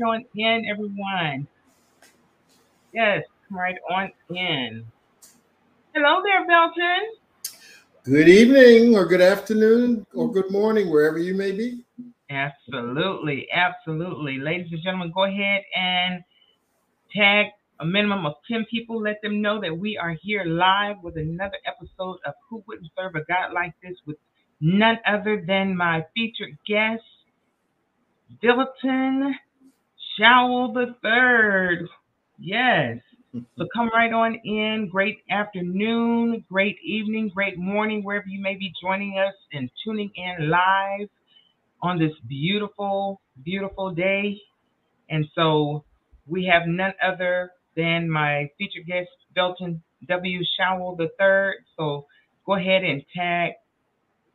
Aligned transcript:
right 0.00 0.08
on 0.08 0.24
in, 0.34 0.66
everyone. 0.70 1.46
Yes, 2.92 3.24
right 3.50 3.76
on 3.90 4.10
in. 4.30 4.84
Hello 5.94 6.22
there, 6.22 6.46
Belton. 6.46 7.10
Good 8.04 8.28
evening, 8.28 8.96
or 8.96 9.04
good 9.04 9.20
afternoon, 9.20 10.06
or 10.14 10.32
good 10.32 10.50
morning, 10.50 10.90
wherever 10.90 11.18
you 11.18 11.34
may 11.34 11.52
be. 11.52 11.84
Absolutely, 12.30 13.48
absolutely. 13.52 14.38
Ladies 14.38 14.72
and 14.72 14.82
gentlemen, 14.82 15.12
go 15.14 15.24
ahead 15.24 15.62
and 15.76 16.22
tag 17.14 17.46
a 17.80 17.84
minimum 17.84 18.24
of 18.24 18.34
10 18.50 18.66
people. 18.70 19.00
Let 19.00 19.20
them 19.22 19.42
know 19.42 19.60
that 19.60 19.76
we 19.76 19.98
are 19.98 20.16
here 20.22 20.44
live 20.44 20.96
with 21.02 21.16
another 21.16 21.58
episode 21.66 22.18
of 22.24 22.34
Who 22.48 22.62
Wouldn't 22.66 22.90
Serve 22.96 23.16
a 23.16 23.24
God 23.24 23.52
Like 23.52 23.74
This 23.82 23.96
with 24.06 24.16
none 24.60 24.98
other 25.06 25.44
than 25.46 25.76
my 25.76 26.06
featured 26.14 26.56
guest, 26.66 27.02
Belton 28.40 29.34
Showell 30.18 30.72
the 30.74 30.94
Third. 31.02 31.88
Yes. 32.38 32.98
So 33.56 33.66
come 33.72 33.90
right 33.94 34.12
on 34.12 34.34
in. 34.44 34.88
Great 34.90 35.18
afternoon, 35.30 36.44
great 36.50 36.76
evening, 36.84 37.30
great 37.32 37.56
morning, 37.58 38.02
wherever 38.02 38.26
you 38.26 38.42
may 38.42 38.56
be 38.56 38.72
joining 38.82 39.18
us 39.18 39.34
and 39.52 39.70
tuning 39.84 40.10
in 40.16 40.50
live 40.50 41.08
on 41.82 41.98
this 41.98 42.12
beautiful, 42.28 43.20
beautiful 43.44 43.94
day. 43.94 44.38
And 45.10 45.26
so 45.34 45.84
we 46.26 46.46
have 46.46 46.62
none 46.66 46.94
other 47.02 47.52
than 47.76 48.10
my 48.10 48.50
featured 48.58 48.86
guest, 48.86 49.08
Belton 49.34 49.82
W. 50.08 50.40
Showell 50.58 50.98
III. 51.00 51.54
So 51.78 52.06
go 52.46 52.54
ahead 52.56 52.84
and 52.84 53.02
tag 53.16 53.52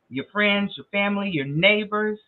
your 0.10 0.26
friends, 0.32 0.74
your 0.78 0.86
family, 0.92 1.30
your 1.32 1.46
neighbors, 1.48 2.20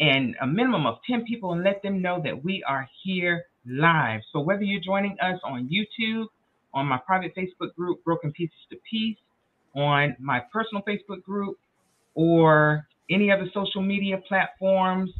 and 0.00 0.34
a 0.40 0.46
minimum 0.46 0.86
of 0.86 0.98
10 1.08 1.24
people 1.24 1.52
and 1.52 1.62
let 1.62 1.82
them 1.82 2.02
know 2.02 2.20
that 2.24 2.44
we 2.44 2.64
are 2.66 2.88
here 3.02 3.44
live. 3.66 4.20
So 4.32 4.40
whether 4.40 4.62
you're 4.62 4.80
joining 4.80 5.16
us 5.20 5.40
on 5.44 5.68
YouTube, 5.68 6.26
on 6.72 6.86
my 6.86 6.98
private 7.06 7.34
Facebook 7.36 7.74
group, 7.74 8.02
Broken 8.04 8.32
Pieces 8.32 8.56
to 8.70 8.76
Peace, 8.90 9.16
on 9.74 10.16
my 10.18 10.40
personal 10.52 10.82
Facebook 10.82 11.22
group, 11.22 11.56
or 12.14 12.86
any 13.10 13.30
other 13.30 13.46
social 13.52 13.82
media 13.82 14.18
platforms, 14.28 15.10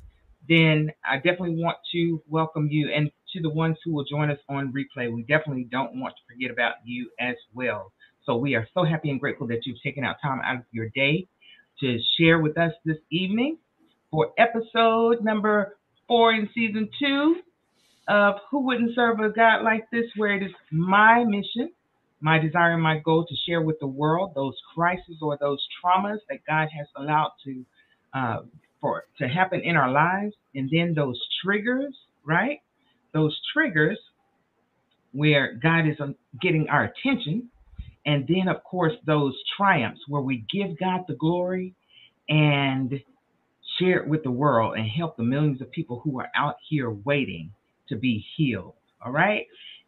then 0.48 0.90
I 1.08 1.16
definitely 1.16 1.62
want 1.62 1.78
to 1.92 2.22
welcome 2.28 2.68
you. 2.70 2.90
And 2.94 3.10
to 3.32 3.40
the 3.40 3.50
ones 3.50 3.76
who 3.84 3.92
will 3.92 4.04
join 4.04 4.30
us 4.30 4.38
on 4.48 4.72
replay, 4.72 5.12
we 5.12 5.22
definitely 5.22 5.68
don't 5.70 5.96
want 5.96 6.14
to 6.16 6.32
forget 6.32 6.50
about 6.50 6.74
you 6.84 7.10
as 7.18 7.34
well. 7.52 7.92
So 8.26 8.36
we 8.36 8.54
are 8.54 8.66
so 8.74 8.84
happy 8.84 9.10
and 9.10 9.20
grateful 9.20 9.46
that 9.48 9.66
you've 9.66 9.82
taken 9.82 10.04
out 10.04 10.16
time 10.22 10.40
out 10.44 10.56
of 10.56 10.62
your 10.72 10.88
day 10.94 11.26
to 11.80 11.98
share 12.18 12.38
with 12.38 12.56
us 12.56 12.72
this 12.84 12.98
evening 13.10 13.58
for 14.14 14.30
episode 14.38 15.24
number 15.24 15.76
four 16.06 16.32
in 16.32 16.48
season 16.54 16.88
two 17.00 17.34
of 18.06 18.36
Who 18.48 18.60
Wouldn't 18.60 18.94
Serve 18.94 19.18
a 19.18 19.30
God 19.30 19.64
Like 19.64 19.90
This, 19.90 20.04
where 20.16 20.36
it 20.36 20.44
is 20.44 20.52
my 20.70 21.24
mission, 21.24 21.72
my 22.20 22.38
desire, 22.38 22.74
and 22.74 22.82
my 22.82 23.00
goal 23.00 23.26
to 23.28 23.34
share 23.44 23.60
with 23.60 23.74
the 23.80 23.88
world 23.88 24.30
those 24.36 24.54
crises 24.72 25.16
or 25.20 25.36
those 25.40 25.58
traumas 25.82 26.18
that 26.28 26.38
God 26.46 26.68
has 26.78 26.86
allowed 26.96 27.32
to 27.44 27.64
uh, 28.14 28.36
for 28.80 29.02
to 29.18 29.26
happen 29.26 29.60
in 29.64 29.74
our 29.74 29.90
lives, 29.90 30.34
and 30.54 30.70
then 30.70 30.94
those 30.94 31.20
triggers, 31.44 31.96
right? 32.24 32.60
Those 33.12 33.36
triggers 33.52 33.98
where 35.10 35.58
God 35.60 35.88
is 35.88 35.96
um, 35.98 36.14
getting 36.40 36.68
our 36.68 36.84
attention, 36.84 37.48
and 38.06 38.28
then 38.28 38.46
of 38.46 38.62
course 38.62 38.92
those 39.06 39.34
triumphs 39.56 40.02
where 40.06 40.22
we 40.22 40.46
give 40.52 40.78
God 40.78 41.00
the 41.08 41.16
glory 41.16 41.74
and 42.28 42.92
share 43.78 43.98
it 44.00 44.08
with 44.08 44.22
the 44.22 44.30
world 44.30 44.76
and 44.76 44.88
help 44.88 45.16
the 45.16 45.22
millions 45.22 45.60
of 45.60 45.70
people 45.70 46.00
who 46.00 46.18
are 46.20 46.28
out 46.34 46.56
here 46.68 46.90
waiting 46.90 47.50
to 47.88 47.96
be 47.96 48.24
healed. 48.36 48.74
All 49.04 49.12
right. 49.12 49.46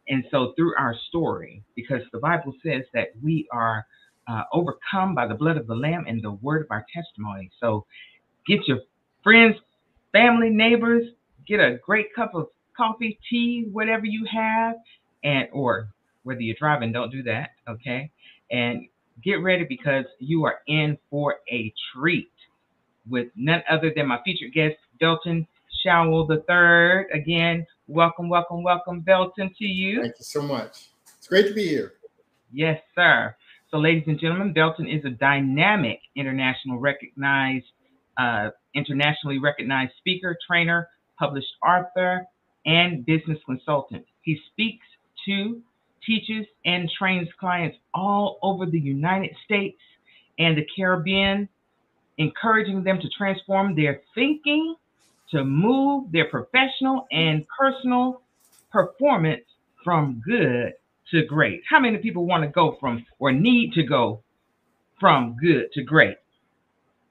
And 0.09 0.23
so 0.31 0.53
through 0.55 0.73
our 0.77 0.95
story, 1.09 1.63
because 1.75 2.01
the 2.11 2.19
Bible 2.19 2.53
says 2.63 2.83
that 2.93 3.09
we 3.21 3.47
are 3.51 3.85
uh, 4.27 4.43
overcome 4.53 5.15
by 5.15 5.27
the 5.27 5.33
blood 5.35 5.57
of 5.57 5.67
the 5.67 5.75
Lamb 5.75 6.05
and 6.07 6.21
the 6.21 6.31
word 6.31 6.61
of 6.61 6.67
our 6.69 6.85
testimony. 6.93 7.49
So 7.59 7.85
get 8.47 8.67
your 8.67 8.79
friends, 9.23 9.55
family, 10.11 10.49
neighbors, 10.49 11.03
get 11.47 11.59
a 11.59 11.77
great 11.85 12.13
cup 12.15 12.35
of 12.35 12.47
coffee, 12.75 13.19
tea, 13.29 13.67
whatever 13.71 14.05
you 14.05 14.25
have, 14.31 14.75
and 15.23 15.47
or 15.51 15.89
whether 16.23 16.41
you're 16.41 16.55
driving, 16.59 16.91
don't 16.91 17.11
do 17.11 17.23
that. 17.23 17.51
Okay. 17.67 18.11
And 18.51 18.87
get 19.23 19.35
ready 19.35 19.65
because 19.67 20.05
you 20.19 20.45
are 20.45 20.59
in 20.67 20.97
for 21.09 21.37
a 21.51 21.73
treat 21.93 22.31
with 23.09 23.27
none 23.35 23.63
other 23.69 23.91
than 23.95 24.07
my 24.07 24.19
featured 24.23 24.53
guest, 24.53 24.75
Belton 24.99 25.47
Showell 25.85 26.29
III. 26.29 27.05
Again, 27.13 27.65
welcome, 27.87 28.29
welcome, 28.29 28.63
welcome, 28.63 29.01
Belton, 29.01 29.53
to 29.57 29.65
you. 29.65 30.01
Thank 30.01 30.19
you 30.19 30.25
so 30.25 30.41
much. 30.41 30.89
It's 31.17 31.27
great 31.27 31.47
to 31.47 31.53
be 31.53 31.67
here. 31.67 31.93
Yes, 32.51 32.81
sir. 32.95 33.35
So, 33.69 33.77
ladies 33.77 34.03
and 34.07 34.19
gentlemen, 34.19 34.53
Belton 34.53 34.87
is 34.87 35.03
a 35.03 35.09
dynamic, 35.09 35.99
international 36.15 36.79
recognized, 36.79 37.65
uh, 38.17 38.49
internationally 38.73 39.39
recognized 39.39 39.91
speaker, 39.97 40.37
trainer, 40.47 40.87
published 41.19 41.47
author, 41.65 42.25
and 42.65 43.05
business 43.05 43.39
consultant. 43.45 44.05
He 44.21 44.39
speaks 44.51 44.85
to, 45.25 45.61
teaches, 46.05 46.45
and 46.65 46.89
trains 46.97 47.27
clients 47.39 47.77
all 47.93 48.39
over 48.41 48.65
the 48.65 48.79
United 48.79 49.35
States 49.43 49.79
and 50.39 50.57
the 50.57 50.65
Caribbean, 50.75 51.49
encouraging 52.17 52.83
them 52.83 52.99
to 52.99 53.09
transform 53.09 53.75
their 53.75 54.01
thinking 54.15 54.75
to 55.31 55.43
move 55.43 56.11
their 56.11 56.29
professional 56.29 57.05
and 57.11 57.45
personal 57.57 58.21
performance 58.71 59.43
from 59.83 60.21
good 60.25 60.73
to 61.11 61.25
great. 61.25 61.61
How 61.69 61.79
many 61.79 61.97
people 61.97 62.25
want 62.25 62.43
to 62.43 62.49
go 62.49 62.77
from 62.79 63.05
or 63.19 63.31
need 63.31 63.73
to 63.73 63.83
go 63.83 64.23
from 64.99 65.37
good 65.41 65.71
to 65.73 65.83
great? 65.83 66.17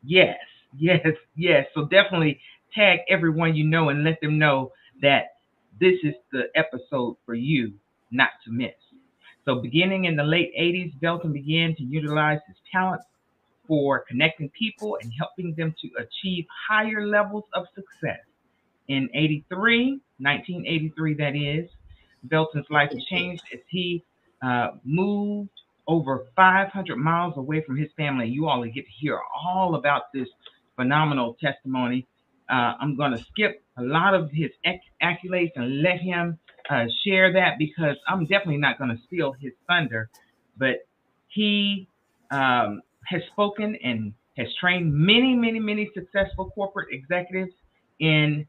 Yes, 0.02 0.38
yes, 0.76 1.06
yes. 1.36 1.66
So 1.74 1.84
definitely 1.84 2.40
tag 2.74 3.00
everyone 3.08 3.54
you 3.54 3.64
know 3.66 3.88
and 3.88 4.04
let 4.04 4.20
them 4.20 4.38
know 4.38 4.72
that 5.02 5.36
this 5.80 5.94
is 6.02 6.14
the 6.32 6.44
episode 6.54 7.16
for 7.24 7.34
you 7.34 7.72
not 8.10 8.30
to 8.44 8.52
miss. 8.52 8.74
So 9.44 9.60
beginning 9.60 10.06
in 10.06 10.16
the 10.16 10.24
late 10.24 10.52
80s, 10.58 10.98
Belton 11.00 11.32
began 11.32 11.74
to 11.76 11.82
utilize 11.82 12.40
his 12.46 12.56
talent 12.72 13.02
for 13.66 14.04
connecting 14.08 14.50
people 14.50 14.98
and 15.02 15.12
helping 15.18 15.54
them 15.56 15.74
to 15.80 15.88
achieve 15.98 16.46
higher 16.68 17.06
levels 17.06 17.44
of 17.54 17.66
success. 17.74 18.20
In 18.88 19.08
83, 19.14 20.00
1983, 20.18 21.14
that 21.14 21.36
is, 21.36 21.70
Belton's 22.24 22.66
life 22.70 22.92
changed 23.10 23.42
as 23.52 23.60
he 23.68 24.04
uh, 24.42 24.68
moved 24.84 25.50
over 25.88 26.26
500 26.36 26.96
miles 26.96 27.34
away 27.36 27.62
from 27.66 27.76
his 27.76 27.88
family. 27.96 28.28
You 28.28 28.48
all 28.48 28.64
get 28.64 28.84
to 28.86 28.92
hear 28.98 29.20
all 29.44 29.74
about 29.76 30.12
this 30.12 30.28
phenomenal 30.76 31.36
testimony. 31.40 32.06
Uh, 32.50 32.74
I'm 32.80 32.96
going 32.96 33.12
to 33.12 33.24
skip 33.24 33.62
a 33.76 33.82
lot 33.82 34.14
of 34.14 34.30
his 34.30 34.50
accolades 35.02 35.52
and 35.56 35.82
let 35.82 36.00
him 36.00 36.38
uh, 36.70 36.86
share 37.04 37.32
that 37.32 37.58
because 37.58 37.96
I'm 38.08 38.26
definitely 38.26 38.58
not 38.58 38.78
going 38.78 38.90
to 38.90 39.02
steal 39.06 39.32
his 39.32 39.52
thunder. 39.68 40.08
But 40.56 40.86
he 41.28 41.88
um, 42.30 42.82
has 43.06 43.22
spoken 43.32 43.76
and 43.82 44.12
has 44.36 44.48
trained 44.60 44.92
many, 44.92 45.34
many, 45.34 45.58
many 45.58 45.90
successful 45.94 46.50
corporate 46.50 46.88
executives 46.92 47.52
in 48.00 48.46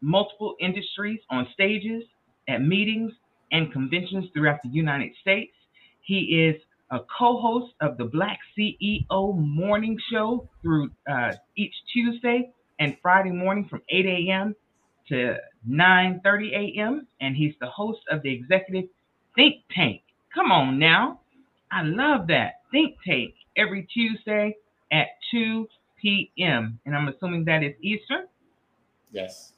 multiple 0.00 0.54
industries 0.60 1.20
on 1.30 1.46
stages, 1.52 2.04
at 2.48 2.62
meetings, 2.62 3.12
and 3.52 3.72
conventions 3.72 4.26
throughout 4.32 4.60
the 4.62 4.70
United 4.70 5.12
States. 5.20 5.52
He 6.00 6.46
is 6.48 6.60
a 6.90 7.00
co-host 7.18 7.74
of 7.80 7.98
the 7.98 8.04
Black 8.04 8.38
CEO 8.56 9.36
Morning 9.36 9.98
Show 10.10 10.48
through 10.62 10.90
uh, 11.10 11.32
each 11.56 11.74
Tuesday 11.92 12.50
and 12.78 12.96
Friday 13.02 13.30
morning 13.30 13.66
from 13.68 13.82
8 13.90 14.06
a.m. 14.06 14.54
to 15.08 15.36
9:30 15.68 16.76
a.m. 16.76 17.06
And 17.20 17.36
he's 17.36 17.54
the 17.60 17.66
host 17.66 18.00
of 18.10 18.22
the 18.22 18.32
Executive 18.32 18.88
Think 19.34 19.56
Tank. 19.74 20.02
Come 20.34 20.50
on 20.52 20.78
now, 20.78 21.20
I 21.70 21.82
love 21.82 22.26
that 22.28 22.60
Think 22.70 22.96
Tank 23.06 23.34
every 23.58 23.86
Tuesday 23.92 24.56
at 24.92 25.08
2 25.30 25.66
p.m. 26.00 26.78
And 26.86 26.96
I'm 26.96 27.08
assuming 27.08 27.44
that 27.46 27.62
is 27.62 27.74
Eastern. 27.82 28.26
Yes. 29.10 29.52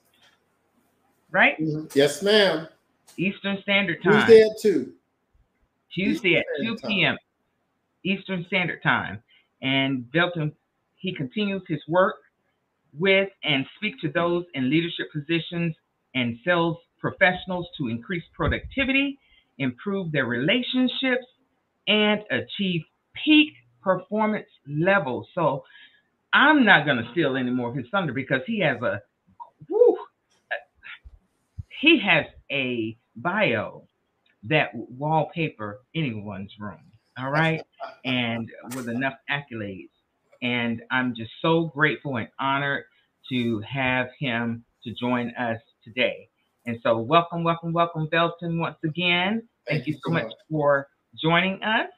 Right? 1.30 1.58
Mm-hmm. 1.60 1.86
Yes, 1.94 2.22
ma'am. 2.22 2.66
Eastern 3.16 3.58
Standard 3.62 4.02
Time. 4.02 4.26
Tuesday 4.26 4.42
at 4.42 4.60
2. 4.60 4.92
Tuesday 5.94 6.36
at 6.36 6.44
2 6.62 6.76
p.m. 6.86 7.16
Eastern 8.04 8.44
Standard 8.46 8.82
Time. 8.82 9.22
And 9.62 10.10
Belton, 10.10 10.52
he 10.96 11.14
continues 11.14 11.62
his 11.68 11.80
work 11.88 12.16
with 12.98 13.28
and 13.44 13.66
speak 13.76 14.00
to 14.00 14.10
those 14.10 14.44
in 14.54 14.70
leadership 14.70 15.06
positions 15.12 15.74
and 16.14 16.38
sales 16.44 16.78
professionals 16.98 17.68
to 17.78 17.88
increase 17.88 18.24
productivity, 18.34 19.18
improve 19.58 20.12
their 20.12 20.26
relationships, 20.26 21.26
and 21.86 22.20
achieve 22.30 22.82
peak 23.24 23.52
performance 23.82 24.48
level. 24.66 25.26
So 25.34 25.64
I'm 26.32 26.64
not 26.64 26.86
going 26.86 26.98
to 26.98 27.10
steal 27.12 27.36
any 27.36 27.50
more 27.50 27.70
of 27.70 27.76
his 27.76 27.86
thunder 27.90 28.12
because 28.12 28.40
he 28.46 28.60
has 28.60 28.80
a, 28.82 29.00
whew, 29.68 29.98
he 31.80 31.98
has 32.00 32.26
a 32.50 32.96
bio 33.16 33.84
that 34.44 34.70
wallpaper 34.74 35.80
anyone's 35.94 36.52
room. 36.58 36.80
All 37.18 37.30
right. 37.30 37.62
and 38.04 38.50
with 38.74 38.88
enough 38.88 39.14
accolades. 39.30 39.90
And 40.42 40.82
I'm 40.90 41.14
just 41.14 41.30
so 41.42 41.64
grateful 41.64 42.16
and 42.16 42.28
honored 42.38 42.84
to 43.30 43.60
have 43.60 44.08
him 44.18 44.64
to 44.84 44.94
join 44.94 45.34
us 45.34 45.60
today. 45.84 46.28
And 46.66 46.78
so, 46.82 46.98
welcome, 46.98 47.44
welcome, 47.44 47.72
welcome, 47.72 48.06
Belton, 48.06 48.58
once 48.58 48.76
again. 48.84 49.42
Thank, 49.66 49.84
Thank 49.84 49.86
you 49.88 49.98
so 50.04 50.12
much, 50.12 50.24
much 50.24 50.32
for 50.50 50.88
joining 51.20 51.62
us. 51.62 51.88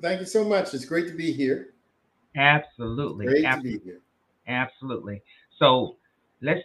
Thank 0.00 0.20
you 0.20 0.26
so 0.26 0.44
much. 0.44 0.74
It's 0.74 0.84
great 0.84 1.08
to 1.08 1.14
be 1.14 1.32
here. 1.32 1.74
Absolutely. 2.36 3.26
Great 3.26 3.44
Absolutely. 3.44 3.78
to 3.78 3.84
be 3.84 3.84
here. 3.84 4.00
Absolutely. 4.46 5.22
So 5.58 5.96
let's 6.42 6.60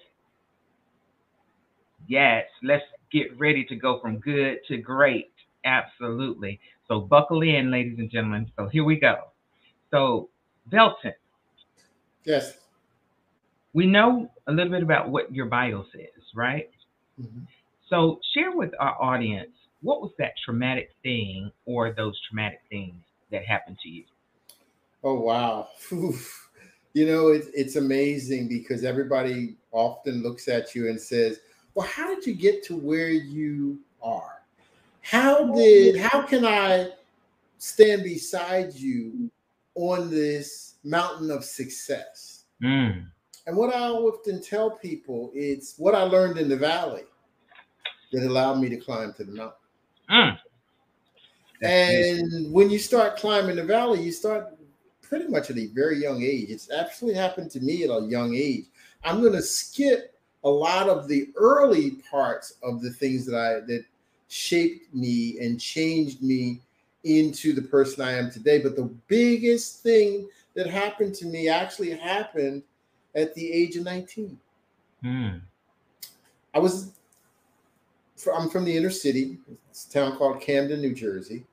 yes, 2.07 2.45
let's 2.61 2.83
get 3.11 3.37
ready 3.39 3.63
to 3.65 3.75
go 3.75 3.99
from 3.99 4.19
good 4.19 4.59
to 4.67 4.77
great. 4.77 5.31
Absolutely. 5.63 6.59
So 6.87 6.99
buckle 6.99 7.41
in, 7.41 7.71
ladies 7.71 7.99
and 7.99 8.11
gentlemen. 8.11 8.51
So 8.57 8.67
here 8.67 8.83
we 8.83 8.97
go. 8.97 9.29
So 9.91 10.29
Belton. 10.67 11.13
Yes. 12.25 12.57
We 13.73 13.87
know 13.87 14.29
a 14.47 14.51
little 14.51 14.71
bit 14.71 14.83
about 14.83 15.09
what 15.09 15.33
your 15.33 15.45
bio 15.45 15.85
says, 15.93 16.23
right? 16.35 16.69
Mm-hmm. 17.19 17.43
So 17.89 18.19
share 18.33 18.51
with 18.51 18.71
our 18.79 19.01
audience 19.01 19.51
what 19.81 20.01
was 20.01 20.11
that 20.19 20.33
traumatic 20.43 20.89
thing 21.01 21.51
or 21.65 21.93
those 21.93 22.19
traumatic 22.27 22.61
things 22.69 23.01
that 23.31 23.45
happened 23.45 23.79
to 23.83 23.89
you? 23.89 24.03
Oh 25.03 25.19
wow. 25.19 25.69
You 26.93 27.05
know, 27.05 27.29
it's 27.29 27.47
it's 27.53 27.75
amazing 27.77 28.49
because 28.49 28.83
everybody 28.83 29.55
often 29.71 30.21
looks 30.21 30.47
at 30.47 30.75
you 30.75 30.89
and 30.89 30.99
says, 30.99 31.39
Well, 31.73 31.87
how 31.87 32.13
did 32.13 32.27
you 32.27 32.33
get 32.33 32.63
to 32.65 32.75
where 32.75 33.09
you 33.09 33.79
are? 34.03 34.41
How 35.01 35.53
did 35.53 35.95
how 35.95 36.21
can 36.23 36.45
I 36.45 36.89
stand 37.59 38.03
beside 38.03 38.73
you 38.73 39.31
on 39.75 40.09
this 40.09 40.75
mountain 40.83 41.31
of 41.31 41.45
success? 41.45 42.43
Mm. 42.61 43.05
And 43.47 43.55
what 43.55 43.73
I 43.73 43.89
often 43.89 44.41
tell 44.41 44.71
people 44.71 45.31
is 45.33 45.75
what 45.77 45.95
I 45.95 46.03
learned 46.03 46.37
in 46.37 46.49
the 46.49 46.57
valley 46.57 47.03
that 48.11 48.23
allowed 48.23 48.59
me 48.59 48.67
to 48.69 48.77
climb 48.77 49.13
to 49.13 49.23
the 49.23 49.31
mountain. 49.31 49.57
Mm. 50.09 50.37
And 51.61 52.51
when 52.51 52.69
you 52.69 52.79
start 52.79 53.17
climbing 53.17 53.55
the 53.55 53.63
valley, 53.63 54.01
you 54.01 54.11
start 54.11 54.57
pretty 55.01 55.27
much 55.27 55.49
at 55.49 55.57
a 55.57 55.67
very 55.67 56.01
young 56.01 56.23
age. 56.23 56.49
It's 56.49 56.71
actually 56.71 57.13
happened 57.13 57.51
to 57.51 57.59
me 57.59 57.83
at 57.83 57.89
a 57.89 58.01
young 58.07 58.33
age. 58.33 58.65
I'm 59.03 59.21
going 59.21 59.33
to 59.33 59.41
skip 59.41 60.15
a 60.43 60.49
lot 60.49 60.89
of 60.89 61.07
the 61.07 61.29
early 61.35 62.01
parts 62.09 62.53
of 62.63 62.81
the 62.81 62.89
things 62.89 63.25
that 63.27 63.35
I 63.35 63.65
that 63.67 63.85
shaped 64.27 64.93
me 64.93 65.37
and 65.39 65.59
changed 65.59 66.23
me 66.23 66.61
into 67.03 67.53
the 67.53 67.61
person 67.61 68.03
I 68.03 68.13
am 68.13 68.31
today. 68.31 68.59
But 68.59 68.75
the 68.75 68.89
biggest 69.07 69.83
thing 69.83 70.29
that 70.55 70.67
happened 70.67 71.13
to 71.15 71.25
me 71.25 71.49
actually 71.49 71.91
happened 71.91 72.63
at 73.15 73.33
the 73.35 73.51
age 73.51 73.75
of 73.75 73.83
19. 73.83 74.39
Mm. 75.03 75.41
I 76.53 76.59
was 76.59 76.91
I'm 78.33 78.49
from 78.49 78.65
the 78.65 78.75
inner 78.75 78.89
city. 78.89 79.37
It's 79.69 79.87
a 79.87 79.91
town 79.91 80.17
called 80.17 80.41
Camden, 80.41 80.81
New 80.81 80.93
Jersey. 80.93 81.43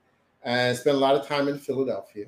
I 0.45 0.73
spent 0.73 0.95
a 0.95 0.99
lot 0.99 1.15
of 1.15 1.27
time 1.27 1.47
in 1.47 1.59
Philadelphia 1.59 2.25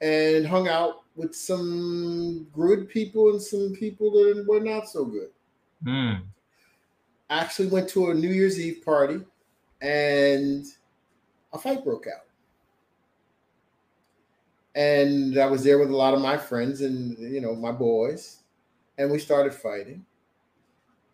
and 0.00 0.46
hung 0.46 0.68
out 0.68 1.04
with 1.14 1.34
some 1.34 2.46
good 2.52 2.88
people 2.88 3.30
and 3.30 3.40
some 3.40 3.74
people 3.78 4.10
that 4.10 4.44
were 4.48 4.60
not 4.60 4.88
so 4.88 5.04
good. 5.04 5.30
Mm. 5.84 6.22
Actually 7.30 7.68
went 7.68 7.88
to 7.90 8.10
a 8.10 8.14
New 8.14 8.28
Year's 8.28 8.60
Eve 8.60 8.84
party 8.84 9.20
and 9.80 10.66
a 11.52 11.58
fight 11.58 11.84
broke 11.84 12.06
out. 12.06 12.24
And 14.74 15.38
I 15.38 15.46
was 15.46 15.64
there 15.64 15.78
with 15.78 15.90
a 15.90 15.96
lot 15.96 16.14
of 16.14 16.20
my 16.20 16.36
friends 16.36 16.82
and 16.82 17.16
you 17.18 17.40
know 17.40 17.54
my 17.54 17.72
boys, 17.72 18.40
and 18.98 19.10
we 19.10 19.18
started 19.18 19.54
fighting. 19.54 20.04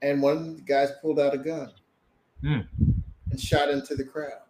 And 0.02 0.20
one 0.20 0.36
of 0.36 0.56
the 0.56 0.62
guys 0.62 0.90
pulled 1.00 1.20
out 1.20 1.32
a 1.32 1.38
gun 1.38 1.70
mm. 2.42 2.66
and 3.30 3.40
shot 3.40 3.70
into 3.70 3.94
the 3.94 4.04
crowd. 4.04 4.42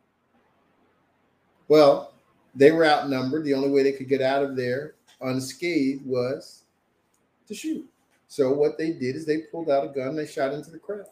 Well, 1.72 2.12
they 2.54 2.70
were 2.70 2.84
outnumbered. 2.84 3.44
The 3.44 3.54
only 3.54 3.70
way 3.70 3.82
they 3.82 3.92
could 3.92 4.06
get 4.06 4.20
out 4.20 4.44
of 4.44 4.56
there 4.56 4.96
unscathed 5.22 6.04
was 6.04 6.64
to 7.48 7.54
shoot. 7.54 7.88
So 8.28 8.52
what 8.52 8.76
they 8.76 8.90
did 8.92 9.16
is 9.16 9.24
they 9.24 9.38
pulled 9.50 9.70
out 9.70 9.86
a 9.86 9.88
gun 9.88 10.08
and 10.08 10.18
they 10.18 10.26
shot 10.26 10.52
into 10.52 10.70
the 10.70 10.78
crowd. 10.78 11.06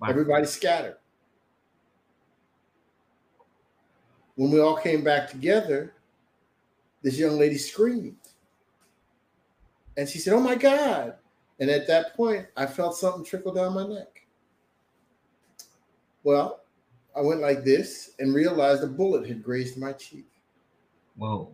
Wow. 0.00 0.08
Everybody 0.08 0.46
scattered. 0.46 0.98
When 4.36 4.52
we 4.52 4.60
all 4.60 4.76
came 4.76 5.02
back 5.02 5.28
together, 5.28 5.94
this 7.02 7.18
young 7.18 7.36
lady 7.36 7.58
screamed. 7.58 8.14
And 9.96 10.08
she 10.08 10.20
said, 10.20 10.32
Oh 10.32 10.40
my 10.40 10.54
God. 10.54 11.14
And 11.58 11.68
at 11.68 11.88
that 11.88 12.14
point, 12.14 12.46
I 12.56 12.66
felt 12.66 12.96
something 12.96 13.24
trickle 13.24 13.52
down 13.52 13.74
my 13.74 13.84
neck. 13.84 14.28
Well, 16.22 16.60
I 17.16 17.20
went 17.20 17.40
like 17.40 17.64
this 17.64 18.12
and 18.18 18.34
realized 18.34 18.84
a 18.84 18.86
bullet 18.86 19.26
had 19.26 19.42
grazed 19.42 19.76
my 19.76 19.92
cheek. 19.92 20.26
Whoa. 21.16 21.52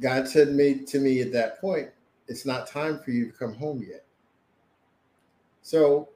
God 0.00 0.28
said 0.28 0.54
me 0.54 0.84
to 0.86 1.00
me 1.00 1.20
at 1.20 1.32
that 1.32 1.60
point, 1.60 1.88
it's 2.28 2.46
not 2.46 2.66
time 2.66 3.00
for 3.00 3.10
you 3.10 3.26
to 3.26 3.32
come 3.36 3.54
home 3.54 3.84
yet. 3.88 4.04
So, 5.62 6.08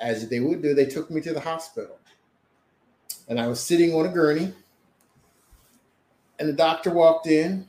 as 0.00 0.28
they 0.28 0.40
would 0.40 0.62
do, 0.62 0.74
they 0.74 0.86
took 0.86 1.10
me 1.10 1.20
to 1.20 1.34
the 1.34 1.40
hospital. 1.40 1.98
And 3.28 3.38
I 3.38 3.46
was 3.46 3.60
sitting 3.60 3.92
on 3.94 4.06
a 4.06 4.08
gurney. 4.08 4.52
And 6.38 6.48
the 6.48 6.54
doctor 6.54 6.90
walked 6.90 7.26
in 7.26 7.66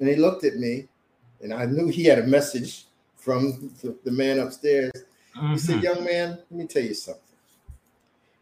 and 0.00 0.08
he 0.08 0.16
looked 0.16 0.44
at 0.44 0.56
me. 0.56 0.88
And 1.42 1.52
I 1.52 1.66
knew 1.66 1.88
he 1.88 2.04
had 2.04 2.20
a 2.20 2.26
message 2.26 2.86
from 3.16 3.72
the 3.82 4.10
man 4.10 4.38
upstairs. 4.38 4.92
Mm-hmm. 5.36 5.52
He 5.52 5.58
said, 5.58 5.76
mm-hmm. 5.76 5.84
Young 5.84 6.04
man, 6.04 6.30
let 6.30 6.52
me 6.52 6.66
tell 6.66 6.82
you 6.82 6.94
something. 6.94 7.22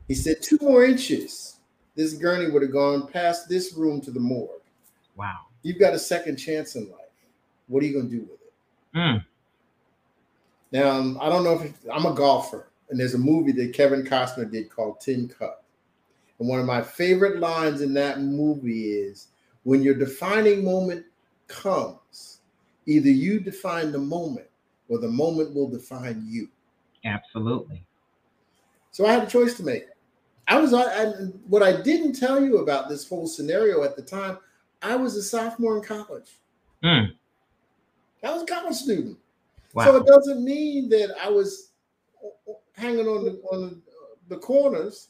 He 0.09 0.14
said, 0.14 0.42
Two 0.42 0.59
more 0.61 0.85
inches, 0.85 1.56
this 1.94 2.14
gurney 2.14 2.50
would 2.50 2.62
have 2.62 2.73
gone 2.73 3.06
past 3.06 3.49
this 3.49 3.75
room 3.75 4.00
to 4.02 4.11
the 4.11 4.20
morgue. 4.20 4.50
Wow. 5.16 5.47
You've 5.62 5.78
got 5.78 5.94
a 5.94 5.99
second 5.99 6.37
chance 6.37 6.75
in 6.75 6.90
life. 6.90 7.00
What 7.68 7.82
are 7.82 7.87
you 7.87 7.92
going 7.92 8.11
to 8.11 8.16
do 8.16 8.23
with 8.23 8.40
it? 8.40 8.52
Mm. 8.97 9.25
Now, 10.73 10.90
um, 10.90 11.18
I 11.20 11.28
don't 11.28 11.44
know 11.44 11.61
if 11.61 11.73
I'm 11.92 12.06
a 12.06 12.14
golfer, 12.14 12.68
and 12.88 12.99
there's 12.99 13.14
a 13.14 13.18
movie 13.18 13.52
that 13.52 13.75
Kevin 13.75 14.02
Costner 14.02 14.50
did 14.50 14.70
called 14.70 15.00
Tin 15.00 15.28
Cup. 15.28 15.64
And 16.38 16.49
one 16.49 16.59
of 16.59 16.66
my 16.66 16.82
favorite 16.82 17.38
lines 17.38 17.80
in 17.80 17.92
that 17.94 18.20
movie 18.20 18.92
is 18.92 19.28
when 19.64 19.82
your 19.82 19.94
defining 19.94 20.64
moment 20.64 21.04
comes, 21.49 22.40
either 22.87 23.11
you 23.11 23.40
define 23.40 23.92
the 23.92 23.99
moment 23.99 24.47
or 24.88 24.99
the 24.99 25.09
moment 25.09 25.54
will 25.54 25.68
define 25.68 26.25
you. 26.26 26.49
Absolutely. 27.04 27.85
So 28.90 29.07
I 29.07 29.12
had 29.12 29.25
a 29.25 29.30
choice 29.30 29.54
to 29.54 29.62
make. 29.62 29.87
I 30.49 30.59
was 30.59 30.75
I, 30.75 31.07
what 31.47 31.62
I 31.62 31.80
didn't 31.80 32.14
tell 32.14 32.42
you 32.42 32.59
about 32.59 32.88
this 32.88 33.09
whole 33.09 33.26
scenario 33.26 33.85
at 33.85 33.97
the 33.97 34.02
time. 34.02 34.38
I 34.83 34.97
was 34.97 35.16
a 35.16 35.23
sophomore 35.23 35.76
in 35.76 35.83
college. 35.83 36.38
Mm. 36.83 37.12
I 38.25 38.33
was 38.33 38.42
a 38.42 38.47
college 38.47 38.75
student. 38.75 39.19
Wow. 39.75 39.85
So 39.85 39.97
it 39.97 40.07
doesn't 40.07 40.45
mean 40.45 40.88
that 40.88 41.14
I 41.23 41.30
was 41.30 41.71
hanging 42.76 43.07
on 43.07 43.25
the 43.25 43.40
on 43.52 43.83
the 44.28 44.38
corners 44.38 45.09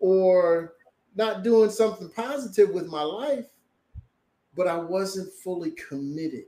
or 0.00 0.74
not 1.14 1.44
doing 1.44 1.70
something 1.70 2.08
positive 2.08 2.70
with 2.70 2.86
my 2.86 3.02
life, 3.02 3.46
but 4.56 4.66
I 4.66 4.76
wasn't 4.76 5.32
fully 5.32 5.72
committed. 5.72 6.46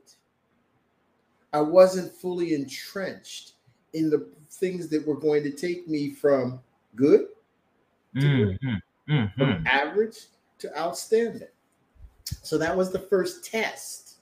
I 1.52 1.60
wasn't 1.60 2.12
fully 2.12 2.54
entrenched 2.54 3.51
in 3.94 4.10
the 4.10 4.28
things 4.50 4.88
that 4.88 5.06
were 5.06 5.16
going 5.16 5.42
to 5.42 5.50
take 5.50 5.88
me 5.88 6.10
from 6.10 6.60
good 6.94 7.26
to 8.20 8.20
good, 8.20 8.58
mm-hmm. 9.08 9.40
from 9.40 9.66
average 9.66 10.16
to 10.58 10.78
outstanding. 10.78 11.48
So 12.24 12.58
that 12.58 12.76
was 12.76 12.90
the 12.90 12.98
first 12.98 13.44
test 13.44 14.16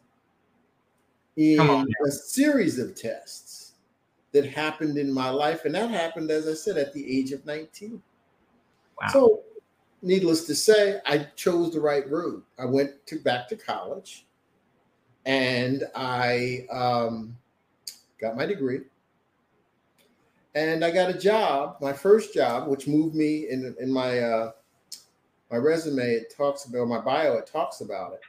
in 1.36 1.60
a 2.06 2.10
series 2.10 2.78
of 2.78 2.94
tests 2.94 3.72
that 4.32 4.46
happened 4.46 4.98
in 4.98 5.12
my 5.12 5.30
life. 5.30 5.64
And 5.64 5.74
that 5.74 5.90
happened, 5.90 6.30
as 6.30 6.46
I 6.46 6.54
said, 6.54 6.76
at 6.76 6.92
the 6.92 7.18
age 7.18 7.32
of 7.32 7.44
19. 7.46 8.02
Wow. 9.00 9.08
So, 9.08 9.40
needless 10.02 10.46
to 10.46 10.54
say, 10.54 11.00
I 11.06 11.26
chose 11.36 11.72
the 11.72 11.80
right 11.80 12.08
route. 12.10 12.44
I 12.58 12.64
went 12.64 13.06
to 13.06 13.18
back 13.18 13.48
to 13.48 13.56
college 13.56 14.26
and 15.26 15.84
I 15.94 16.66
um, 16.70 17.36
got 18.20 18.36
my 18.36 18.46
degree 18.46 18.80
and 20.54 20.84
I 20.84 20.90
got 20.90 21.10
a 21.10 21.18
job, 21.18 21.76
my 21.80 21.92
first 21.92 22.34
job, 22.34 22.68
which 22.68 22.86
moved 22.86 23.14
me 23.14 23.48
in 23.48 23.74
in 23.80 23.92
my 23.92 24.18
uh, 24.18 24.52
my 25.50 25.56
resume. 25.56 26.02
It 26.02 26.34
talks 26.36 26.64
about 26.64 26.88
my 26.88 27.00
bio. 27.00 27.34
It 27.34 27.46
talks 27.46 27.80
about 27.80 28.12
it. 28.14 28.20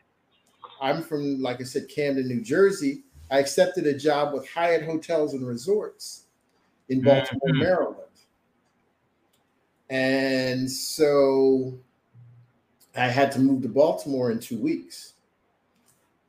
I'm 0.81 1.03
from, 1.03 1.41
like 1.41 1.61
I 1.61 1.63
said, 1.63 1.87
Camden, 1.87 2.27
New 2.27 2.41
Jersey. 2.41 3.03
I 3.29 3.39
accepted 3.39 3.85
a 3.85 3.97
job 3.97 4.33
with 4.33 4.49
Hyatt 4.49 4.83
Hotels 4.83 5.33
and 5.35 5.47
Resorts 5.47 6.23
in 6.89 7.01
Baltimore, 7.01 7.49
mm-hmm. 7.49 7.59
Maryland. 7.59 7.97
And 9.89 10.69
so 10.69 11.77
I 12.95 13.07
had 13.07 13.31
to 13.33 13.39
move 13.39 13.61
to 13.61 13.69
Baltimore 13.69 14.31
in 14.31 14.39
two 14.39 14.57
weeks. 14.57 15.13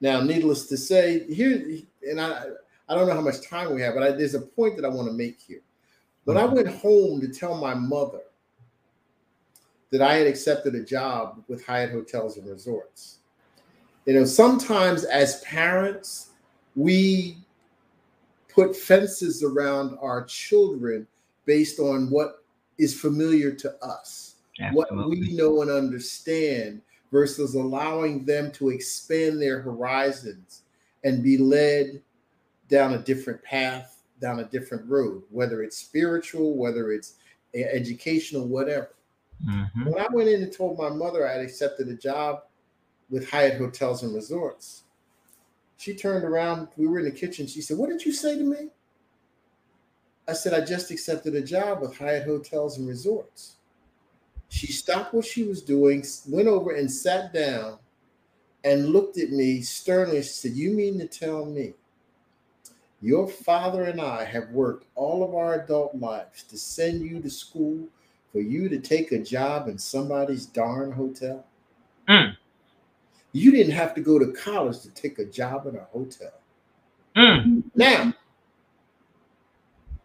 Now, 0.01 0.21
needless 0.21 0.67
to 0.67 0.77
say, 0.77 1.25
here, 1.33 1.65
and 2.09 2.21
I, 2.21 2.45
I 2.89 2.95
don't 2.95 3.09
know 3.09 3.15
how 3.15 3.21
much 3.21 3.49
time 3.49 3.75
we 3.75 3.81
have, 3.83 3.95
but 3.95 4.03
I, 4.03 4.11
there's 4.13 4.35
a 4.35 4.41
point 4.41 4.77
that 4.77 4.85
I 4.85 4.89
want 4.89 5.09
to 5.09 5.15
make 5.15 5.41
here. 5.41 5.63
When 6.25 6.37
I 6.37 6.43
mm-hmm. 6.43 6.55
went 6.55 6.69
home 6.69 7.21
to 7.21 7.29
tell 7.29 7.57
my 7.57 7.75
mother 7.75 8.21
that 9.91 10.03
I 10.03 10.15
had 10.15 10.27
accepted 10.27 10.75
a 10.75 10.85
job 10.85 11.43
with 11.49 11.67
Hyatt 11.67 11.91
Hotels 11.91 12.37
and 12.37 12.49
Resorts, 12.49 13.19
you 14.07 14.15
know, 14.15 14.25
sometimes 14.25 15.05
as 15.05 15.41
parents, 15.43 16.31
we 16.75 17.37
put 18.49 18.77
fences 18.77 19.43
around 19.43 19.97
our 20.01 20.25
children 20.25 21.07
based 21.45 21.79
on 21.79 22.11
what 22.11 22.45
is 22.79 22.99
familiar 22.99 23.53
to 23.53 23.85
us, 23.85 24.37
Absolutely. 24.61 24.97
what 24.97 25.09
we 25.09 25.37
know 25.37 25.63
and 25.63 25.71
understand, 25.71 26.81
versus 27.11 27.55
allowing 27.55 28.25
them 28.25 28.51
to 28.53 28.71
expand 28.71 29.41
their 29.41 29.61
horizons 29.61 30.63
and 31.05 31.23
be 31.23 31.37
led 31.37 32.01
down 32.69 32.95
a 32.95 32.99
different 32.99 33.43
path, 33.43 34.02
down 34.23 34.41
a 34.41 34.45
different 34.45 34.89
road, 34.89 35.23
whether 35.31 35.63
it's 35.63 35.77
spiritual, 35.77 36.57
whether 36.57 36.93
it's 36.93 37.17
educational, 37.55 38.49
whatever. 38.49 38.95
Mm-hmm. 39.47 39.85
When 39.91 39.99
I 40.01 40.07
went 40.11 40.29
in 40.31 40.43
and 40.43 40.53
told 40.53 40.79
my 40.79 40.89
mother 40.89 41.29
I 41.29 41.33
had 41.33 41.41
accepted 41.43 41.89
a 41.89 41.95
job 41.95 42.45
with 43.11 43.29
Hyatt 43.29 43.59
Hotels 43.59 44.03
and 44.03 44.15
Resorts, 44.15 44.85
she 45.77 45.95
turned 45.95 46.25
around. 46.25 46.69
We 46.77 46.87
were 46.87 47.01
in 47.01 47.05
the 47.05 47.11
kitchen. 47.11 47.47
She 47.47 47.61
said, 47.61 47.77
What 47.77 47.91
did 47.91 48.05
you 48.05 48.13
say 48.13 48.39
to 48.39 48.45
me? 48.45 48.69
I 50.29 50.33
said, 50.33 50.55
I 50.55 50.65
just 50.65 50.93
accepted 50.93 51.35
a 51.35 51.43
job 51.43 51.81
with 51.81 51.99
Hyatt 51.99 52.25
Hotels 52.25 52.79
and 52.79 52.89
Resorts. 52.89 53.57
She 54.49 54.71
stopped 54.71 55.13
what 55.13 55.25
she 55.25 55.43
was 55.43 55.61
doing, 55.61 56.05
went 56.29 56.47
over 56.47 56.73
and 56.73 56.91
sat 56.91 57.33
down 57.33 57.79
and 58.65 58.91
looked 58.91 59.19
at 59.19 59.31
me 59.31 59.63
sternly. 59.63 60.23
She 60.23 60.29
said, 60.29 60.53
You 60.53 60.71
mean 60.71 60.99
to 61.01 61.09
tell 61.09 61.45
me 61.45 61.75
your 63.03 63.29
father 63.29 63.85
and 63.85 64.01
I 64.01 64.25
have 64.25 64.51
worked 64.51 64.87
all 64.95 65.25
of 65.25 65.35
our 65.35 65.61
adult 65.61 65.95
lives 65.97 66.45
to 66.45 66.57
send 66.57 67.03
you 67.03 67.21
to 67.21 67.29
school 67.29 67.89
for 68.31 68.41
you 68.41 68.69
to 68.69 68.79
take 68.79 69.11
a 69.13 69.19
job 69.19 69.69
in 69.69 69.77
somebody's 69.77 70.47
darn 70.47 70.93
hotel? 70.93 71.45
Mm. 72.09 72.37
You 73.33 73.51
didn't 73.51 73.73
have 73.73 73.95
to 73.95 74.01
go 74.01 74.19
to 74.19 74.33
college 74.33 74.81
to 74.81 74.91
take 74.91 75.19
a 75.19 75.25
job 75.25 75.67
in 75.67 75.77
a 75.77 75.85
hotel. 75.93 76.33
Mm. 77.17 77.65
Now, 77.75 78.15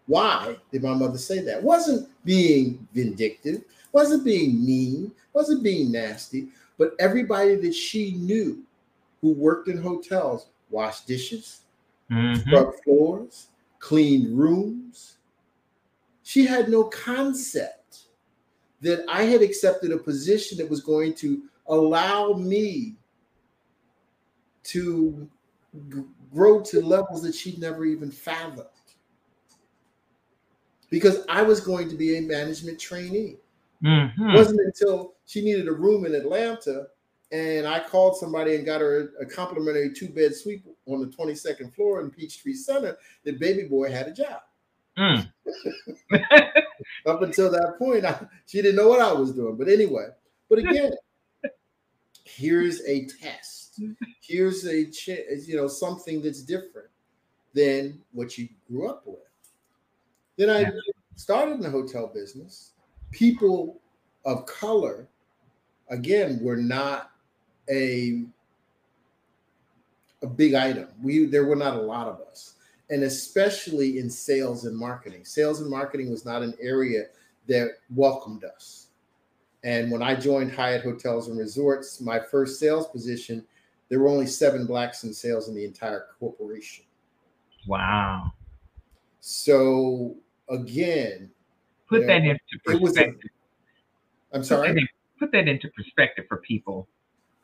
why 0.08 0.58
did 0.72 0.84
my 0.84 0.94
mother 0.94 1.18
say 1.18 1.40
that? 1.40 1.62
Wasn't 1.62 2.10
being 2.26 2.88
vindictive, 2.94 3.64
wasn't 3.92 4.26
being 4.26 4.66
mean, 4.66 5.12
wasn't 5.34 5.64
being 5.64 5.92
nasty, 5.92 6.48
but 6.78 6.96
everybody 7.00 7.56
that 7.56 7.76
she 7.76 8.14
knew 8.14 8.64
who 9.22 9.34
worked 9.34 9.68
in 9.68 9.82
hotels 9.82 10.48
washed 10.70 11.08
dishes, 11.08 11.62
mm-hmm. 12.12 12.40
scrubbed 12.42 12.84
floors, 12.84 13.48
cleaned 13.80 14.38
rooms. 14.38 15.18
She 16.24 16.46
had 16.46 16.70
no 16.70 16.86
concept 16.86 18.02
that 18.82 19.04
I 19.10 19.24
had 19.24 19.42
accepted 19.42 19.92
a 19.92 19.98
position 19.98 20.58
that 20.58 20.70
was 20.70 20.82
going 20.82 21.14
to 21.16 21.44
allow 21.68 22.34
me 22.34 22.96
to 24.64 25.28
g- 25.90 26.04
grow 26.34 26.62
to 26.62 26.82
levels 26.82 27.24
that 27.24 27.34
she'd 27.34 27.60
never 27.60 27.86
even 27.86 28.12
fathomed. 28.12 28.68
Because 30.90 31.26
I 31.28 31.42
was 31.42 31.60
going 31.60 31.90
to 31.90 31.96
be 31.96 32.18
a 32.18 32.22
management 32.22 32.80
trainee. 32.80 33.38
Mm-hmm. 33.84 34.30
It 34.30 34.36
wasn't 34.36 34.62
until 34.62 35.14
she 35.26 35.42
needed 35.42 35.68
a 35.68 35.74
room 35.74 36.06
in 36.06 36.16
Atlanta 36.16 36.88
and 37.32 37.68
I 37.68 37.80
called 37.80 38.18
somebody 38.18 38.56
and 38.56 38.66
got 38.66 38.82
her 38.82 39.12
a 39.20 39.26
complimentary 39.26 39.94
two 39.94 40.10
bed 40.10 40.36
suite 40.36 40.64
on 40.86 41.02
the 41.02 41.08
22nd 41.08 41.74
floor 41.76 42.02
in 42.02 42.10
Peachtree 42.10 42.54
Center 42.54 42.98
that 43.26 43.40
baby 43.40 43.64
boy 43.64 43.92
had 43.92 44.08
a 44.08 44.14
job. 44.14 44.42
Mm. 44.98 45.30
Up 47.06 47.22
until 47.22 47.52
that 47.52 47.76
point, 47.78 48.06
I, 48.06 48.26
she 48.46 48.62
didn't 48.62 48.78
know 48.78 48.88
what 48.88 49.02
I 49.02 49.12
was 49.12 49.34
doing. 49.34 49.56
But 49.58 49.68
anyway, 49.68 50.08
but 50.50 50.60
again, 50.60 50.92
here's 52.24 52.82
a 52.86 53.06
test 53.06 53.68
here's 54.22 54.66
a 54.66 54.86
you 55.46 55.56
know 55.56 55.68
something 55.68 56.22
that's 56.22 56.42
different 56.42 56.90
than 57.54 58.00
what 58.12 58.38
you 58.38 58.48
grew 58.68 58.90
up 58.90 59.04
with. 59.06 59.20
Then 60.38 60.50
I 60.50 60.72
started 61.16 61.54
in 61.54 61.62
the 61.62 61.70
hotel 61.70 62.12
business. 62.14 62.72
People 63.12 63.80
of 64.26 64.46
color, 64.46 65.08
again, 65.90 66.40
were 66.42 66.58
not 66.58 67.12
a 67.70 68.24
a 70.24 70.28
big 70.28 70.54
item. 70.54 70.88
We 71.02 71.26
there 71.26 71.46
were 71.46 71.56
not 71.56 71.76
a 71.76 71.82
lot 71.82 72.08
of 72.08 72.20
us, 72.22 72.56
and 72.90 73.04
especially 73.04 74.00
in 74.00 74.10
sales 74.10 74.66
and 74.66 74.76
marketing. 74.78 75.26
Sales 75.26 75.62
and 75.62 75.70
marketing 75.70 76.10
was 76.10 76.26
not 76.26 76.42
an 76.42 76.54
area 76.62 77.06
that 77.48 77.78
welcomed 77.96 78.44
us. 78.44 78.88
And 79.64 79.92
when 79.92 80.02
I 80.02 80.16
joined 80.16 80.52
Hyatt 80.52 80.84
Hotels 80.84 81.28
and 81.28 81.38
Resorts, 81.38 82.00
my 82.00 82.20
first 82.20 82.60
sales 82.60 82.88
position 82.88 83.46
there 83.90 84.00
were 84.00 84.10
only 84.10 84.28
seven 84.28 84.66
blacks 84.66 85.04
in 85.04 85.14
sales 85.14 85.48
in 85.48 85.56
the 85.56 85.64
entire 85.64 86.08
corporation. 86.20 86.86
Wow. 87.68 88.34
So 89.22 90.16
again, 90.50 91.30
put 91.88 92.06
that 92.08 92.24
know, 92.24 92.32
into 92.32 92.42
perspective. 92.64 93.30
I'm 94.34 94.44
sorry. 94.44 94.68
Put 94.68 94.74
that, 94.74 94.80
in, 94.80 94.88
put 95.20 95.32
that, 95.32 95.48
into 95.48 95.70
perspective 95.70 96.26
for 96.28 96.38
people. 96.38 96.88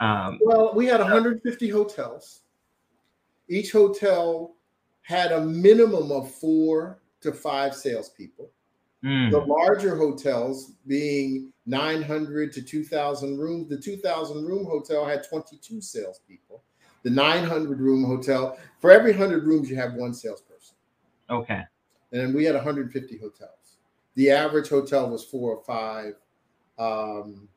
Um, 0.03 0.37
well, 0.41 0.73
we 0.75 0.85
had 0.85 0.99
150 0.99 1.69
hotels. 1.69 2.41
Each 3.47 3.71
hotel 3.71 4.55
had 5.01 5.31
a 5.31 5.39
minimum 5.39 6.11
of 6.11 6.29
four 6.29 6.99
to 7.21 7.31
five 7.31 7.73
salespeople. 7.73 8.51
Mm. 9.03 9.31
The 9.31 9.39
larger 9.39 9.95
hotels 9.95 10.73
being 10.87 11.53
900 11.65 12.51
to 12.51 12.61
2,000 12.61 13.37
rooms. 13.37 13.69
The 13.69 13.77
2,000 13.77 14.45
room 14.45 14.65
hotel 14.65 15.05
had 15.05 15.23
22 15.27 15.79
salespeople. 15.79 16.63
The 17.03 17.09
900 17.09 17.79
room 17.79 18.03
hotel, 18.03 18.57
for 18.79 18.91
every 18.91 19.11
100 19.11 19.45
rooms, 19.45 19.69
you 19.69 19.77
have 19.77 19.93
one 19.93 20.13
salesperson. 20.13 20.75
Okay. 21.29 21.63
And 22.11 22.35
we 22.35 22.43
had 22.43 22.55
150 22.55 23.17
hotels. 23.19 23.77
The 24.15 24.31
average 24.31 24.67
hotel 24.67 25.09
was 25.09 25.23
four 25.23 25.55
or 25.55 25.63
five, 25.63 26.15
um, 26.77 27.47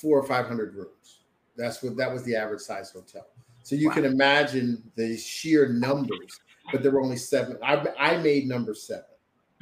four 0.00 0.18
or 0.18 0.26
500 0.26 0.74
rooms. 0.74 1.20
That's 1.56 1.82
what 1.82 1.96
that 1.96 2.12
was 2.12 2.22
the 2.24 2.36
average 2.36 2.60
size 2.60 2.90
hotel. 2.90 3.26
So 3.62 3.76
you 3.76 3.88
wow. 3.88 3.94
can 3.94 4.04
imagine 4.06 4.82
the 4.96 5.16
sheer 5.16 5.68
numbers 5.68 6.40
but 6.70 6.82
there 6.82 6.92
were 6.92 7.00
only 7.00 7.16
seven. 7.16 7.58
I, 7.62 7.86
I 7.98 8.16
made 8.18 8.46
number 8.46 8.74
7 8.74 9.02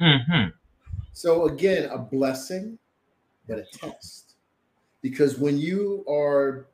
mm-hmm. 0.01 0.49
So 1.13 1.47
again, 1.47 1.89
a 1.89 1.97
blessing, 1.97 2.77
but 3.47 3.59
a 3.59 3.65
test. 3.77 4.35
Because 5.01 5.37
when 5.37 5.57
you 5.57 6.05
are 6.09 6.67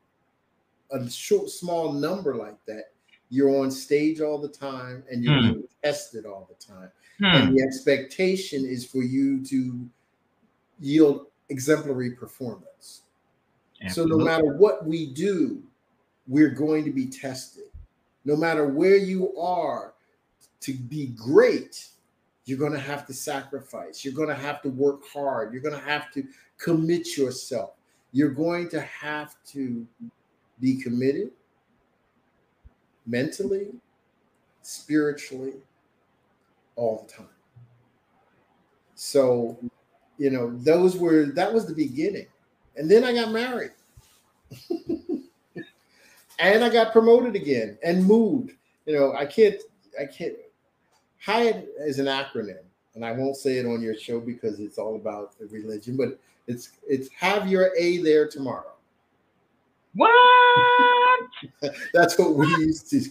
a 0.92 1.10
short, 1.10 1.50
small 1.50 1.92
number 1.92 2.36
like 2.36 2.58
that, 2.68 2.92
you're 3.30 3.60
on 3.60 3.72
stage 3.72 4.22
all 4.22 4.40
the 4.40 4.50
time 4.50 5.04
and 5.10 5.24
you're 5.24 5.34
mm. 5.34 5.54
being 5.54 5.64
tested 5.84 6.26
all 6.26 6.48
the 6.48 6.66
time. 6.66 6.92
Mm. 7.22 7.36
And 7.36 7.58
the 7.58 7.64
expectation 7.64 8.66
is 8.66 8.86
for 8.86 9.04
you 9.04 9.44
to 9.46 9.88
yield 10.80 11.28
exemplary 11.50 12.12
performance. 12.12 13.02
Absolutely. 13.82 14.13
So 14.13 14.17
no 14.17 14.24
matter 14.24 14.58
what 14.58 14.86
we 14.86 15.08
do, 15.08 15.62
we're 16.27 16.50
going 16.50 16.84
to 16.86 16.91
be 16.91 17.08
tested. 17.08 17.65
No 18.24 18.36
matter 18.36 18.67
where 18.67 18.98
you 18.98 19.38
are, 19.38 19.94
to 20.62 20.74
be 20.74 21.08
great, 21.08 21.88
you're 22.46 22.58
going 22.58 22.72
to 22.72 22.79
have 22.79 23.05
to 23.08 23.13
sacrifice. 23.13 24.03
You're 24.03 24.13
going 24.13 24.29
to 24.29 24.36
have 24.36 24.62
to 24.63 24.70
work 24.70 25.01
hard. 25.12 25.53
You're 25.53 25.62
going 25.62 25.79
to 25.79 25.88
have 25.88 26.12
to 26.13 26.24
commit 26.58 27.17
yourself. 27.17 27.72
You're 28.12 28.29
going 28.29 28.70
to 28.70 28.82
have 28.82 29.36
to 29.48 29.86
be 30.60 30.82
committed 30.82 31.32
mentally, 33.05 33.67
spiritually, 34.62 35.53
all 36.75 37.05
the 37.05 37.13
time. 37.13 37.29
So, 38.96 39.58
you 40.17 40.29
know, 40.29 40.58
those 40.58 40.98
were 40.98 41.25
that 41.25 41.53
was 41.53 41.65
the 41.67 41.75
beginning. 41.75 42.27
And 42.75 42.89
then 42.89 43.03
I 43.03 43.13
got 43.13 43.32
married. 43.32 43.72
and 46.39 46.63
I 46.63 46.70
got 46.70 46.91
promoted 46.91 47.36
again 47.36 47.77
and 47.84 48.05
moved. 48.05 48.51
You 48.86 48.96
know, 48.96 49.13
I 49.13 49.25
can't 49.25 49.62
I 50.00 50.05
can't 50.05 50.36
Hyatt 51.25 51.67
is 51.79 52.00
an 52.00 52.05
acronym, 52.05 52.63
and 52.94 53.03
I 53.03 53.12
won't 53.12 53.36
say 53.36 53.58
it 53.58 53.65
on 53.65 53.82
your 53.82 53.96
show 53.96 54.20
because 54.20 54.60
it's 54.60 54.77
all 54.77 54.96
about 54.96 55.34
religion, 55.50 55.98
but 55.98 56.20
it's 56.48 56.72
it's 56.88 57.10
have 57.17 57.48
your 57.48 57.72
A 57.77 57.98
there 57.98 58.27
tomorrow. 58.27 58.74
What? 59.96 60.12
That's 61.94 62.17
what 62.20 62.36
we 62.36 62.48
used 62.48 62.89
to. 62.91 63.10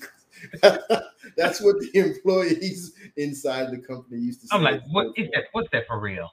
That's 1.36 1.60
what 1.60 1.80
the 1.80 1.90
employees 1.94 2.92
inside 3.16 3.70
the 3.72 3.78
company 3.78 4.20
used 4.20 4.42
to. 4.42 4.54
I'm 4.54 4.62
like, 4.62 4.82
what 4.90 5.06
is 5.16 5.28
that? 5.34 5.44
What's 5.52 5.70
that 5.72 5.86
for 5.86 5.98
real? 5.98 6.30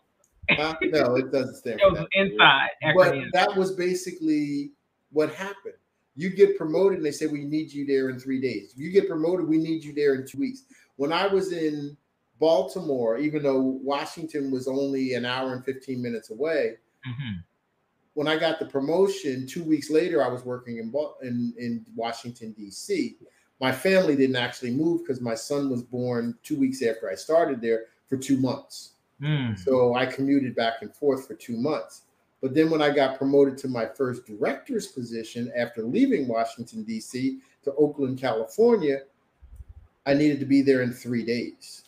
Uh, 0.60 0.76
no, 0.84 1.16
it 1.16 1.32
doesn't 1.32 1.56
stand 1.56 1.80
for 1.82 1.96
that. 1.96 2.08
Inside, 2.14 2.70
but 2.96 3.16
that 3.34 3.56
was 3.56 3.72
basically 3.72 4.72
what 5.12 5.34
happened. 5.34 5.76
You 6.16 6.30
get 6.30 6.58
promoted, 6.58 6.98
and 6.98 7.06
they 7.06 7.12
say, 7.12 7.28
"We 7.28 7.46
need 7.46 7.72
you 7.72 7.86
there 7.86 8.10
in 8.10 8.20
three 8.20 8.42
days." 8.42 8.74
You 8.76 8.92
get 8.92 9.08
promoted, 9.08 9.48
we 9.48 9.58
need 9.58 9.84
you 9.84 9.94
there 9.94 10.16
in 10.16 10.28
two 10.28 10.40
weeks. 10.40 10.64
When 10.98 11.12
I 11.14 11.28
was 11.28 11.52
in 11.52 11.98
Baltimore, 12.40 13.18
even 13.18 13.44
though 13.44 13.60
Washington 13.60 14.52
was 14.52 14.68
only 14.68 15.14
an 15.14 15.26
hour 15.26 15.54
and 15.54 15.64
15 15.64 16.02
minutes 16.02 16.32
away, 16.32 16.78
mm-hmm. 17.08 17.40
when 18.16 18.28
I 18.28 18.38
got 18.38 18.60
the 18.60 18.66
promotion, 18.66 19.48
two 19.48 19.64
weeks 19.64 19.90
later, 19.90 20.24
I 20.24 20.28
was 20.28 20.44
working 20.44 20.78
in 20.78 20.94
in, 21.22 21.54
in 21.58 21.86
Washington 21.96 22.52
D.C. 22.52 23.18
My 23.62 23.72
family 23.72 24.16
didn't 24.16 24.38
actually 24.38 24.72
move 24.72 25.02
because 25.02 25.22
my 25.22 25.36
son 25.36 25.70
was 25.70 25.84
born 25.84 26.36
two 26.42 26.60
weeks 26.60 26.82
after 26.82 27.10
I 27.10 27.16
started 27.16 27.62
there 27.62 27.86
for 28.08 28.18
two 28.18 28.38
months. 28.38 28.94
Mm. 29.22 29.58
So 29.58 29.96
I 29.96 30.06
commuted 30.06 30.56
back 30.56 30.82
and 30.82 30.94
forth 30.94 31.28
for 31.28 31.36
two 31.36 31.58
months. 31.58 32.04
But 32.42 32.56
then 32.56 32.72
when 32.72 32.82
I 32.82 32.90
got 32.90 33.18
promoted 33.18 33.58
to 33.60 33.68
my 33.68 33.86
first 33.86 34.26
director's 34.26 34.88
position 34.88 35.52
after 35.56 35.84
leaving 35.84 36.28
Washington, 36.28 36.84
D.C. 36.84 37.40
to 37.64 37.74
Oakland, 37.76 38.20
California, 38.20 39.02
I 40.08 40.16
needed 40.16 40.40
to 40.40 40.46
be 40.46 40.64
there 40.64 40.82
in 40.82 40.92
three 40.92 41.24
days. 41.24 41.84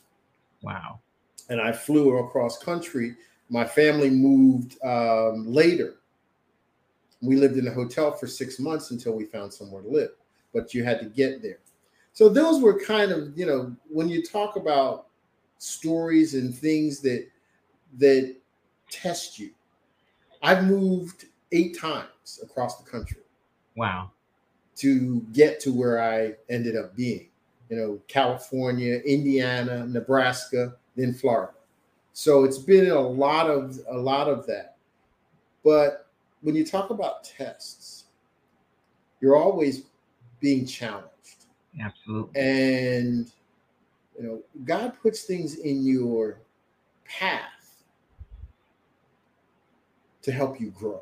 Wow. 0.61 0.99
And 1.49 1.59
I 1.59 1.71
flew 1.71 2.17
across 2.19 2.61
country. 2.61 3.15
My 3.49 3.65
family 3.65 4.11
moved 4.11 4.77
um, 4.83 5.45
later. 5.47 5.95
We 7.21 7.35
lived 7.35 7.57
in 7.57 7.67
a 7.67 7.73
hotel 7.73 8.11
for 8.11 8.27
six 8.27 8.59
months 8.59 8.91
until 8.91 9.13
we 9.13 9.25
found 9.25 9.51
somewhere 9.51 9.81
to 9.81 9.87
live, 9.87 10.11
but 10.53 10.73
you 10.73 10.83
had 10.83 10.99
to 10.99 11.05
get 11.05 11.41
there. 11.41 11.59
So 12.11 12.29
those 12.29 12.61
were 12.61 12.79
kind 12.79 13.11
of, 13.11 13.35
you 13.37 13.45
know, 13.45 13.75
when 13.89 14.07
you 14.07 14.21
talk 14.21 14.55
about 14.55 15.07
stories 15.63 16.33
and 16.33 16.53
things 16.53 16.99
that 16.99 17.27
that 17.97 18.35
test 18.89 19.39
you. 19.39 19.51
I've 20.41 20.65
moved 20.65 21.25
eight 21.51 21.79
times 21.79 22.39
across 22.43 22.81
the 22.81 22.89
country. 22.89 23.21
Wow. 23.75 24.11
To 24.77 25.21
get 25.31 25.59
to 25.61 25.71
where 25.71 26.03
I 26.03 26.33
ended 26.49 26.75
up 26.75 26.95
being. 26.95 27.27
You 27.69 27.77
know, 27.77 27.99
California, 28.07 29.01
Indiana, 29.05 29.85
Nebraska, 29.87 30.75
then 30.95 31.13
Florida. 31.13 31.53
So 32.11 32.43
it's 32.43 32.57
been 32.57 32.91
a 32.91 32.99
lot 32.99 33.49
of 33.49 33.79
a 33.89 33.97
lot 33.97 34.27
of 34.27 34.45
that. 34.47 34.77
But 35.63 36.07
when 36.41 36.55
you 36.55 36.65
talk 36.65 36.89
about 36.89 37.23
tests, 37.23 38.05
you're 39.21 39.37
always 39.37 39.83
being 40.41 40.65
challenged. 40.65 41.45
Absolutely. 41.79 42.39
And 42.39 43.31
you 44.17 44.23
know, 44.23 44.41
God 44.65 44.93
puts 45.01 45.23
things 45.23 45.55
in 45.55 45.85
your 45.85 46.39
path 47.05 47.83
to 50.21 50.31
help 50.31 50.59
you 50.59 50.71
grow. 50.71 51.01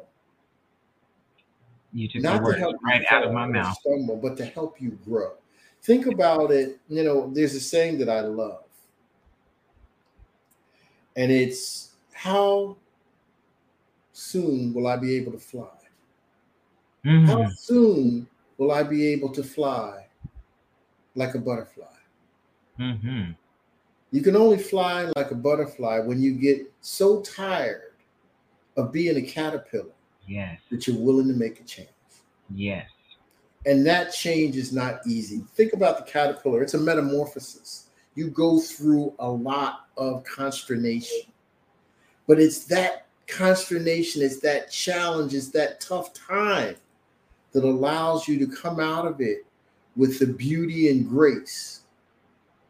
You 1.93 2.07
took 2.07 2.21
Not 2.21 2.37
the 2.37 2.43
words 2.43 2.63
right 2.83 3.03
out 3.11 3.25
of 3.25 3.33
my 3.33 3.45
mouth. 3.45 3.77
Stumble, 3.79 4.15
but 4.15 4.37
to 4.37 4.45
help 4.45 4.81
you 4.81 4.97
grow. 5.05 5.33
Think 5.81 6.05
about 6.07 6.51
it. 6.51 6.79
You 6.87 7.03
know, 7.03 7.29
there's 7.33 7.53
a 7.55 7.59
saying 7.59 7.97
that 7.99 8.09
I 8.09 8.21
love, 8.21 8.63
and 11.15 11.31
it's 11.31 11.91
how 12.13 12.77
soon 14.13 14.73
will 14.73 14.87
I 14.87 14.95
be 14.95 15.15
able 15.15 15.31
to 15.33 15.39
fly? 15.39 15.67
Mm-hmm. 17.05 17.25
How 17.25 17.49
soon 17.49 18.27
will 18.57 18.71
I 18.71 18.83
be 18.83 19.07
able 19.07 19.29
to 19.29 19.43
fly 19.43 20.07
like 21.15 21.33
a 21.35 21.39
butterfly? 21.39 21.85
Mm-hmm. 22.81 23.31
You 24.11 24.21
can 24.21 24.35
only 24.35 24.57
fly 24.57 25.11
like 25.15 25.31
a 25.31 25.35
butterfly 25.35 25.99
when 25.99 26.21
you 26.21 26.33
get 26.33 26.71
so 26.81 27.21
tired 27.21 27.93
of 28.75 28.91
being 28.91 29.17
a 29.17 29.21
caterpillar 29.21 29.93
yes. 30.27 30.59
that 30.69 30.87
you're 30.87 30.97
willing 30.97 31.27
to 31.27 31.33
make 31.33 31.59
a 31.59 31.63
change. 31.63 31.87
Yes. 32.53 32.87
And 33.65 33.85
that 33.85 34.11
change 34.11 34.57
is 34.57 34.73
not 34.73 35.05
easy. 35.05 35.43
Think 35.55 35.73
about 35.73 35.97
the 35.97 36.11
caterpillar, 36.11 36.63
it's 36.63 36.73
a 36.73 36.79
metamorphosis. 36.79 37.87
You 38.15 38.29
go 38.29 38.59
through 38.59 39.13
a 39.19 39.29
lot 39.29 39.85
of 39.95 40.23
consternation, 40.23 41.21
but 42.27 42.39
it's 42.39 42.65
that 42.65 43.05
consternation, 43.27 44.21
it's 44.21 44.39
that 44.41 44.71
challenge, 44.71 45.33
it's 45.33 45.49
that 45.49 45.79
tough 45.79 46.13
time 46.13 46.75
that 47.53 47.63
allows 47.63 48.27
you 48.27 48.39
to 48.39 48.47
come 48.47 48.79
out 48.79 49.05
of 49.05 49.21
it 49.21 49.45
with 49.95 50.19
the 50.19 50.27
beauty 50.27 50.89
and 50.89 51.07
grace 51.07 51.80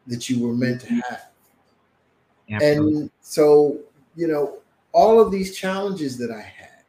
that 0.06 0.28
you 0.28 0.46
were 0.46 0.54
meant 0.54 0.80
to 0.82 0.86
mm-hmm. 0.86 1.00
have. 1.08 1.26
Absolutely. 2.50 3.00
And 3.00 3.10
so, 3.20 3.78
you 4.16 4.28
know, 4.28 4.58
all 4.92 5.20
of 5.20 5.30
these 5.30 5.56
challenges 5.56 6.18
that 6.18 6.30
I 6.30 6.40
had, 6.40 6.84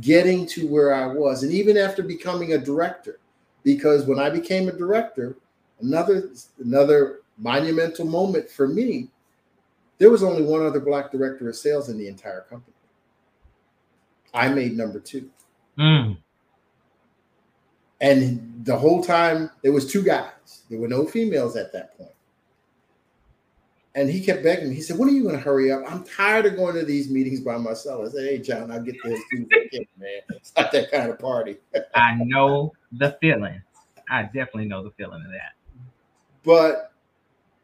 getting 0.00 0.46
to 0.46 0.66
where 0.68 0.94
I 0.94 1.06
was, 1.06 1.42
and 1.42 1.52
even 1.52 1.76
after 1.76 2.02
becoming 2.02 2.52
a 2.52 2.58
director, 2.58 3.18
because 3.64 4.06
when 4.06 4.18
I 4.18 4.30
became 4.30 4.68
a 4.68 4.72
director, 4.72 5.36
another 5.80 6.30
another 6.62 7.20
monumental 7.38 8.04
moment 8.04 8.50
for 8.50 8.68
me, 8.68 9.08
there 9.98 10.10
was 10.10 10.22
only 10.22 10.42
one 10.42 10.64
other 10.64 10.80
black 10.80 11.10
director 11.10 11.48
of 11.48 11.56
sales 11.56 11.88
in 11.88 11.98
the 11.98 12.08
entire 12.08 12.42
company. 12.42 12.74
I 14.34 14.48
made 14.48 14.76
number 14.76 15.00
two. 15.00 15.30
Mm. 15.78 16.18
And 18.00 18.64
the 18.64 18.76
whole 18.76 19.02
time 19.02 19.50
there 19.62 19.72
was 19.72 19.90
two 19.90 20.02
guys. 20.02 20.62
There 20.70 20.78
were 20.78 20.88
no 20.88 21.06
females 21.06 21.56
at 21.56 21.72
that 21.72 21.96
point. 21.96 22.10
And 23.94 24.08
he 24.08 24.24
kept 24.24 24.44
begging 24.44 24.68
me. 24.68 24.74
He 24.76 24.82
said, 24.82 24.98
When 24.98 25.08
are 25.08 25.12
you 25.12 25.22
going 25.22 25.34
to 25.34 25.40
hurry 25.40 25.72
up? 25.72 25.82
I'm 25.88 26.04
tired 26.04 26.46
of 26.46 26.56
going 26.56 26.74
to 26.74 26.84
these 26.84 27.10
meetings 27.10 27.40
by 27.40 27.56
myself. 27.56 28.06
I 28.06 28.10
said, 28.10 28.24
Hey, 28.28 28.38
John, 28.38 28.70
I'll 28.70 28.82
get 28.82 28.96
there 29.02 29.14
as 29.14 29.20
soon 29.30 29.42
as 29.42 29.48
I 29.52 29.68
can, 29.68 29.86
man. 29.98 30.20
It's 30.30 30.52
not 30.56 30.72
that 30.72 30.90
kind 30.90 31.10
of 31.10 31.18
party. 31.18 31.56
I 31.94 32.16
know 32.24 32.72
the 32.92 33.16
feeling. 33.20 33.60
I 34.10 34.22
definitely 34.24 34.66
know 34.66 34.82
the 34.84 34.90
feeling 34.92 35.22
of 35.24 35.32
that. 35.32 35.52
But 36.44 36.92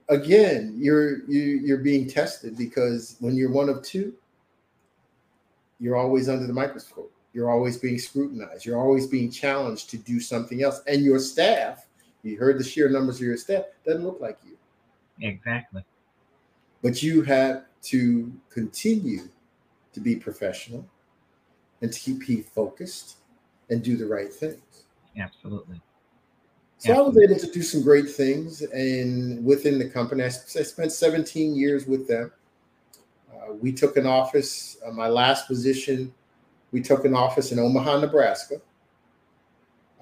again, 0.08 0.74
you're 0.76 1.24
you, 1.26 1.60
you're 1.64 1.78
being 1.78 2.08
tested 2.08 2.56
because 2.56 3.16
when 3.20 3.36
you're 3.36 3.52
one 3.52 3.68
of 3.68 3.82
two, 3.82 4.14
you're 5.78 5.96
always 5.96 6.28
under 6.28 6.46
the 6.46 6.52
microscope. 6.52 7.12
You're 7.32 7.50
always 7.50 7.76
being 7.76 7.98
scrutinized. 7.98 8.64
You're 8.64 8.78
always 8.78 9.06
being 9.06 9.30
challenged 9.30 9.90
to 9.90 9.96
do 9.98 10.20
something 10.20 10.62
else. 10.62 10.82
And 10.86 11.02
your 11.02 11.18
staff, 11.18 11.86
you 12.22 12.36
heard 12.36 12.58
the 12.58 12.64
sheer 12.64 12.88
numbers 12.88 13.16
of 13.16 13.22
your 13.22 13.36
staff, 13.36 13.64
doesn't 13.84 14.04
look 14.04 14.20
like 14.20 14.38
you. 14.46 14.56
Exactly. 15.20 15.84
But 16.84 17.02
you 17.02 17.22
have 17.22 17.64
to 17.84 18.30
continue 18.50 19.30
to 19.94 20.00
be 20.00 20.16
professional 20.16 20.86
and 21.80 21.90
to 21.90 21.98
keep 21.98 22.46
focused 22.50 23.16
and 23.70 23.82
do 23.82 23.96
the 23.96 24.06
right 24.06 24.30
things. 24.30 24.84
Absolutely. 25.18 25.80
So 26.76 26.90
Absolutely. 26.90 27.24
I 27.24 27.30
was 27.32 27.42
able 27.42 27.52
to 27.52 27.58
do 27.58 27.62
some 27.62 27.82
great 27.82 28.10
things 28.10 28.60
and 28.60 29.42
within 29.42 29.78
the 29.78 29.88
company. 29.88 30.24
I, 30.24 30.28
spent 30.28 30.92
17 30.92 31.56
years 31.56 31.86
with 31.86 32.06
them. 32.06 32.30
Uh, 33.32 33.54
we 33.54 33.72
took 33.72 33.96
an 33.96 34.06
office, 34.06 34.76
uh, 34.86 34.90
my 34.90 35.08
last 35.08 35.46
position, 35.46 36.12
we 36.70 36.82
took 36.82 37.06
an 37.06 37.14
office 37.14 37.50
in 37.50 37.58
Omaha, 37.58 38.00
Nebraska. 38.00 38.56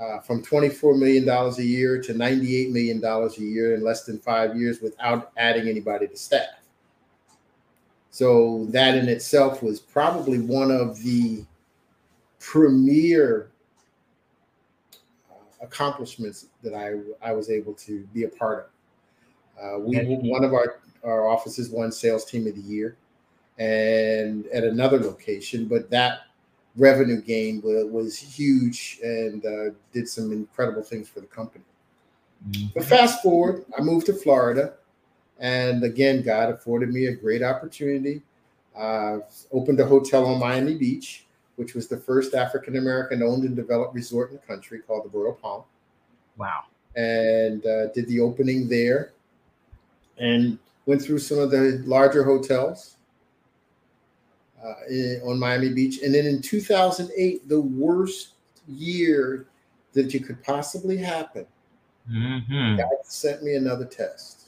Uh, 0.00 0.18
from 0.18 0.42
$24 0.42 0.98
million 0.98 1.28
a 1.28 1.62
year 1.62 2.00
to 2.02 2.12
$98 2.12 2.72
million 2.72 3.04
a 3.04 3.40
year 3.40 3.76
in 3.76 3.84
less 3.84 4.04
than 4.04 4.18
five 4.18 4.56
years 4.56 4.80
without 4.80 5.30
adding 5.36 5.68
anybody 5.68 6.08
to 6.08 6.16
staff. 6.16 6.61
So 8.12 8.66
that 8.68 8.96
in 8.96 9.08
itself 9.08 9.62
was 9.62 9.80
probably 9.80 10.38
one 10.38 10.70
of 10.70 11.02
the 11.02 11.46
premier 12.38 13.50
accomplishments 15.62 16.46
that 16.62 16.74
I 16.74 17.00
I 17.26 17.32
was 17.32 17.48
able 17.48 17.72
to 17.74 18.06
be 18.12 18.24
a 18.24 18.28
part 18.28 18.70
of. 19.58 19.64
Uh, 19.64 19.78
we 19.78 19.96
one 19.96 20.44
of 20.44 20.52
our 20.52 20.80
our 21.02 21.26
offices 21.26 21.70
won 21.70 21.90
sales 21.90 22.26
team 22.26 22.46
of 22.46 22.54
the 22.54 22.60
year, 22.60 22.96
and 23.58 24.46
at 24.48 24.62
another 24.62 25.00
location, 25.00 25.66
but 25.66 25.88
that 25.88 26.26
revenue 26.76 27.22
gain 27.22 27.62
was, 27.62 27.86
was 27.86 28.18
huge 28.18 28.98
and 29.02 29.46
uh, 29.46 29.74
did 29.94 30.06
some 30.06 30.32
incredible 30.32 30.82
things 30.82 31.08
for 31.08 31.20
the 31.20 31.26
company. 31.26 31.64
Mm-hmm. 32.50 32.66
But 32.74 32.84
fast 32.84 33.22
forward, 33.22 33.64
I 33.78 33.80
moved 33.80 34.04
to 34.06 34.12
Florida 34.12 34.74
and 35.42 35.82
again, 35.82 36.22
God 36.22 36.50
afforded 36.50 36.90
me 36.90 37.06
a 37.06 37.12
great 37.12 37.42
opportunity. 37.42 38.22
Uh, 38.78 39.18
opened 39.52 39.80
a 39.80 39.84
hotel 39.84 40.24
on 40.24 40.38
Miami 40.38 40.76
Beach, 40.76 41.26
which 41.56 41.74
was 41.74 41.88
the 41.88 41.96
first 41.96 42.32
African 42.32 42.76
American 42.76 43.22
owned 43.22 43.44
and 43.44 43.56
developed 43.56 43.92
resort 43.92 44.30
in 44.30 44.36
the 44.36 44.42
country 44.42 44.78
called 44.78 45.04
the 45.04 45.18
Royal 45.18 45.34
Palm. 45.34 45.64
Wow. 46.38 46.62
And 46.94 47.66
uh, 47.66 47.88
did 47.88 48.06
the 48.06 48.20
opening 48.20 48.68
there 48.68 49.12
and 50.16 50.58
went 50.86 51.02
through 51.02 51.18
some 51.18 51.38
of 51.38 51.50
the 51.50 51.82
larger 51.86 52.22
hotels 52.22 52.96
uh, 54.64 54.74
in, 54.88 55.20
on 55.24 55.40
Miami 55.40 55.70
Beach. 55.70 56.02
And 56.02 56.14
then 56.14 56.24
in 56.24 56.40
2008, 56.40 57.48
the 57.48 57.60
worst 57.60 58.34
year 58.68 59.46
that 59.92 60.14
you 60.14 60.20
could 60.20 60.40
possibly 60.44 60.96
happen, 60.96 61.46
mm-hmm. 62.08 62.76
God 62.76 62.88
sent 63.02 63.42
me 63.42 63.56
another 63.56 63.84
test. 63.84 64.41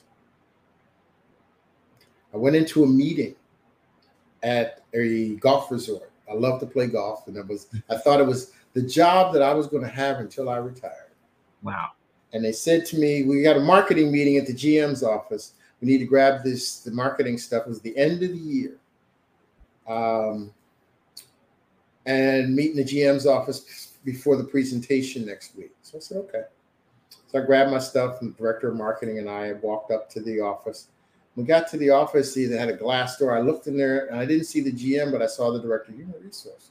I 2.35 2.37
went 2.37 2.57
into 2.57 2.83
a 2.83 2.87
meeting 2.87 3.37
at 4.43 4.83
a 4.93 5.37
golf 5.37 5.71
resort. 5.71 6.11
I 6.29 6.35
love 6.35 6.59
to 6.61 6.67
play 6.67 6.89
golf, 6.89 7.29
and 7.29 7.37
it 7.37 7.47
was 7.47 7.69
I 7.89 7.97
thought 7.97 8.21
it 8.21 8.27
was 8.27 8.53
the 8.73 8.83
job 8.83 9.33
that 9.33 9.43
I 9.43 9.55
was 9.55 9.67
going 9.69 9.85
to 9.85 9.89
have 9.89 10.19
until 10.19 10.51
I 10.51 10.57
retired. 10.57 11.13
Wow. 11.63 11.91
And 12.33 12.45
they 12.45 12.53
said 12.53 12.85
to 12.87 12.99
me, 12.99 13.23
We 13.23 13.43
got 13.43 13.57
a 13.57 13.61
marketing 13.61 14.11
meeting 14.11 14.37
at 14.37 14.47
the 14.47 14.55
GM's 14.55 15.03
office. 15.03 15.53
We 15.81 15.89
need 15.89 15.99
to 15.99 16.07
grab 16.07 16.43
this, 16.43 16.81
the 16.81 16.91
marketing 16.91 17.39
stuff. 17.39 17.67
It 17.67 17.69
was 17.69 17.81
the 17.81 17.97
end 17.97 18.23
of 18.23 18.31
the 18.31 18.39
year. 18.39 18.77
Um, 19.87 20.53
and 22.07 22.55
meet 22.55 22.71
in 22.73 22.77
the 22.77 22.85
GM's 22.85 23.27
office 23.27 23.99
before 24.05 24.37
the 24.37 24.45
presentation 24.45 25.25
next 25.25 25.57
week. 25.57 25.73
So 25.83 25.99
I 25.99 26.01
said, 26.01 26.17
okay. 26.19 26.43
So 27.29 27.43
I 27.43 27.47
grabbed 27.47 27.71
my 27.71 27.79
stuff, 27.79 28.21
and 28.21 28.35
the 28.35 28.39
director 28.39 28.69
of 28.69 28.77
marketing 28.77 29.19
and 29.19 29.29
I 29.29 29.53
walked 29.55 29.91
up 29.91 30.11
to 30.11 30.21
the 30.21 30.41
office. 30.41 30.89
We 31.37 31.45
got 31.45 31.67
to 31.69 31.77
the 31.77 31.91
office, 31.91 32.35
they 32.35 32.45
had 32.45 32.69
a 32.69 32.75
glass 32.75 33.17
door. 33.17 33.37
I 33.37 33.41
looked 33.41 33.67
in 33.67 33.77
there 33.77 34.07
and 34.07 34.19
I 34.19 34.25
didn't 34.25 34.45
see 34.45 34.61
the 34.61 34.73
GM, 34.73 35.11
but 35.11 35.21
I 35.21 35.27
saw 35.27 35.53
the 35.53 35.61
director 35.61 35.91
of 35.91 35.99
human 35.99 36.15
resources. 36.23 36.71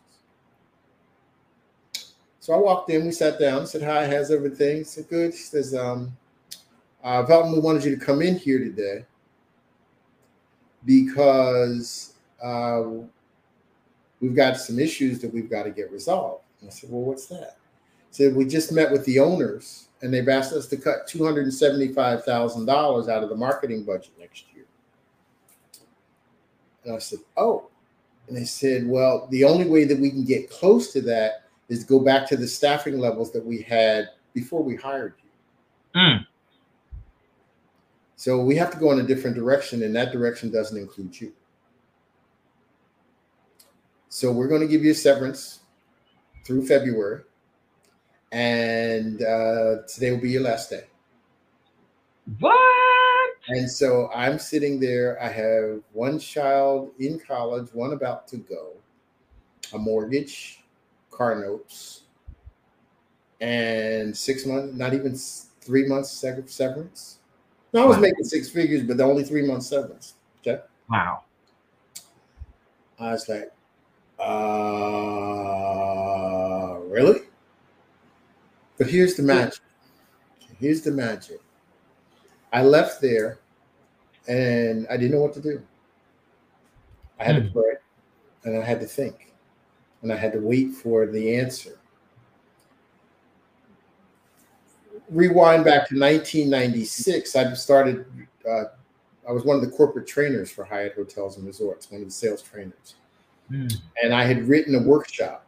So 2.40 2.54
I 2.54 2.58
walked 2.58 2.90
in, 2.90 3.06
we 3.06 3.12
sat 3.12 3.40
down, 3.40 3.68
said, 3.68 3.84
Hi, 3.84 4.08
how's 4.08 4.32
everything? 4.32 4.84
Said, 4.84 5.10
Good. 5.10 5.34
She 5.34 5.44
says, 5.44 5.76
um, 5.76 6.16
uh, 7.04 7.26
we 7.52 7.60
wanted 7.60 7.84
you 7.84 7.98
to 7.98 8.06
come 8.06 8.22
in 8.22 8.38
here 8.38 8.60
today 8.60 9.06
because 10.86 12.14
uh, 12.42 12.84
we've 14.22 14.36
got 14.36 14.58
some 14.58 14.80
issues 14.80 15.20
that 15.20 15.34
we've 15.34 15.50
got 15.50 15.64
to 15.64 15.72
get 15.72 15.92
resolved. 15.92 16.44
And 16.62 16.70
I 16.70 16.74
said, 16.74 16.90
Well, 16.90 17.02
what's 17.02 17.28
that? 17.28 17.58
Said, 18.12 18.36
We 18.36 18.46
just 18.46 18.72
met 18.72 18.92
with 18.92 19.04
the 19.06 19.20
owners 19.20 19.88
and 20.04 20.14
they've 20.14 20.28
asked 20.28 20.54
us 20.54 20.68
to 20.68 20.78
cut 20.78 21.08
$275,000 21.08 23.10
out 23.10 23.24
of 23.24 23.30
the 23.30 23.36
marketing 23.36 23.86
budget 23.86 24.12
next 24.20 24.44
year. 24.53 24.53
And 26.86 26.96
I 26.96 27.00
said, 27.00 27.20
Oh. 27.38 27.70
And 28.28 28.38
they 28.38 28.46
said, 28.46 28.88
Well, 28.88 29.28
the 29.32 29.44
only 29.44 29.68
way 29.68 29.86
that 29.86 30.00
we 30.00 30.10
can 30.10 30.24
get 30.24 30.50
close 30.50 30.94
to 30.94 31.02
that 31.02 31.44
is 31.70 31.84
go 31.84 32.00
back 32.00 32.28
to 32.28 32.38
the 32.38 32.48
staffing 32.48 33.00
levels 33.00 33.32
that 33.32 33.46
we 33.46 33.62
had 33.62 34.10
before 34.34 34.64
we 34.64 34.76
hired 34.76 35.14
you. 35.24 36.00
Mm. 36.00 36.26
So 38.16 38.40
we 38.42 38.56
have 38.56 38.72
to 38.72 38.78
go 38.78 38.92
in 38.92 39.00
a 39.00 39.04
different 39.04 39.36
direction, 39.36 39.84
and 39.84 39.96
that 39.96 40.12
direction 40.12 40.50
doesn't 40.50 40.78
include 40.78 41.20
you. 41.20 41.34
So 44.10 44.32
we're 44.32 44.48
going 44.48 44.62
to 44.62 44.68
give 44.68 44.84
you 44.84 44.92
a 44.92 44.96
severance 44.96 45.60
through 46.46 46.66
February, 46.66 47.24
and 48.32 49.22
uh, 49.22 49.78
today 49.94 50.12
will 50.12 50.22
be 50.22 50.30
your 50.30 50.44
last 50.44 50.70
day. 50.70 50.84
What? 52.40 52.83
And 53.48 53.70
so 53.70 54.10
I'm 54.14 54.40
sitting 54.40 54.80
there. 54.80 55.22
I 55.22 55.28
have 55.28 55.82
one 55.92 56.18
child 56.18 56.92
in 57.00 57.20
college, 57.20 57.68
one 57.74 57.94
about 57.94 58.28
to 58.30 58.38
go, 58.38 58.72
a 59.74 59.78
mortgage, 59.78 60.64
car 61.12 61.36
notes 61.36 62.04
and 63.44 64.16
six 64.16 64.46
months, 64.46 64.74
not 64.76 64.94
even 64.94 65.18
three 65.62 65.86
months 65.86 66.10
severance. 66.12 67.18
No, 67.74 67.84
I 67.84 67.86
was 67.86 67.98
wow. 67.98 68.02
making 68.04 68.24
six 68.24 68.50
figures, 68.50 68.84
but 68.84 68.96
the 68.96 69.04
only 69.04 69.24
three 69.24 69.46
months 69.46 69.68
severance. 69.68 70.14
Okay. 70.40 70.62
Wow. 70.90 71.24
I 73.00 73.12
was 73.12 73.28
like, 73.28 73.52
uh, 74.20 74.30
really? 76.88 77.24
But 78.78 78.88
here's 78.88 79.16
the 79.16 79.24
magic. 79.24 79.60
Here's 80.60 80.82
the 80.82 80.92
magic. 80.92 81.42
I 82.54 82.62
left 82.62 83.02
there 83.02 83.40
and 84.28 84.88
I 84.90 84.96
didn't 84.96 85.12
know 85.12 85.22
what 85.22 85.34
to 85.34 85.42
do. 85.42 85.62
I 87.20 87.26
had 87.26 87.36
to 87.36 87.42
hmm. 87.42 87.60
pray 87.60 87.74
and 88.46 88.62
I 88.62 88.66
had 88.66 88.80
to 88.80 88.86
think 88.86 89.34
and 90.04 90.14
I 90.14 90.16
had 90.16 90.32
to 90.34 90.40
wait 90.40 90.74
for 90.74 91.08
the 91.08 91.36
answer. 91.36 91.80
Rewind 95.10 95.66
back 95.66 95.90
to 95.90 96.00
1996, 96.00 97.36
I 97.36 97.54
started, 97.54 98.06
uh, 98.50 98.66
I 99.28 99.32
was 99.32 99.44
one 99.44 99.56
of 99.56 99.62
the 99.62 99.70
corporate 99.70 100.08
trainers 100.08 100.52
for 100.52 100.64
Hyatt 100.64 100.96
Hotels 100.96 101.38
and 101.38 101.46
Resorts, 101.46 101.90
one 101.92 102.02
of 102.02 102.08
the 102.08 102.14
sales 102.14 102.42
trainers. 102.42 102.96
Mm. 103.52 103.74
And 104.02 104.14
I 104.14 104.24
had 104.24 104.48
written 104.48 104.76
a 104.76 104.80
workshop 104.80 105.46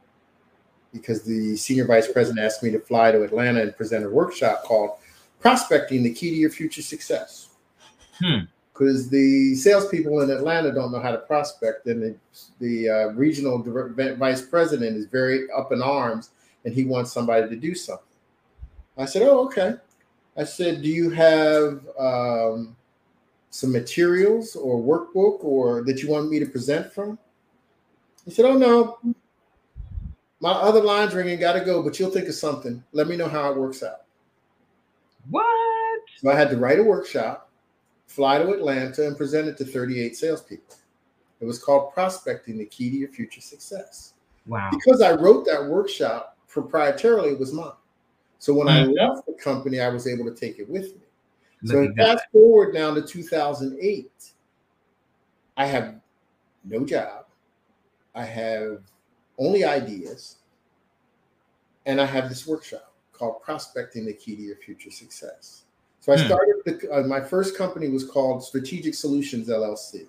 because 0.93 1.23
the 1.23 1.55
senior 1.57 1.85
vice 1.85 2.11
president 2.11 2.45
asked 2.45 2.63
me 2.63 2.71
to 2.71 2.79
fly 2.79 3.11
to 3.11 3.23
Atlanta 3.23 3.61
and 3.61 3.75
present 3.75 4.05
a 4.05 4.09
workshop 4.09 4.63
called 4.63 4.91
Prospecting 5.39 6.03
the 6.03 6.13
Key 6.13 6.31
to 6.31 6.35
Your 6.35 6.49
Future 6.49 6.81
Success. 6.81 7.49
Hmm 8.19 8.45
because 8.75 9.07
the 9.09 9.55
salespeople 9.55 10.19
in 10.19 10.29
Atlanta 10.29 10.71
don't 10.71 10.91
know 10.91 10.99
how 10.99 11.11
to 11.11 11.17
prospect, 11.19 11.85
and 11.87 12.01
the, 12.01 12.15
the 12.59 12.89
uh, 12.89 13.07
regional 13.13 13.63
vice 14.17 14.41
president 14.41 14.97
is 14.97 15.05
very 15.05 15.49
up 15.51 15.71
in 15.71 15.81
arms, 15.81 16.31
and 16.65 16.73
he 16.73 16.83
wants 16.83 17.13
somebody 17.13 17.47
to 17.47 17.55
do 17.55 17.73
something. 17.73 18.05
I 18.97 19.05
said, 19.05 19.21
"Oh, 19.21 19.45
okay." 19.45 19.75
I 20.35 20.43
said, 20.43 20.81
"Do 20.81 20.89
you 20.89 21.09
have 21.11 21.85
um, 21.97 22.75
some 23.49 23.71
materials 23.71 24.57
or 24.57 24.81
workbook 24.81 25.43
or 25.43 25.83
that 25.83 26.03
you 26.03 26.09
want 26.09 26.29
me 26.29 26.39
to 26.39 26.45
present 26.45 26.91
from?" 26.91 27.17
He 28.25 28.31
said, 28.31 28.43
"Oh 28.43 28.57
no, 28.57 28.97
my 30.41 30.51
other 30.51 30.81
line's 30.81 31.13
ringing, 31.13 31.39
got 31.39 31.53
to 31.53 31.63
go, 31.63 31.81
but 31.81 31.97
you'll 31.97 32.11
think 32.11 32.27
of 32.27 32.35
something. 32.35 32.83
Let 32.91 33.07
me 33.07 33.15
know 33.15 33.29
how 33.29 33.51
it 33.51 33.57
works 33.57 33.83
out." 33.83 34.04
What? 35.29 36.01
So 36.17 36.31
I 36.31 36.35
had 36.35 36.49
to 36.49 36.57
write 36.57 36.79
a 36.79 36.83
workshop 36.83 37.45
fly 38.15 38.37
to 38.37 38.51
Atlanta, 38.51 39.05
and 39.05 39.17
present 39.17 39.47
it 39.47 39.57
to 39.57 39.65
38 39.65 40.15
salespeople. 40.15 40.75
It 41.41 41.45
was 41.45 41.61
called 41.61 41.93
Prospecting 41.93 42.57
the 42.57 42.65
Key 42.65 42.89
to 42.89 42.97
Your 42.97 43.09
Future 43.09 43.41
Success. 43.41 44.13
Wow. 44.47 44.69
Because 44.71 45.01
I 45.01 45.13
wrote 45.13 45.45
that 45.45 45.65
workshop 45.65 46.37
proprietarily, 46.49 47.33
it 47.33 47.39
was 47.39 47.51
mine. 47.51 47.71
So 48.39 48.53
when 48.53 48.67
mm-hmm. 48.67 48.91
I 48.99 49.07
left 49.07 49.25
the 49.25 49.33
company, 49.33 49.81
I 49.81 49.89
was 49.89 50.07
able 50.07 50.23
to 50.25 50.33
take 50.33 50.59
it 50.59 50.69
with 50.69 50.95
me. 50.95 51.01
Look 51.63 51.89
so 51.89 51.93
fast 51.95 52.23
forward 52.31 52.73
now 52.73 52.93
to 52.93 53.01
2008, 53.01 54.09
I 55.57 55.65
have 55.65 55.95
no 56.63 56.85
job. 56.85 57.25
I 58.13 58.23
have 58.23 58.79
only 59.37 59.65
ideas. 59.65 60.37
And 61.85 61.99
I 61.99 62.05
have 62.05 62.29
this 62.29 62.47
workshop 62.47 62.94
called 63.17 63.41
Prospecting 63.41 64.05
the 64.05 64.13
Key 64.13 64.35
to 64.35 64.41
Your 64.41 64.55
Future 64.57 64.91
Success. 64.91 65.63
So 65.99 66.13
I 66.13 66.19
hmm. 66.19 66.25
started 66.27 66.55
the, 66.65 66.91
uh, 66.91 67.01
my 67.07 67.19
first 67.19 67.57
company 67.57 67.89
was 67.89 68.07
called 68.07 68.43
Strategic 68.43 68.93
Solutions 68.93 69.49
LLC. 69.49 70.07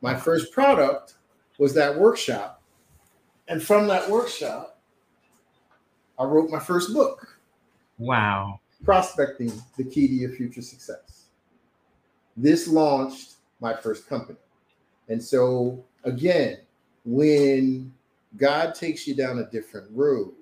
My 0.00 0.16
first 0.16 0.52
product 0.52 1.14
was 1.58 1.72
that 1.74 1.96
workshop, 1.96 2.60
and 3.46 3.62
from 3.62 3.86
that 3.86 4.10
workshop, 4.10 4.80
I 6.18 6.24
wrote 6.24 6.50
my 6.50 6.58
first 6.58 6.92
book. 6.92 7.38
Wow! 7.98 8.58
Prospecting: 8.84 9.52
The 9.76 9.84
Key 9.84 10.08
to 10.08 10.14
Your 10.14 10.30
Future 10.30 10.62
Success. 10.62 11.26
This 12.36 12.66
launched 12.66 13.34
my 13.60 13.74
first 13.74 14.08
company, 14.08 14.38
and 15.08 15.22
so 15.22 15.84
again, 16.02 16.58
when 17.04 17.92
God 18.36 18.74
takes 18.74 19.06
you 19.06 19.14
down 19.14 19.38
a 19.38 19.50
different 19.50 19.88
road, 19.92 20.32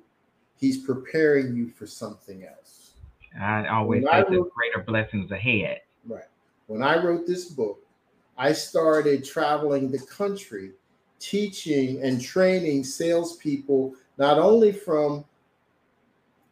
He's 0.60 0.84
preparing 0.84 1.56
you 1.56 1.68
for 1.68 1.86
something 1.86 2.44
else. 2.44 2.92
I 3.40 3.66
always 3.68 4.04
say 4.04 4.24
the 4.28 4.50
greater 4.54 4.84
blessings 4.86 5.30
ahead. 5.30 5.80
Right. 6.06 6.24
When 6.66 6.82
I 6.82 7.02
wrote 7.02 7.26
this 7.26 7.46
book, 7.46 7.80
I 8.36 8.52
started 8.52 9.24
traveling 9.24 9.90
the 9.90 10.00
country 10.00 10.72
teaching 11.18 12.02
and 12.02 12.20
training 12.20 12.84
salespeople, 12.84 13.94
not 14.18 14.38
only 14.38 14.72
from 14.72 15.24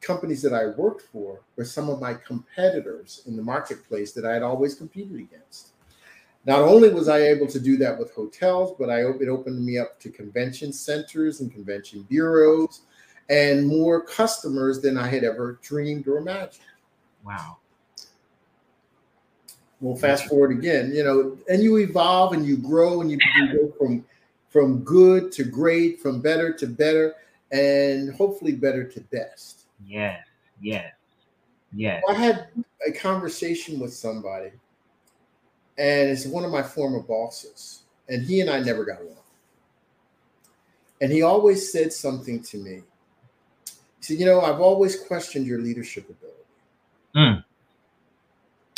companies 0.00 0.42
that 0.42 0.54
I 0.54 0.66
worked 0.66 1.02
for, 1.02 1.40
but 1.56 1.66
some 1.66 1.90
of 1.90 2.00
my 2.00 2.14
competitors 2.14 3.22
in 3.26 3.36
the 3.36 3.42
marketplace 3.42 4.12
that 4.12 4.24
I 4.24 4.32
had 4.32 4.42
always 4.42 4.74
competed 4.74 5.16
against. 5.16 5.70
Not 6.46 6.60
only 6.60 6.88
was 6.90 7.08
I 7.08 7.18
able 7.22 7.46
to 7.48 7.60
do 7.60 7.76
that 7.78 7.98
with 7.98 8.14
hotels, 8.14 8.74
but 8.78 8.88
I 8.88 9.00
it 9.00 9.28
opened 9.28 9.64
me 9.64 9.78
up 9.78 9.98
to 10.00 10.10
convention 10.10 10.72
centers 10.72 11.40
and 11.40 11.52
convention 11.52 12.02
bureaus 12.08 12.82
and 13.28 13.66
more 13.66 14.00
customers 14.00 14.80
than 14.80 14.96
I 14.96 15.06
had 15.06 15.24
ever 15.24 15.58
dreamed 15.62 16.08
or 16.08 16.18
imagined. 16.18 16.64
Wow. 17.24 17.58
Well, 19.80 19.96
fast 19.96 20.26
forward 20.26 20.50
again, 20.50 20.92
you 20.92 21.04
know, 21.04 21.36
and 21.48 21.62
you 21.62 21.76
evolve 21.78 22.32
and 22.32 22.44
you 22.44 22.56
grow 22.56 23.00
and 23.00 23.10
you, 23.10 23.18
you 23.36 23.52
go 23.52 23.72
from 23.78 24.04
from 24.48 24.80
good 24.80 25.30
to 25.32 25.44
great, 25.44 26.00
from 26.00 26.20
better 26.20 26.52
to 26.54 26.66
better, 26.66 27.14
and 27.52 28.12
hopefully 28.14 28.52
better 28.52 28.82
to 28.82 29.00
best. 29.12 29.66
Yes, 29.86 30.24
yes, 30.60 30.92
yes. 31.72 32.02
I 32.08 32.14
had 32.14 32.48
a 32.86 32.90
conversation 32.90 33.78
with 33.78 33.92
somebody, 33.92 34.50
and 35.76 36.10
it's 36.10 36.26
one 36.26 36.44
of 36.44 36.50
my 36.50 36.62
former 36.62 37.00
bosses, 37.00 37.82
and 38.08 38.24
he 38.24 38.40
and 38.40 38.50
I 38.50 38.58
never 38.60 38.84
got 38.84 39.00
along. 39.00 39.14
And 41.00 41.12
he 41.12 41.22
always 41.22 41.70
said 41.70 41.92
something 41.92 42.42
to 42.42 42.56
me 42.56 42.82
Said, 44.08 44.20
You 44.20 44.24
know, 44.24 44.40
I've 44.40 44.60
always 44.60 44.98
questioned 44.98 45.46
your 45.46 45.60
leadership 45.60 46.08
ability. 46.08 46.38
Mm. 47.14 47.44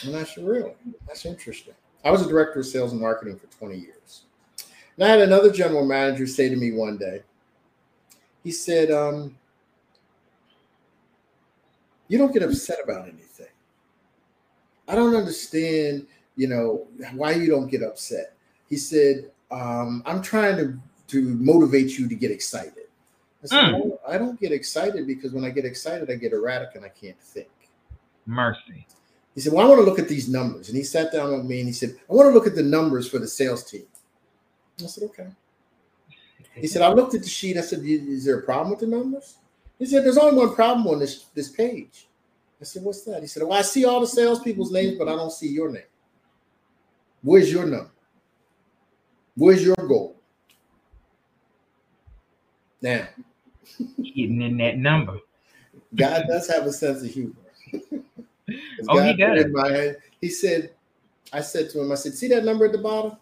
And 0.05 0.17
I 0.17 0.25
said, 0.25 0.45
Really? 0.45 0.73
That's 1.07 1.25
interesting. 1.25 1.75
I 2.05 2.11
was 2.11 2.27
a 2.27 2.29
director 2.29 2.59
of 2.59 2.67
sales 2.67 2.91
and 2.91 3.01
marketing 3.01 3.39
for 3.39 3.47
20 3.59 3.79
years. 3.79 4.23
And 4.97 5.05
I 5.05 5.09
had 5.09 5.21
another 5.21 5.53
general 5.53 5.85
manager 5.85 6.27
say 6.27 6.49
to 6.49 6.57
me 6.57 6.73
one 6.73 6.97
day, 6.97 7.23
he 8.43 8.51
said, 8.51 8.91
um, 8.91 9.37
You 12.09 12.19
don't 12.19 12.33
get 12.33 12.43
upset 12.43 12.79
about 12.83 13.03
anything. 13.03 13.47
I 14.89 14.97
don't 14.97 15.15
understand, 15.15 16.09
you 16.35 16.49
know, 16.49 16.89
why 17.15 17.35
you 17.35 17.49
don't 17.49 17.69
get 17.69 17.85
upset. 17.85 18.35
He 18.69 18.77
said, 18.77 19.31
um, 19.53 20.03
I'm 20.07 20.23
trying 20.23 20.57
to, 20.57 20.77
to 21.07 21.23
motivate 21.23 21.97
you 21.97 22.09
to 22.09 22.17
get 22.17 22.33
excited. 22.33 22.80
I 23.43 23.47
said, 23.47 23.75
mm. 23.75 23.99
I 24.07 24.19
don't 24.19 24.39
get 24.39 24.53
excited 24.53 25.07
because 25.07 25.33
when 25.33 25.45
I 25.45 25.51
get 25.51 25.65
excited, 25.65 26.11
I 26.11 26.17
get 26.17 26.33
erratic 26.33 26.71
and 26.75 26.85
I 26.85 26.91
can't 26.91 27.19
think. 27.21 27.49
Mercy. 28.27 28.87
He 29.35 29.41
said, 29.41 29.53
Well, 29.53 29.65
I 29.65 29.69
want 29.69 29.81
to 29.81 29.85
look 29.85 29.99
at 29.99 30.09
these 30.09 30.29
numbers. 30.29 30.69
And 30.69 30.77
he 30.77 30.83
sat 30.83 31.13
down 31.13 31.33
with 31.33 31.45
me 31.45 31.61
and 31.61 31.69
he 31.69 31.73
said, 31.73 31.97
I 32.09 32.13
want 32.13 32.29
to 32.29 32.35
look 32.35 32.47
at 32.47 32.55
the 32.55 32.63
numbers 32.63 33.09
for 33.09 33.19
the 33.19 33.29
sales 33.29 33.65
team. 33.65 33.87
I 34.83 34.87
said, 34.87 35.05
Okay. 35.05 35.29
He 36.55 36.67
said, 36.67 36.83
I 36.83 36.93
looked 36.93 37.15
at 37.15 37.23
the 37.23 37.29
sheet. 37.29 37.57
I 37.57 37.63
said, 37.63 37.81
Is 37.83 38.25
there 38.25 38.41
a 38.41 38.43
problem 38.43 38.71
with 38.71 38.81
the 38.81 38.87
numbers? 38.87 39.37
He 39.79 39.87
said, 39.87 40.05
There's 40.05 40.19
only 40.19 40.37
one 40.37 40.55
problem 40.55 40.87
on 40.89 40.99
this, 40.99 41.25
this 41.35 41.49
page. 41.49 42.09
I 42.61 42.65
said, 42.65 42.83
What's 42.83 43.03
that? 43.03 43.23
He 43.23 43.29
said, 43.29 43.45
Well, 43.45 43.59
I 43.59 43.63
see 43.63 43.85
all 43.85 44.01
the 44.01 44.07
salespeople's 44.07 44.73
names, 44.73 44.99
but 44.99 45.09
I 45.09 45.13
don't 45.13 45.33
see 45.33 45.49
your 45.49 45.71
name. 45.71 45.83
Where's 47.23 47.53
your 47.53 47.67
number? 47.67 47.91
Where's 49.37 49.65
your 49.65 49.77
goal? 49.77 50.17
Now, 52.83 53.09
getting 53.79 54.43
in 54.43 54.57
that 54.59 54.79
number. 54.79 55.19
God 55.95 56.25
does 56.29 56.49
have 56.49 56.67
a 56.67 56.73
sense 56.73 57.03
of 57.03 57.11
humor. 57.11 57.35
oh, 57.73 58.95
God 58.95 59.07
he 59.07 59.17
does. 59.17 59.45
In 59.45 59.53
my 59.53 59.71
head, 59.71 59.97
he 60.21 60.29
said, 60.29 60.71
I 61.33 61.41
said 61.41 61.71
to 61.71 61.81
him, 61.81 61.93
I 61.93 61.97
said, 61.97 62.15
see 62.15 62.29
that 62.29 62.45
number 62.45 62.67
at 62.67 62.73
the 62.73 62.79
bottom? 62.79 63.17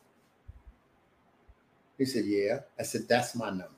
He 1.97 2.05
said, 2.05 2.25
yeah. 2.25 2.61
I 2.79 2.83
said, 2.83 3.09
that's 3.09 3.35
my 3.35 3.51
number. 3.51 3.69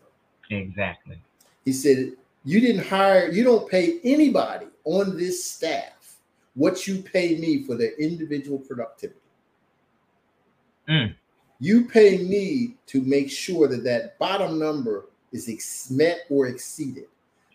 Exactly. 0.51 1.19
He 1.65 1.73
said, 1.73 2.13
you 2.45 2.61
didn't 2.61 2.87
hire, 2.87 3.31
you 3.31 3.45
don't 3.45 3.69
pay 3.69 4.01
anybody 4.05 4.67
on 4.85 5.17
this 5.17 5.45
staff 5.45 6.01
what 6.55 6.87
you 6.87 7.03
pay 7.03 7.37
me 7.37 7.63
for 7.63 7.77
their 7.77 7.93
individual 7.97 8.59
productivity. 8.59 9.21
Mm. 10.89 11.15
You 11.61 11.89
pay 11.89 12.19
me 12.19 12.77
to 12.87 13.03
make 13.03 13.31
sure 13.31 13.69
that 13.69 13.85
that 13.85 14.19
bottom 14.19 14.59
number 14.59 15.07
is 15.33 15.49
ex- 15.49 15.91
met 15.91 16.21
or 16.29 16.47
exceeded. 16.47 17.07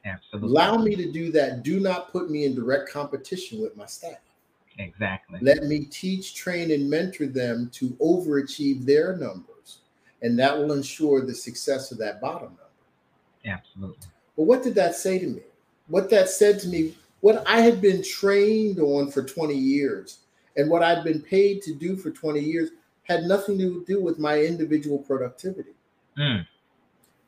Absolutely. 0.05 0.49
Allow 0.49 0.77
me 0.77 0.95
to 0.95 1.11
do 1.11 1.31
that. 1.31 1.63
Do 1.63 1.79
not 1.79 2.11
put 2.11 2.29
me 2.29 2.45
in 2.45 2.55
direct 2.55 2.91
competition 2.91 3.61
with 3.61 3.75
my 3.75 3.85
staff. 3.85 4.19
Exactly. 4.77 5.39
Let 5.41 5.63
me 5.63 5.85
teach, 5.85 6.35
train, 6.35 6.71
and 6.71 6.89
mentor 6.89 7.27
them 7.27 7.69
to 7.73 7.89
overachieve 8.01 8.85
their 8.85 9.15
numbers. 9.15 9.79
And 10.21 10.37
that 10.39 10.57
will 10.57 10.73
ensure 10.73 11.25
the 11.25 11.33
success 11.33 11.91
of 11.91 11.97
that 11.99 12.21
bottom 12.21 12.49
number. 12.49 12.61
Absolutely. 13.45 14.07
But 14.35 14.43
what 14.43 14.63
did 14.63 14.75
that 14.75 14.95
say 14.95 15.19
to 15.19 15.27
me? 15.27 15.41
What 15.87 16.09
that 16.09 16.29
said 16.29 16.59
to 16.61 16.67
me, 16.67 16.95
what 17.21 17.43
I 17.47 17.61
had 17.61 17.81
been 17.81 18.03
trained 18.03 18.79
on 18.79 19.11
for 19.11 19.23
20 19.23 19.55
years 19.55 20.19
and 20.57 20.69
what 20.69 20.83
I'd 20.83 21.03
been 21.03 21.21
paid 21.21 21.61
to 21.63 21.73
do 21.73 21.95
for 21.95 22.11
20 22.11 22.39
years 22.39 22.71
had 23.03 23.23
nothing 23.23 23.57
to 23.59 23.83
do 23.85 24.01
with 24.01 24.19
my 24.19 24.39
individual 24.39 24.99
productivity. 24.99 25.73
Mm. 26.17 26.45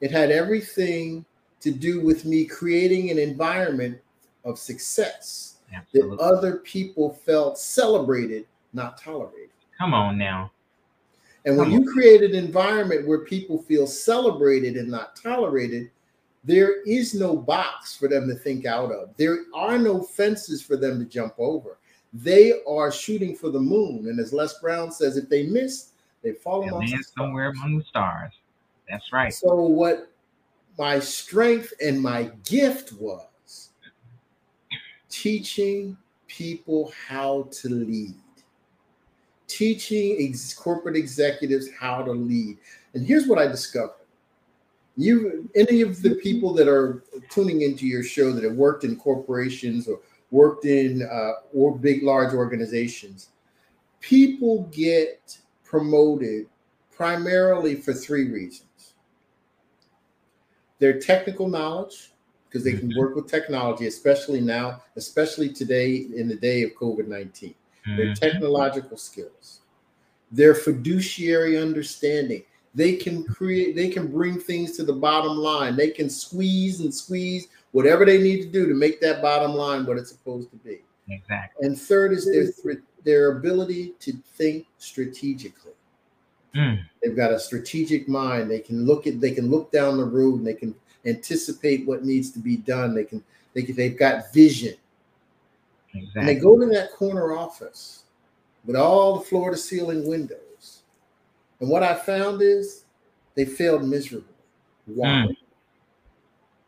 It 0.02 0.12
had 0.12 0.32
everything 0.32 1.26
to 1.62 1.72
do 1.72 2.02
with 2.02 2.26
me 2.26 2.46
creating 2.46 3.10
an 3.10 3.18
environment 3.18 4.00
of 4.46 4.60
success 4.60 5.58
Absolutely. 5.74 6.18
that 6.18 6.24
other 6.24 6.58
people 6.58 7.14
felt 7.26 7.58
celebrated, 7.58 8.46
not 8.74 8.98
tolerated. 8.98 9.50
Come 9.78 9.94
on 9.94 10.18
now. 10.18 10.52
And 11.46 11.58
when 11.58 11.72
you 11.72 11.92
create 11.94 12.24
an 12.24 12.36
environment 12.36 13.08
where 13.08 13.20
people 13.20 13.62
feel 13.62 13.88
celebrated 13.88 14.76
and 14.76 14.90
not 14.90 15.16
tolerated, 15.16 15.90
there 16.44 16.82
is 16.84 17.14
no 17.14 17.38
box 17.38 17.96
for 17.96 18.08
them 18.08 18.28
to 18.28 18.36
think 18.36 18.66
out 18.66 18.92
of. 18.92 19.16
There 19.18 19.40
are 19.54 19.78
no 19.78 20.02
fences 20.02 20.62
for 20.62 20.76
them 20.76 21.00
to 21.00 21.06
jump 21.06 21.34
over. 21.38 21.78
They 22.14 22.62
are 22.68 22.92
shooting 22.92 23.36
for 23.36 23.50
the 23.50 23.60
moon. 23.60 24.08
And 24.08 24.20
as 24.20 24.34
Les 24.34 24.60
Brown 24.60 24.92
says, 24.92 25.18
if 25.18 25.30
they 25.30 25.46
miss, 25.46 25.92
they 26.22 26.34
fall 26.34 26.64
they 26.64 26.72
land 26.72 27.06
somewhere 27.18 27.50
among 27.50 27.78
the 27.78 27.84
stars. 27.86 28.34
That's 28.90 29.12
right. 29.12 29.34
So 29.34 29.56
what 29.56 30.12
my 30.78 31.00
strength 31.00 31.74
and 31.84 32.02
my 32.02 32.32
gift 32.46 32.94
was 32.94 33.70
teaching 35.10 35.98
people 36.28 36.92
how 37.08 37.50
to 37.52 37.70
lead, 37.70 38.16
teaching 39.48 40.18
ex- 40.20 40.54
corporate 40.54 40.96
executives 40.96 41.70
how 41.80 42.04
to 42.04 42.12
lead. 42.12 42.58
And 42.94 43.06
here's 43.06 43.28
what 43.28 43.40
I 43.40 43.48
discovered. 43.48 43.94
You, 44.96 45.50
any 45.56 45.82
of 45.82 46.02
the 46.02 46.16
people 46.16 46.54
that 46.56 46.68
are 46.68 47.04
tuning 47.30 47.62
into 47.62 47.86
your 47.86 48.04
show 48.04 48.32
that 48.32 48.44
have 48.44 48.54
worked 48.54 48.84
in 48.84 48.96
corporations 48.96 49.88
or 49.88 50.00
worked 50.32 50.66
in 50.66 51.04
uh, 51.04 51.34
or 51.54 51.78
big, 51.78 52.04
large 52.04 52.34
organizations, 52.34 53.30
people 54.00 54.64
get 54.72 55.38
promoted 55.64 56.48
primarily 56.92 57.76
for 57.76 57.94
three 57.94 58.32
reasons 58.32 58.67
their 60.80 61.00
technical 61.00 61.48
knowledge, 61.48 62.12
because 62.48 62.64
they 62.64 62.74
can 62.74 62.90
mm-hmm. 62.90 63.00
work 63.00 63.16
with 63.16 63.28
technology, 63.28 63.88
especially 63.88 64.42
now, 64.42 64.82
especially 64.96 65.50
today 65.50 66.08
in 66.16 66.28
the 66.28 66.36
day 66.36 66.64
of 66.64 66.72
COVID 66.76 67.08
19. 67.08 67.54
Their 67.86 68.08
mm-hmm. 68.08 68.14
technological 68.14 68.98
skills, 68.98 69.62
their 70.32 70.54
fiduciary 70.54 71.58
understanding. 71.58 72.44
They 72.76 72.96
can 72.96 73.24
create, 73.24 73.76
they 73.76 73.90
can 73.90 74.12
bring 74.12 74.40
things 74.40 74.76
to 74.78 74.84
the 74.84 74.94
bottom 74.94 75.38
line. 75.38 75.76
They 75.76 75.90
can 75.90 76.10
squeeze 76.10 76.82
and 76.82 76.94
squeeze 76.94 77.48
whatever 77.72 78.06
they 78.06 78.22
need 78.22 78.42
to 78.44 78.48
do 78.50 78.68
to 78.68 78.74
make 78.74 79.02
that 79.02 79.22
bottom 79.22 79.54
line 79.54 79.86
what 79.86 79.98
it's 79.98 80.12
supposed 80.12 80.52
to 80.52 80.58
be. 80.58 80.82
Exactly. 81.10 81.66
And 81.66 81.80
third 81.80 82.12
is 82.12 82.26
their 82.26 82.84
their 83.04 83.38
ability 83.38 83.94
to 84.02 84.12
think 84.36 84.68
strategically. 84.78 85.72
Mm. 86.58 86.84
They've 87.02 87.16
got 87.16 87.32
a 87.32 87.40
strategic 87.40 88.08
mind. 88.08 88.50
They 88.50 88.60
can 88.60 88.86
look 88.86 89.06
at 89.06 89.22
they 89.22 89.32
can 89.32 89.50
look 89.52 89.72
down 89.72 89.98
the 89.98 90.06
road 90.06 90.40
and 90.40 90.48
they 90.48 90.56
can 90.56 90.74
anticipate 91.06 91.86
what 91.86 92.04
needs 92.04 92.32
to 92.32 92.40
be 92.40 92.58
done. 92.58 92.96
They 92.96 93.04
can 93.04 93.24
they 93.54 93.62
can, 93.62 93.76
they've 93.76 93.98
got 93.98 94.34
vision. 94.34 94.76
Exactly. 95.94 96.20
And 96.20 96.28
they 96.28 96.36
go 96.36 96.60
to 96.60 96.66
that 96.68 96.92
corner 96.94 97.38
office 97.38 98.04
with 98.66 98.76
all 98.76 99.20
the 99.20 99.26
floor 99.26 99.52
to 99.52 99.58
ceiling 99.58 100.08
windows. 100.08 100.82
And 101.60 101.70
what 101.70 101.84
I 101.84 101.94
found 101.96 102.42
is 102.42 102.86
they 103.36 103.46
failed 103.46 103.84
miserably. 103.84 104.34
Why? 104.86 105.08
Mm. 105.08 105.38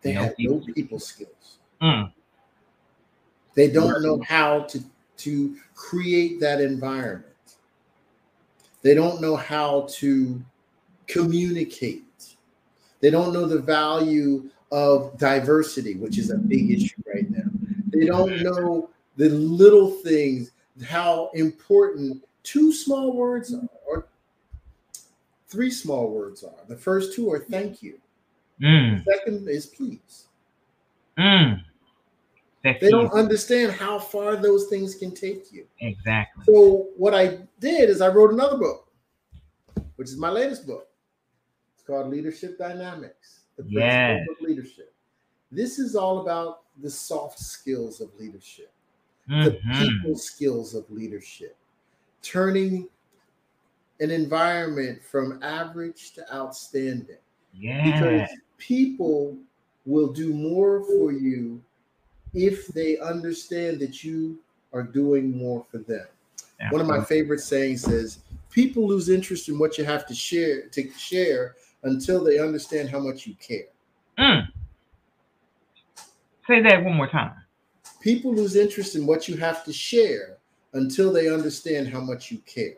They 0.01 0.13
no 0.13 0.23
have 0.23 0.37
people. 0.37 0.63
no 0.65 0.73
people 0.73 0.99
skills. 0.99 1.57
Mm. 1.81 2.11
They 3.55 3.69
don't 3.69 4.01
know 4.01 4.21
how 4.21 4.61
to, 4.61 4.83
to 5.17 5.55
create 5.75 6.39
that 6.39 6.61
environment. 6.61 7.28
They 8.81 8.93
don't 8.93 9.21
know 9.21 9.35
how 9.35 9.87
to 9.91 10.41
communicate. 11.07 12.03
They 13.01 13.09
don't 13.09 13.33
know 13.33 13.45
the 13.45 13.59
value 13.59 14.49
of 14.71 15.17
diversity, 15.17 15.95
which 15.95 16.17
is 16.17 16.31
a 16.31 16.37
big 16.37 16.71
issue 16.71 17.01
right 17.13 17.29
now. 17.29 17.49
They 17.91 18.05
don't 18.05 18.41
know 18.43 18.89
the 19.17 19.29
little 19.29 19.89
things, 19.89 20.51
how 20.87 21.31
important 21.33 22.23
two 22.43 22.71
small 22.71 23.13
words 23.13 23.53
are, 23.53 23.67
or 23.87 24.07
three 25.47 25.71
small 25.71 26.09
words 26.09 26.43
are. 26.43 26.65
The 26.67 26.75
first 26.75 27.13
two 27.13 27.31
are 27.31 27.39
thank 27.39 27.81
you. 27.81 27.99
Mm. 28.61 29.03
The 29.03 29.11
second 29.11 29.49
is 29.49 29.65
please. 29.65 30.27
Mm. 31.17 31.63
They 32.63 32.89
don't 32.89 33.11
understand 33.13 33.71
how 33.71 33.99
far 33.99 34.35
those 34.35 34.67
things 34.67 34.95
can 34.95 35.13
take 35.13 35.51
you. 35.51 35.65
Exactly. 35.79 36.43
So 36.45 36.87
what 36.97 37.13
I 37.13 37.39
did 37.59 37.89
is 37.89 38.01
I 38.01 38.09
wrote 38.09 38.31
another 38.31 38.57
book, 38.57 38.91
which 39.95 40.09
is 40.09 40.17
my 40.17 40.29
latest 40.29 40.67
book. 40.67 40.87
It's 41.73 41.83
called 41.85 42.09
Leadership 42.09 42.57
Dynamics: 42.57 43.41
The 43.55 43.63
Principles 43.63 44.37
of 44.37 44.47
Leadership. 44.47 44.93
This 45.51 45.79
is 45.79 45.95
all 45.95 46.19
about 46.19 46.63
the 46.81 46.89
soft 46.89 47.39
skills 47.39 48.01
of 48.01 48.09
leadership, 48.19 48.71
mm-hmm. 49.29 49.45
the 49.45 49.59
people 49.79 50.15
skills 50.15 50.75
of 50.75 50.89
leadership, 50.91 51.55
turning 52.21 52.87
an 54.01 54.11
environment 54.11 55.01
from 55.03 55.41
average 55.43 56.11
to 56.13 56.33
outstanding. 56.33 57.17
Yeah. 57.53 57.83
Because 57.83 58.29
people 58.57 59.37
will 59.85 60.11
do 60.11 60.33
more 60.33 60.83
for 60.83 61.11
you 61.11 61.61
if 62.33 62.67
they 62.67 62.97
understand 62.97 63.79
that 63.79 64.03
you 64.03 64.39
are 64.73 64.83
doing 64.83 65.37
more 65.37 65.65
for 65.71 65.79
them. 65.79 66.05
Absolutely. 66.59 66.71
One 66.71 66.81
of 66.81 66.99
my 66.99 67.05
favorite 67.05 67.39
sayings 67.39 67.83
says, 67.83 68.19
"People 68.51 68.87
lose 68.87 69.09
interest 69.09 69.49
in 69.49 69.57
what 69.57 69.77
you 69.77 69.83
have 69.85 70.05
to 70.07 70.13
share 70.13 70.67
to 70.69 70.91
share 70.91 71.55
until 71.83 72.23
they 72.23 72.39
understand 72.39 72.89
how 72.89 72.99
much 72.99 73.25
you 73.25 73.35
care." 73.35 73.67
Mm. 74.17 74.47
Say 76.47 76.61
that 76.61 76.83
one 76.83 76.95
more 76.95 77.07
time. 77.07 77.33
People 78.01 78.33
lose 78.33 78.55
interest 78.55 78.95
in 78.95 79.05
what 79.05 79.27
you 79.27 79.37
have 79.37 79.63
to 79.65 79.73
share 79.73 80.37
until 80.73 81.11
they 81.11 81.29
understand 81.29 81.87
how 81.87 82.01
much 82.01 82.31
you 82.31 82.39
care. 82.39 82.75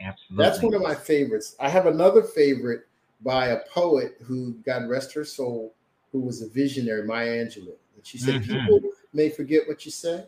Absolutely. 0.00 0.44
That's 0.44 0.62
one 0.62 0.74
of 0.74 0.82
my 0.82 0.94
favorites. 0.94 1.56
I 1.60 1.68
have 1.68 1.86
another 1.86 2.22
favorite 2.22 2.86
by 3.20 3.48
a 3.48 3.60
poet 3.72 4.16
who, 4.22 4.52
God 4.66 4.88
rest 4.88 5.12
her 5.14 5.24
soul, 5.24 5.74
who 6.10 6.20
was 6.20 6.42
a 6.42 6.48
visionary, 6.48 7.04
Maya 7.04 7.44
Angelou. 7.44 7.76
And 8.02 8.06
she 8.08 8.18
said, 8.18 8.42
mm-hmm. 8.42 8.66
People 8.66 8.80
may 9.12 9.28
forget 9.28 9.68
what 9.68 9.84
you 9.84 9.92
say, 9.92 10.24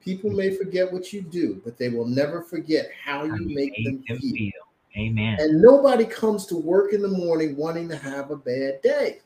people 0.00 0.30
may 0.30 0.50
forget 0.56 0.92
what 0.92 1.12
you 1.12 1.22
do, 1.22 1.60
but 1.64 1.78
they 1.78 1.88
will 1.88 2.04
never 2.04 2.42
forget 2.42 2.90
how 3.04 3.22
you 3.22 3.46
make 3.46 3.72
them 3.84 4.02
feel. 4.08 4.18
feel. 4.18 4.52
Amen. 4.96 5.36
And 5.38 5.62
nobody 5.62 6.04
comes 6.04 6.46
to 6.46 6.56
work 6.56 6.92
in 6.92 7.00
the 7.00 7.08
morning 7.08 7.56
wanting 7.56 7.88
to 7.90 7.96
have 7.96 8.32
a 8.32 8.36
bad 8.36 8.82
day. 8.82 9.20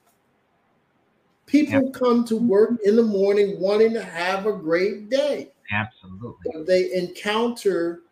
People 1.47 1.85
yep. 1.85 1.95
come 1.95 2.25
to 2.27 2.37
work 2.37 2.73
in 2.85 2.97
the 2.97 3.03
morning 3.03 3.59
wanting 3.59 3.95
to 3.95 4.03
have 4.03 4.47
a 4.47 4.53
great 4.53 5.09
day. 5.09 5.51
Absolutely. 5.73 6.53
But 6.53 6.67
they 6.67 6.93
encounter 6.93 8.03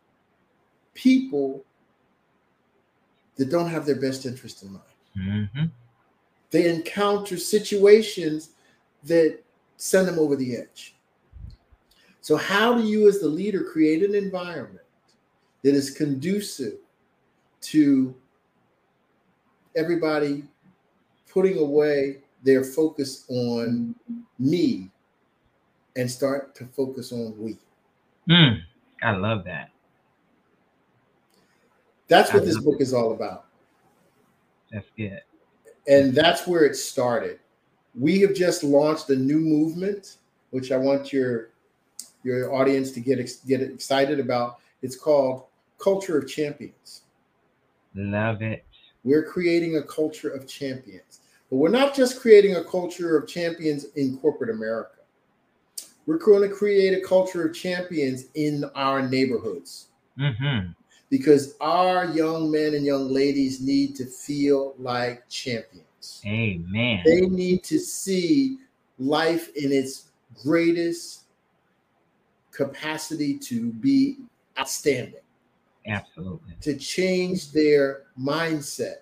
people 0.95 1.63
that 3.37 3.51
don't 3.51 3.69
have 3.69 3.85
their 3.85 4.01
best 4.01 4.25
interest 4.25 4.63
in 4.63 4.73
mind. 4.73 4.85
Mm-hmm. 5.19 5.65
They 6.53 6.73
encounter 6.75 7.37
situations 7.37 8.51
that 9.05 9.41
send 9.79 10.07
them 10.07 10.19
over 10.19 10.37
the 10.37 10.57
edge. 10.57 10.95
So, 12.21 12.37
how 12.37 12.75
do 12.75 12.85
you, 12.85 13.09
as 13.09 13.21
the 13.21 13.29
leader, 13.29 13.65
create 13.65 14.03
an 14.03 14.15
environment 14.15 14.85
that 15.63 15.75
is 15.75 15.91
conducive 15.91 16.75
to 17.63 18.15
everybody 19.75 20.45
putting 21.33 21.59
away 21.59 22.19
their 22.43 22.65
focus 22.65 23.25
on 23.29 23.95
me 24.39 24.91
and 25.97 26.11
start 26.11 26.55
to 26.57 26.67
focus 26.67 27.13
on 27.13 27.35
we? 27.39 27.57
Mm, 28.29 28.61
I 29.03 29.13
love 29.13 29.45
that. 29.45 29.71
That's 32.09 32.33
what 32.33 32.45
this 32.45 32.59
book 32.59 32.81
is 32.81 32.93
all 32.93 33.13
about. 33.13 33.47
That's 34.73 34.89
good. 34.97 35.21
And 35.87 36.15
that's 36.15 36.47
where 36.47 36.65
it 36.65 36.75
started. 36.75 37.39
We 37.99 38.21
have 38.21 38.35
just 38.35 38.63
launched 38.63 39.11
a 39.11 39.17
new 39.17 39.41
movement, 39.41 40.17
which 40.51 40.73
I 40.73 40.77
want 40.77 41.13
your 41.13 41.51
your 42.25 42.53
audience 42.53 42.93
to 42.93 43.01
get 43.01 43.19
get 43.47 43.61
excited 43.61 44.21
about. 44.21 44.59
It's 44.83 44.97
called 44.97 45.45
Culture 45.79 46.19
of 46.19 46.29
Champions. 46.29 47.03
Love 47.95 48.43
it. 48.43 48.65
We're 49.05 49.25
creating 49.25 49.77
a 49.77 49.83
culture 49.83 50.31
of 50.31 50.47
champions. 50.47 51.21
But 51.51 51.57
we're 51.57 51.71
not 51.71 51.95
just 51.95 52.21
creating 52.21 52.57
a 52.57 52.65
culture 52.65 53.17
of 53.17 53.27
champions 53.27 53.87
in 53.97 54.19
corporate 54.19 54.51
America. 54.51 54.97
We're 56.07 56.19
going 56.19 56.49
to 56.49 56.55
create 56.55 56.97
a 56.97 57.07
culture 57.07 57.47
of 57.47 57.55
champions 57.55 58.27
in 58.35 58.65
our 58.75 59.09
neighborhoods. 59.09 59.89
Mm-hmm 60.19 60.73
because 61.11 61.57
our 61.61 62.07
young 62.07 62.51
men 62.51 62.75
and 62.75 62.85
young 62.85 63.11
ladies 63.11 63.61
need 63.61 63.97
to 63.97 64.05
feel 64.05 64.75
like 64.79 65.29
champions. 65.29 65.88
Amen. 66.27 67.03
They 67.05 67.23
need 67.23 67.65
to 67.65 67.79
see 67.79 68.59
life 68.99 69.51
in 69.57 69.73
its 69.73 70.11
greatest 70.43 71.23
capacity 72.51 73.39
to 73.39 73.73
be 73.73 74.19
outstanding. 74.59 75.21
Absolutely. 75.87 76.55
To 76.61 76.77
change 76.77 77.53
their 77.53 78.03
mindset 78.21 78.97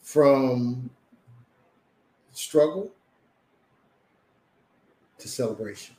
from 0.00 0.90
struggle 2.32 2.90
to 5.18 5.28
celebration. 5.28 5.96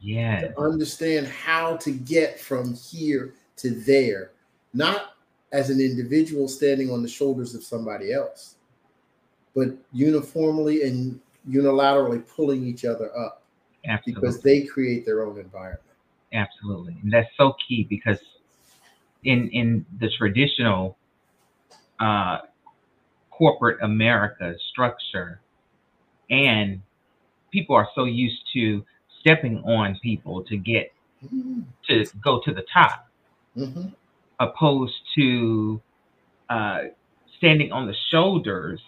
Yeah. 0.00 0.40
To 0.40 0.60
understand 0.60 1.26
how 1.26 1.76
to 1.78 1.90
get 1.90 2.38
from 2.38 2.74
here 2.74 3.34
to 3.56 3.70
there, 3.70 4.32
not 4.72 5.16
as 5.52 5.70
an 5.70 5.80
individual 5.80 6.46
standing 6.46 6.90
on 6.90 7.02
the 7.02 7.08
shoulders 7.08 7.54
of 7.54 7.64
somebody 7.64 8.12
else, 8.12 8.56
but 9.60 9.76
uniformly 9.92 10.84
and 10.84 11.20
unilaterally 11.46 12.26
pulling 12.34 12.66
each 12.66 12.86
other 12.86 13.14
up 13.16 13.42
Absolutely. 13.86 14.14
because 14.14 14.40
they 14.40 14.62
create 14.62 15.04
their 15.04 15.22
own 15.26 15.38
environment. 15.38 15.82
Absolutely. 16.32 16.96
And 17.02 17.12
that's 17.12 17.28
so 17.36 17.54
key 17.68 17.86
because 17.90 18.18
in 19.24 19.48
in 19.50 19.84
the 19.98 20.08
traditional 20.16 20.96
uh, 21.98 22.38
corporate 23.30 23.78
America 23.82 24.54
structure, 24.70 25.40
and 26.30 26.80
people 27.52 27.76
are 27.76 27.88
so 27.94 28.04
used 28.04 28.42
to 28.54 28.82
stepping 29.20 29.58
on 29.64 29.98
people 30.02 30.42
to 30.44 30.56
get 30.56 30.90
mm-hmm. 31.22 31.60
to 31.88 32.06
go 32.24 32.40
to 32.46 32.54
the 32.54 32.64
top 32.72 33.08
mm-hmm. 33.54 33.88
opposed 34.38 34.94
to 35.16 35.82
uh, 36.48 36.84
standing 37.36 37.72
on 37.72 37.86
the 37.86 37.94
shoulders 38.10 38.80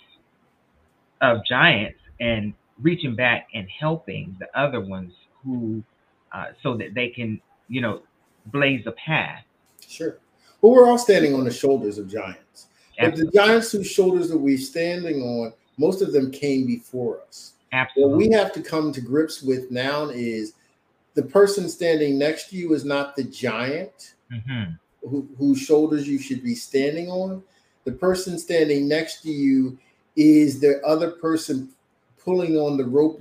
of 1.22 1.44
giants 1.46 1.98
and 2.20 2.52
reaching 2.80 3.14
back 3.14 3.48
and 3.54 3.68
helping 3.70 4.36
the 4.38 4.48
other 4.58 4.80
ones 4.80 5.12
who, 5.42 5.82
uh, 6.32 6.46
so 6.62 6.76
that 6.76 6.94
they 6.94 7.08
can, 7.08 7.40
you 7.68 7.80
know, 7.80 8.02
blaze 8.46 8.84
a 8.86 8.92
path. 8.92 9.44
Sure. 9.86 10.18
Well, 10.60 10.72
we're 10.72 10.86
all 10.86 10.98
standing 10.98 11.34
on 11.34 11.44
the 11.44 11.52
shoulders 11.52 11.98
of 11.98 12.08
giants. 12.08 12.66
Absolutely. 12.98 13.24
But 13.24 13.32
the 13.32 13.38
giants 13.38 13.72
whose 13.72 13.90
shoulders 13.90 14.28
that 14.28 14.38
we're 14.38 14.58
standing 14.58 15.22
on, 15.22 15.52
most 15.78 16.02
of 16.02 16.12
them 16.12 16.30
came 16.30 16.66
before 16.66 17.20
us. 17.22 17.54
Absolutely. 17.72 18.10
What 18.10 18.18
we 18.18 18.30
have 18.36 18.52
to 18.52 18.62
come 18.62 18.92
to 18.92 19.00
grips 19.00 19.42
with 19.42 19.70
now 19.70 20.08
is 20.10 20.54
the 21.14 21.22
person 21.22 21.68
standing 21.68 22.18
next 22.18 22.50
to 22.50 22.56
you 22.56 22.74
is 22.74 22.84
not 22.84 23.16
the 23.16 23.24
giant 23.24 24.14
mm-hmm. 24.32 24.72
who, 25.08 25.28
whose 25.38 25.58
shoulders 25.58 26.06
you 26.06 26.18
should 26.18 26.42
be 26.42 26.54
standing 26.54 27.08
on. 27.08 27.42
The 27.84 27.92
person 27.92 28.38
standing 28.38 28.86
next 28.86 29.22
to 29.22 29.30
you 29.30 29.78
is 30.16 30.60
the 30.60 30.80
other 30.84 31.12
person 31.12 31.70
pulling 32.22 32.56
on 32.56 32.76
the 32.76 32.84
rope 32.84 33.20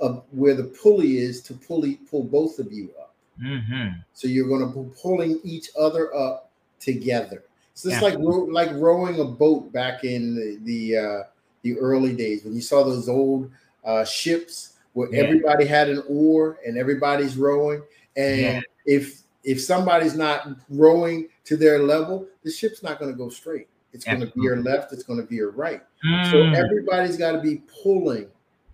of 0.00 0.24
where 0.32 0.54
the 0.54 0.64
pulley 0.64 1.18
is 1.18 1.40
to 1.42 1.54
pull 1.54 1.84
pull 2.10 2.24
both 2.24 2.58
of 2.58 2.72
you 2.72 2.90
up. 3.00 3.14
Mm-hmm. 3.42 3.98
So 4.12 4.28
you're 4.28 4.48
going 4.48 4.60
to 4.60 4.82
be 4.82 4.90
pulling 5.00 5.40
each 5.44 5.70
other 5.78 6.14
up 6.14 6.50
together. 6.80 7.44
So 7.74 7.88
it's 7.88 8.00
yeah. 8.00 8.08
like 8.08 8.18
like 8.18 8.70
rowing 8.74 9.20
a 9.20 9.24
boat 9.24 9.72
back 9.72 10.04
in 10.04 10.34
the 10.34 10.58
the, 10.62 10.96
uh, 10.96 11.22
the 11.62 11.78
early 11.78 12.14
days 12.14 12.44
when 12.44 12.54
you 12.54 12.60
saw 12.60 12.84
those 12.84 13.08
old 13.08 13.50
uh, 13.84 14.04
ships 14.04 14.74
where 14.92 15.12
yeah. 15.12 15.22
everybody 15.22 15.64
had 15.64 15.88
an 15.88 16.02
oar 16.08 16.58
and 16.66 16.78
everybody's 16.78 17.36
rowing. 17.36 17.82
And 18.16 18.40
yeah. 18.40 18.60
if 18.86 19.22
if 19.42 19.60
somebody's 19.60 20.16
not 20.16 20.48
rowing 20.70 21.28
to 21.44 21.56
their 21.56 21.80
level, 21.80 22.26
the 22.44 22.50
ship's 22.50 22.82
not 22.82 22.98
going 22.98 23.10
to 23.10 23.16
go 23.16 23.28
straight. 23.28 23.68
It's 23.94 24.04
going 24.04 24.20
to 24.20 24.26
be 24.26 24.42
your 24.42 24.56
left. 24.56 24.92
It's 24.92 25.04
going 25.04 25.20
to 25.20 25.26
be 25.26 25.36
your 25.36 25.52
right. 25.52 25.80
Mm. 26.04 26.30
So 26.30 26.42
everybody's 26.42 27.16
got 27.16 27.32
to 27.32 27.40
be 27.40 27.62
pulling 27.82 28.28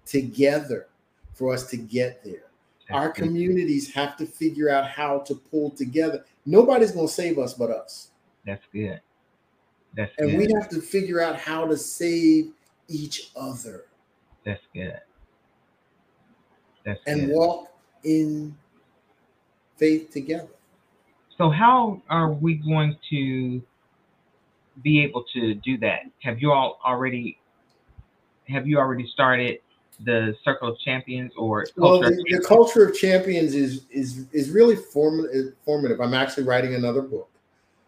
together 0.06 0.88
for 1.34 1.52
us 1.52 1.68
to 1.70 1.76
get 1.76 2.24
there. 2.24 2.44
That's 2.88 2.98
Our 2.98 3.10
communities 3.10 3.92
have 3.92 4.16
to 4.16 4.26
figure 4.26 4.70
out 4.70 4.88
how 4.88 5.18
to 5.20 5.34
pull 5.34 5.70
together. 5.70 6.24
Nobody's 6.46 6.92
going 6.92 7.06
to 7.06 7.12
save 7.12 7.38
us 7.38 7.52
but 7.52 7.70
us. 7.70 8.10
That's 8.46 8.64
good. 8.72 9.00
That's 9.94 10.12
and 10.18 10.30
good. 10.30 10.38
we 10.38 10.52
have 10.54 10.70
to 10.70 10.80
figure 10.80 11.20
out 11.20 11.36
how 11.36 11.66
to 11.66 11.76
save 11.76 12.52
each 12.88 13.30
other. 13.36 13.84
That's 14.44 14.62
good. 14.74 15.00
That's 16.86 17.00
and 17.06 17.26
good. 17.26 17.36
walk 17.36 17.74
in 18.04 18.56
faith 19.76 20.10
together. 20.10 20.48
So 21.36 21.50
how 21.50 22.00
are 22.08 22.32
we 22.32 22.54
going 22.54 22.96
to 23.10 23.62
be 24.82 25.02
able 25.02 25.24
to 25.32 25.54
do 25.54 25.78
that? 25.78 26.00
Have 26.22 26.40
you 26.40 26.52
all 26.52 26.78
already 26.84 27.38
have 28.48 28.66
you 28.66 28.78
already 28.78 29.06
started 29.06 29.60
the 30.04 30.34
Circle 30.44 30.68
of 30.68 30.78
Champions 30.78 31.32
or 31.36 31.66
well, 31.76 32.00
the, 32.00 32.10
the, 32.30 32.42
culture 32.46 32.84
of 32.84 32.96
champions 32.96 33.54
is 33.54 33.86
is 33.90 34.26
is 34.32 34.50
really 34.50 34.76
formative. 34.76 35.54
Formative. 35.64 36.00
I'm 36.00 36.14
actually 36.14 36.44
writing 36.44 36.74
another 36.74 37.02
book. 37.02 37.28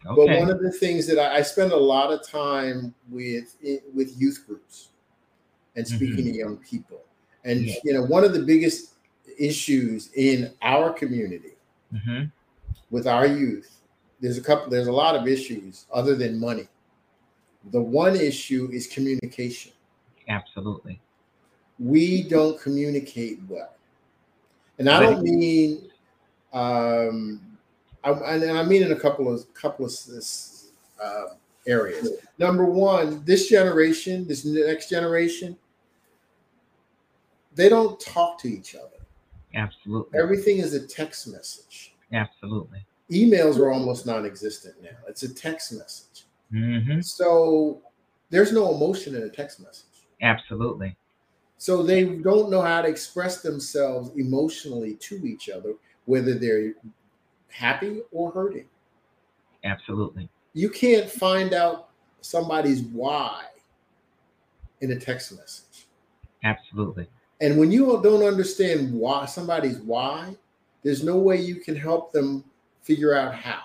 Okay. 0.04 0.26
But 0.26 0.40
one 0.40 0.50
of 0.50 0.60
the 0.60 0.70
things 0.70 1.06
that 1.06 1.18
I, 1.18 1.38
I 1.38 1.42
spend 1.42 1.72
a 1.72 1.76
lot 1.76 2.12
of 2.12 2.26
time 2.26 2.94
with 3.08 3.56
with 3.94 4.20
youth 4.20 4.44
groups 4.46 4.90
and 5.74 5.86
speaking 5.86 6.24
mm-hmm. 6.24 6.32
to 6.32 6.38
young 6.38 6.56
people, 6.58 7.00
and 7.44 7.62
yeah. 7.62 7.74
you 7.82 7.94
know, 7.94 8.02
one 8.02 8.24
of 8.24 8.34
the 8.34 8.42
biggest 8.42 8.94
issues 9.38 10.10
in 10.14 10.52
our 10.60 10.92
community 10.92 11.54
mm-hmm 11.92 12.24
with 12.92 13.06
our 13.06 13.26
youth, 13.26 13.80
there's 14.22 14.38
a 14.38 14.40
couple, 14.40 14.70
there's 14.70 14.86
a 14.86 14.92
lot 14.92 15.16
of 15.16 15.26
issues 15.26 15.84
other 15.92 16.14
than 16.14 16.38
money. 16.38 16.68
The 17.72 17.82
one 17.82 18.16
issue 18.16 18.70
is 18.72 18.86
communication. 18.86 19.72
Absolutely. 20.28 21.00
We 21.78 22.22
don't 22.28 22.58
communicate 22.60 23.40
well. 23.48 23.74
And 24.78 24.88
I 24.88 25.00
don't 25.00 25.22
mean, 25.22 25.90
um, 26.52 27.40
I, 28.04 28.10
and 28.10 28.58
I 28.58 28.62
mean 28.62 28.82
in 28.82 28.92
a 28.92 28.98
couple 28.98 29.32
of 29.32 29.52
couple 29.54 29.84
of 29.84 29.92
uh, 31.02 31.34
areas. 31.66 32.08
Number 32.38 32.64
one, 32.64 33.24
this 33.24 33.48
generation, 33.48 34.26
this 34.26 34.44
next 34.44 34.88
generation, 34.88 35.56
they 37.54 37.68
don't 37.68 37.98
talk 38.00 38.38
to 38.40 38.48
each 38.48 38.74
other. 38.74 38.86
Absolutely. 39.54 40.18
Everything 40.18 40.58
is 40.58 40.74
a 40.74 40.86
text 40.86 41.28
message. 41.28 41.94
Absolutely. 42.12 42.84
Emails 43.12 43.58
are 43.58 43.70
almost 43.70 44.06
non-existent 44.06 44.74
now. 44.82 44.96
It's 45.06 45.22
a 45.22 45.32
text 45.32 45.72
message. 45.72 46.24
Mm-hmm. 46.52 47.00
So 47.00 47.82
there's 48.30 48.52
no 48.52 48.74
emotion 48.74 49.14
in 49.14 49.22
a 49.22 49.28
text 49.28 49.60
message. 49.60 50.06
Absolutely. 50.22 50.96
So 51.58 51.82
they 51.82 52.04
don't 52.04 52.50
know 52.50 52.62
how 52.62 52.82
to 52.82 52.88
express 52.88 53.42
themselves 53.42 54.10
emotionally 54.16 54.94
to 54.94 55.26
each 55.26 55.48
other, 55.48 55.74
whether 56.06 56.34
they're 56.34 56.72
happy 57.48 58.00
or 58.10 58.32
hurting. 58.32 58.66
Absolutely. 59.62 60.28
You 60.54 60.70
can't 60.70 61.08
find 61.08 61.52
out 61.52 61.90
somebody's 62.20 62.82
why 62.82 63.44
in 64.80 64.92
a 64.92 64.98
text 64.98 65.36
message. 65.36 65.86
Absolutely. 66.42 67.08
And 67.40 67.58
when 67.58 67.70
you 67.70 68.00
don't 68.02 68.24
understand 68.24 68.92
why 68.92 69.26
somebody's 69.26 69.78
why, 69.78 70.36
there's 70.82 71.04
no 71.04 71.18
way 71.18 71.36
you 71.36 71.56
can 71.56 71.76
help 71.76 72.12
them 72.12 72.44
figure 72.82 73.14
out 73.14 73.34
how. 73.34 73.60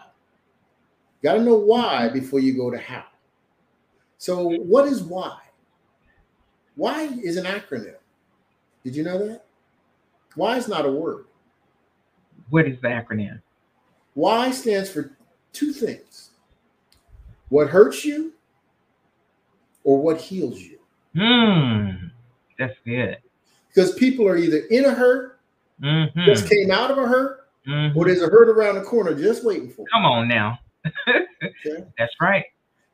You 1.21 1.29
Got 1.29 1.33
to 1.35 1.43
know 1.43 1.55
why 1.55 2.09
before 2.09 2.39
you 2.39 2.55
go 2.55 2.71
to 2.71 2.77
how. 2.77 3.05
So, 4.17 4.49
what 4.49 4.87
is 4.87 5.03
why? 5.03 5.37
Why 6.75 7.03
is 7.23 7.37
an 7.37 7.45
acronym. 7.45 7.95
Did 8.83 8.95
you 8.95 9.03
know 9.03 9.27
that? 9.27 9.45
Why 10.35 10.57
is 10.57 10.67
not 10.67 10.85
a 10.85 10.91
word. 10.91 11.25
What 12.49 12.67
is 12.67 12.79
the 12.81 12.87
acronym? 12.87 13.41
Why 14.13 14.51
stands 14.51 14.89
for 14.89 15.11
two 15.53 15.73
things 15.73 16.29
what 17.49 17.69
hurts 17.69 18.03
you 18.05 18.33
or 19.83 20.01
what 20.01 20.19
heals 20.19 20.59
you. 20.59 20.77
Hmm, 21.15 22.07
that's 22.59 22.75
good. 22.85 23.17
Because 23.69 23.93
people 23.95 24.27
are 24.27 24.37
either 24.37 24.63
in 24.69 24.85
a 24.85 24.91
hurt, 24.91 25.39
mm-hmm. 25.81 26.25
just 26.25 26.49
came 26.49 26.71
out 26.71 26.91
of 26.91 26.97
a 26.97 27.07
hurt, 27.07 27.46
mm-hmm. 27.67 27.97
or 27.97 28.05
there's 28.05 28.21
a 28.21 28.27
hurt 28.27 28.49
around 28.49 28.75
the 28.75 28.81
corner 28.81 29.13
just 29.13 29.43
waiting 29.43 29.69
for. 29.69 29.85
Come 29.91 30.05
on 30.05 30.27
now. 30.27 30.59
okay. 31.07 31.85
That's 31.97 32.13
right. 32.21 32.45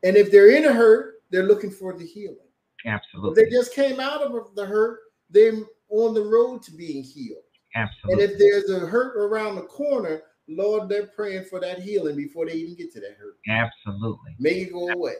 And 0.02 0.16
if 0.16 0.30
they're 0.30 0.50
in 0.50 0.66
a 0.66 0.72
hurt, 0.72 1.22
they're 1.30 1.46
looking 1.46 1.70
for 1.70 1.96
the 1.96 2.04
healing. 2.04 2.36
Absolutely. 2.84 3.30
If 3.30 3.48
they 3.48 3.54
just 3.54 3.74
came 3.74 4.00
out 4.00 4.22
of 4.22 4.54
the 4.54 4.66
hurt, 4.66 5.00
they're 5.30 5.54
on 5.88 6.14
the 6.14 6.22
road 6.22 6.62
to 6.64 6.72
being 6.72 7.02
healed. 7.02 7.38
Absolutely. 7.74 8.24
And 8.24 8.32
if 8.32 8.38
there's 8.38 8.70
a 8.70 8.86
hurt 8.86 9.16
around 9.16 9.56
the 9.56 9.62
corner, 9.62 10.22
Lord, 10.48 10.88
they're 10.88 11.06
praying 11.06 11.44
for 11.44 11.60
that 11.60 11.80
healing 11.80 12.16
before 12.16 12.46
they 12.46 12.52
even 12.52 12.74
get 12.74 12.92
to 12.92 13.00
that 13.00 13.16
hurt. 13.18 13.38
Absolutely. 13.48 14.36
Make 14.38 14.68
it 14.68 14.72
go 14.72 14.88
away. 14.90 15.14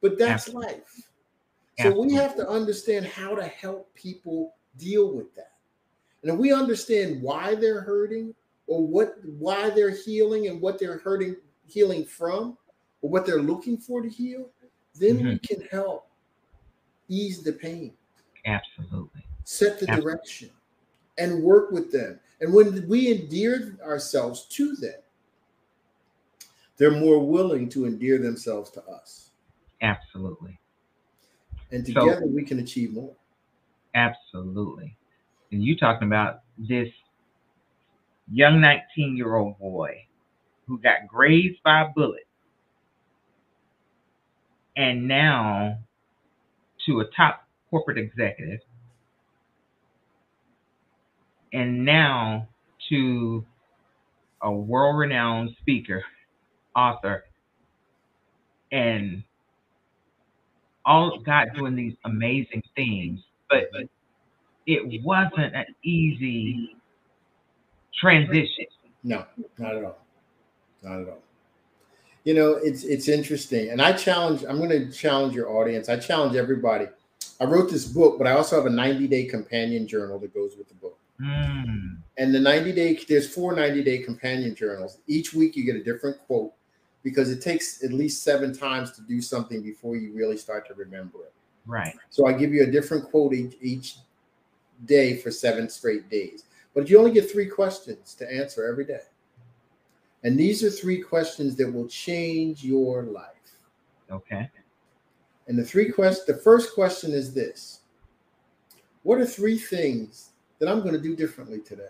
But 0.00 0.18
that's 0.18 0.48
Absolutely. 0.48 0.74
life. 0.74 1.08
So 1.78 1.88
Absolutely. 1.88 2.06
we 2.06 2.14
have 2.14 2.36
to 2.36 2.48
understand 2.48 3.06
how 3.06 3.34
to 3.34 3.44
help 3.44 3.94
people 3.94 4.54
deal 4.78 5.14
with 5.14 5.34
that. 5.36 5.52
And 6.22 6.32
if 6.32 6.38
we 6.38 6.52
understand 6.52 7.22
why 7.22 7.54
they're 7.54 7.80
hurting 7.80 8.34
or 8.72 8.86
what 8.86 9.16
why 9.38 9.68
they're 9.68 9.90
healing 9.90 10.46
and 10.46 10.58
what 10.58 10.78
they're 10.78 10.96
hurting 10.96 11.36
healing 11.66 12.06
from 12.06 12.56
or 13.02 13.10
what 13.10 13.26
they're 13.26 13.42
looking 13.42 13.76
for 13.76 14.00
to 14.00 14.08
heal, 14.08 14.48
then 14.98 15.18
mm-hmm. 15.18 15.28
we 15.28 15.38
can 15.38 15.60
help 15.70 16.08
ease 17.08 17.42
the 17.42 17.52
pain. 17.52 17.92
Absolutely. 18.46 19.22
Set 19.44 19.78
the 19.78 19.90
Absolutely. 19.90 20.02
direction 20.02 20.50
and 21.18 21.42
work 21.42 21.70
with 21.70 21.92
them. 21.92 22.18
And 22.40 22.54
when 22.54 22.88
we 22.88 23.12
endear 23.12 23.76
ourselves 23.84 24.46
to 24.52 24.74
them, 24.76 25.00
they're 26.78 26.98
more 26.98 27.18
willing 27.24 27.68
to 27.70 27.84
endear 27.84 28.16
themselves 28.16 28.70
to 28.70 28.82
us. 28.86 29.32
Absolutely. 29.82 30.58
And 31.72 31.84
together 31.84 32.22
so, 32.22 32.26
we 32.26 32.42
can 32.42 32.58
achieve 32.58 32.94
more. 32.94 33.14
Absolutely. 33.94 34.96
And 35.50 35.62
you 35.62 35.76
talking 35.76 36.08
about 36.08 36.40
this 36.56 36.88
young 38.32 38.60
19 38.60 39.16
year 39.16 39.36
old 39.36 39.58
boy 39.58 39.96
who 40.66 40.78
got 40.78 41.06
grazed 41.08 41.62
by 41.64 41.82
a 41.82 41.88
bullet 41.94 42.26
and 44.76 45.06
now 45.06 45.78
to 46.86 47.00
a 47.00 47.04
top 47.16 47.46
corporate 47.70 47.98
executive 47.98 48.60
and 51.52 51.84
now 51.84 52.48
to 52.88 53.44
a 54.42 54.50
world 54.50 54.98
renowned 54.98 55.50
speaker, 55.60 56.02
author, 56.74 57.24
and 58.72 59.22
all 60.84 61.20
God 61.24 61.48
doing 61.56 61.76
these 61.76 61.94
amazing 62.04 62.62
things, 62.74 63.20
but 63.48 63.64
it 64.66 65.02
wasn't 65.04 65.54
an 65.54 65.66
easy 65.84 66.76
transition. 67.98 68.66
No, 69.04 69.24
not 69.58 69.76
at 69.76 69.84
all. 69.84 69.98
Not 70.82 71.00
at 71.00 71.08
all. 71.08 71.22
You 72.24 72.34
know, 72.34 72.52
it's 72.54 72.84
it's 72.84 73.08
interesting. 73.08 73.70
And 73.70 73.82
I 73.82 73.92
challenge, 73.92 74.44
I'm 74.48 74.58
going 74.58 74.70
to 74.70 74.90
challenge 74.92 75.34
your 75.34 75.50
audience. 75.50 75.88
I 75.88 75.96
challenge 75.96 76.36
everybody. 76.36 76.86
I 77.40 77.44
wrote 77.44 77.70
this 77.70 77.86
book, 77.86 78.18
but 78.18 78.26
I 78.26 78.32
also 78.32 78.56
have 78.56 78.66
a 78.66 78.70
90 78.70 79.08
day 79.08 79.24
companion 79.24 79.88
journal 79.88 80.18
that 80.20 80.32
goes 80.32 80.56
with 80.56 80.68
the 80.68 80.74
book. 80.74 80.98
Mm. 81.20 81.96
And 82.18 82.34
the 82.34 82.40
90 82.40 82.72
day, 82.72 82.98
there's 83.08 83.32
four 83.32 83.54
90 83.54 83.82
day 83.82 83.98
companion 83.98 84.54
journals. 84.54 84.98
Each 85.08 85.34
week 85.34 85.56
you 85.56 85.64
get 85.64 85.76
a 85.76 85.82
different 85.82 86.18
quote 86.20 86.52
because 87.02 87.30
it 87.30 87.42
takes 87.42 87.82
at 87.82 87.92
least 87.92 88.22
seven 88.22 88.56
times 88.56 88.92
to 88.92 89.02
do 89.02 89.20
something 89.20 89.62
before 89.62 89.96
you 89.96 90.12
really 90.12 90.36
start 90.36 90.66
to 90.68 90.74
remember 90.74 91.18
it. 91.24 91.32
Right. 91.66 91.94
So 92.10 92.26
I 92.26 92.32
give 92.32 92.52
you 92.52 92.62
a 92.62 92.70
different 92.70 93.10
quote 93.10 93.34
each, 93.34 93.56
each 93.60 93.96
day 94.86 95.16
for 95.16 95.30
seven 95.30 95.68
straight 95.68 96.08
days. 96.10 96.44
But 96.74 96.88
you 96.88 96.98
only 96.98 97.12
get 97.12 97.30
three 97.30 97.46
questions 97.46 98.14
to 98.14 98.30
answer 98.30 98.66
every 98.66 98.84
day. 98.84 99.00
And 100.24 100.38
these 100.38 100.62
are 100.62 100.70
three 100.70 101.00
questions 101.00 101.56
that 101.56 101.70
will 101.70 101.88
change 101.88 102.64
your 102.64 103.04
life. 103.04 103.26
Okay. 104.10 104.50
And 105.48 105.58
the 105.58 105.64
three 105.64 105.90
questions, 105.90 106.26
the 106.26 106.42
first 106.42 106.74
question 106.74 107.12
is 107.12 107.34
this 107.34 107.80
What 109.02 109.20
are 109.20 109.26
three 109.26 109.58
things 109.58 110.32
that 110.62 110.70
I'm 110.70 110.80
going 110.80 110.94
to 110.94 111.00
do 111.00 111.16
differently 111.16 111.58
today. 111.58 111.88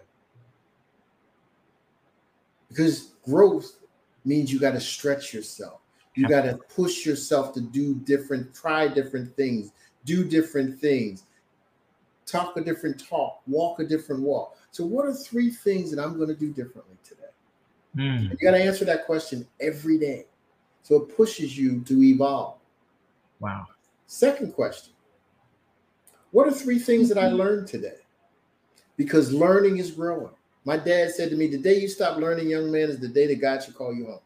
Because 2.71 3.13
growth 3.23 3.81
means 4.25 4.51
you 4.51 4.59
got 4.59 4.71
to 4.71 4.81
stretch 4.81 5.35
yourself. 5.35 5.81
You 6.15 6.27
got 6.27 6.43
to 6.43 6.59
push 6.75 7.05
yourself 7.05 7.53
to 7.53 7.61
do 7.61 7.97
different, 7.97 8.55
try 8.55 8.89
different 8.89 9.37
things, 9.37 9.73
do 10.07 10.25
different 10.25 10.81
things, 10.81 11.25
talk 12.25 12.57
a 12.57 12.63
different 12.63 12.99
talk, 13.07 13.43
walk 13.47 13.79
a 13.81 13.85
different 13.85 14.23
walk. 14.23 14.57
So, 14.73 14.85
what 14.85 15.07
are 15.07 15.15
three 15.15 15.51
things 15.51 15.91
that 15.91 16.03
I'm 16.03 16.17
going 16.17 16.29
to 16.29 16.35
do 16.35 16.53
differently 16.53 16.97
today? 17.05 17.23
Mm. 17.97 18.31
You 18.31 18.37
got 18.39 18.57
to 18.57 18.63
answer 18.63 18.85
that 18.87 19.07
question 19.07 19.47
every 19.61 19.99
day. 19.99 20.27
So, 20.83 20.97
it 20.97 21.17
pushes 21.17 21.57
you 21.57 21.83
to 21.83 22.03
evolve. 22.03 22.59
Wow. 23.39 23.67
Second 24.07 24.53
question 24.53 24.93
What 26.33 26.49
are 26.49 26.53
three 26.53 26.79
things 26.79 27.09
that 27.09 27.19
I 27.19 27.29
learned 27.29 27.69
today? 27.69 27.97
because 28.97 29.33
learning 29.33 29.79
is 29.79 29.91
growing. 29.91 30.31
My 30.65 30.77
dad 30.77 31.11
said 31.11 31.31
to 31.31 31.37
me, 31.37 31.49
"The 31.49 31.59
day 31.59 31.81
you 31.81 31.89
stop 31.89 32.19
learning, 32.19 32.49
young 32.49 32.71
man, 32.71 32.89
is 32.89 33.01
the 33.01 33.09
day 33.09 33.27
that 33.27 33.41
God 33.41 33.63
should 33.63 33.75
call 33.75 33.93
you 33.93 34.07
home. 34.07 34.21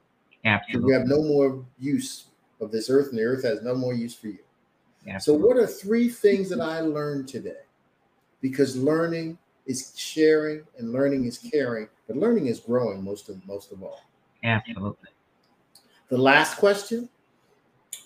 Absolutely, 0.44 0.88
you 0.88 0.98
have 0.98 1.08
no 1.08 1.22
more 1.22 1.64
use 1.78 2.26
of 2.60 2.70
this 2.70 2.90
earth, 2.90 3.08
and 3.08 3.18
the 3.18 3.24
earth 3.24 3.42
has 3.42 3.62
no 3.62 3.74
more 3.74 3.94
use 3.94 4.14
for 4.14 4.28
you." 4.28 4.38
Absolutely. 5.08 5.20
So, 5.42 5.46
what 5.46 5.56
are 5.56 5.66
three 5.66 6.08
things 6.08 6.48
that 6.50 6.60
I 6.60 6.80
learned 6.80 7.28
today? 7.28 7.62
Because 8.40 8.76
learning 8.76 9.38
is 9.66 9.92
sharing, 9.96 10.62
and 10.78 10.92
learning 10.92 11.24
is 11.24 11.38
caring, 11.38 11.88
but 12.06 12.16
learning 12.16 12.46
is 12.46 12.60
growing 12.60 13.02
most 13.02 13.28
of 13.28 13.44
most 13.46 13.72
of 13.72 13.82
all. 13.82 14.00
Absolutely. 14.44 15.10
The 16.08 16.18
last 16.18 16.56
question, 16.58 17.08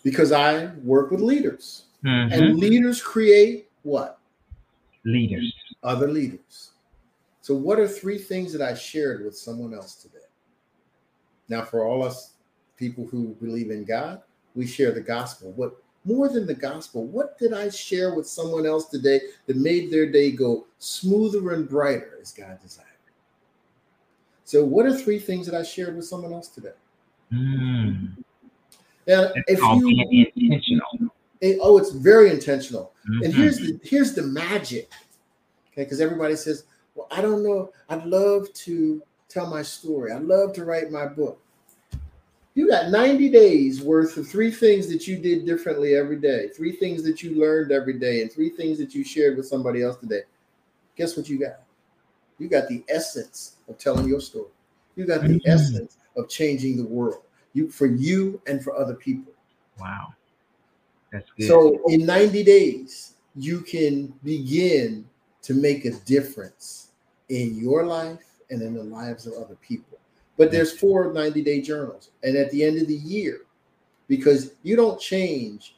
because 0.03 0.33
I 0.33 0.67
work 0.83 1.11
with 1.11 1.21
leaders, 1.21 1.85
mm-hmm. 2.05 2.33
and 2.33 2.59
leaders 2.59 3.03
create 3.03 3.69
what? 3.83 4.19
Leaders 5.05 5.53
other 5.83 6.09
leaders. 6.09 6.73
So, 7.41 7.55
what 7.55 7.79
are 7.79 7.89
three 7.89 8.19
things 8.19 8.53
that 8.53 8.63
I 8.63 8.75
shared 8.75 9.25
with 9.25 9.37
someone 9.37 9.75
else 9.75 9.95
today? 9.95 10.19
Now, 11.49 11.65
for 11.65 11.85
all 11.85 12.03
us 12.03 12.35
people 12.77 13.07
who 13.07 13.35
believe 13.41 13.71
in 13.71 13.85
God, 13.85 14.23
we 14.55 14.67
share 14.67 14.93
the 14.93 15.01
gospel. 15.01 15.53
What 15.53 15.83
more 16.05 16.29
than 16.29 16.47
the 16.47 16.55
gospel, 16.55 17.07
what 17.07 17.39
did 17.39 17.53
I 17.53 17.69
share 17.69 18.15
with 18.15 18.27
someone 18.27 18.67
else 18.67 18.89
today 18.89 19.21
that 19.47 19.57
made 19.57 19.91
their 19.91 20.11
day 20.11 20.31
go 20.31 20.67
smoother 20.79 21.53
and 21.53 21.69
brighter 21.69 22.19
as 22.21 22.33
God 22.33 22.59
desired? 22.63 22.87
So, 24.45 24.65
what 24.65 24.87
are 24.87 24.97
three 24.97 25.19
things 25.19 25.47
that 25.47 25.55
I 25.55 25.63
shared 25.63 25.97
with 25.97 26.07
someone 26.07 26.33
else 26.33 26.49
today? 26.49 26.73
Mm. 27.33 28.17
Now, 29.07 29.31
it's 29.35 29.43
if 29.47 29.59
you 29.61 30.31
intentional. 30.37 31.13
It, 31.41 31.59
oh, 31.63 31.79
it's 31.79 31.91
very 31.91 32.31
intentional. 32.31 32.93
Mm-hmm. 33.09 33.25
And 33.25 33.35
here's 33.35 33.59
the 33.59 33.79
here's 33.83 34.15
the 34.15 34.23
magic 34.23 34.91
Okay, 35.73 35.85
because 35.85 36.01
everybody 36.01 36.37
says, 36.37 36.65
Well, 36.95 37.07
I 37.11 37.23
don't 37.23 37.43
know. 37.43 37.71
I'd 37.89 38.05
love 38.05 38.53
to 38.53 39.03
tell 39.29 39.47
my 39.47 39.63
story. 39.63 40.13
I'd 40.13 40.23
love 40.23 40.53
to 40.55 40.65
write 40.65 40.91
my 40.91 41.07
book. 41.07 41.41
You 42.55 42.69
got 42.69 42.91
90 42.91 43.31
days 43.31 43.81
worth 43.81 44.17
of 44.17 44.29
three 44.29 44.51
things 44.51 44.89
that 44.89 45.07
you 45.07 45.17
did 45.17 45.47
differently 45.47 45.95
every 45.95 46.17
day, 46.17 46.49
three 46.49 46.73
things 46.73 47.03
that 47.05 47.23
you 47.23 47.41
learned 47.41 47.71
every 47.71 47.99
day, 47.99 48.23
and 48.23 48.33
three 48.33 48.51
things 48.51 48.79
that 48.79 48.95
you 48.95 49.05
shared 49.05 49.37
with 49.37 49.47
somebody 49.47 49.83
else 49.83 49.97
today. 49.99 50.23
guess 50.97 51.17
what 51.17 51.29
you 51.29 51.39
got? 51.39 51.61
You 52.39 52.49
got 52.49 52.69
the 52.69 52.83
essence 52.89 53.57
of 53.69 53.79
telling 53.79 54.09
your 54.09 54.21
story. 54.21 54.51
You 54.97 55.07
got 55.07 55.23
the 55.23 55.29
mm-hmm. 55.29 55.51
essence 55.51 55.99
of 56.17 56.29
changing 56.29 56.77
the 56.77 56.87
world. 56.87 57.23
You 57.53 57.71
for 57.71 57.87
you 57.87 58.41
and 58.47 58.63
for 58.63 58.77
other 58.77 58.95
people. 58.95 59.33
Wow. 59.79 60.15
That's 61.13 61.29
good. 61.37 61.49
So 61.49 61.81
in 61.87 62.07
90 62.07 62.43
days, 62.43 63.15
you 63.35 63.61
can 63.61 64.13
begin 64.25 65.09
to 65.43 65.55
make 65.55 65.85
a 65.85 65.93
difference 65.93 66.89
in 67.29 67.57
your 67.59 67.87
life 67.87 68.25
and 68.51 68.61
in 68.63 68.75
the 68.75 68.83
lives 68.83 69.27
of 69.27 69.35
other 69.35 69.57
people. 69.57 69.90
But 70.41 70.51
there's 70.51 70.73
four 70.73 71.13
90 71.13 71.43
day 71.43 71.61
journals. 71.61 72.13
And 72.23 72.35
at 72.35 72.51
the 72.51 72.65
end 72.65 72.81
of 72.81 72.89
the 72.89 72.95
year, 72.95 73.43
because 74.09 74.55
you 74.63 74.75
don't 74.75 74.99
change 74.99 75.77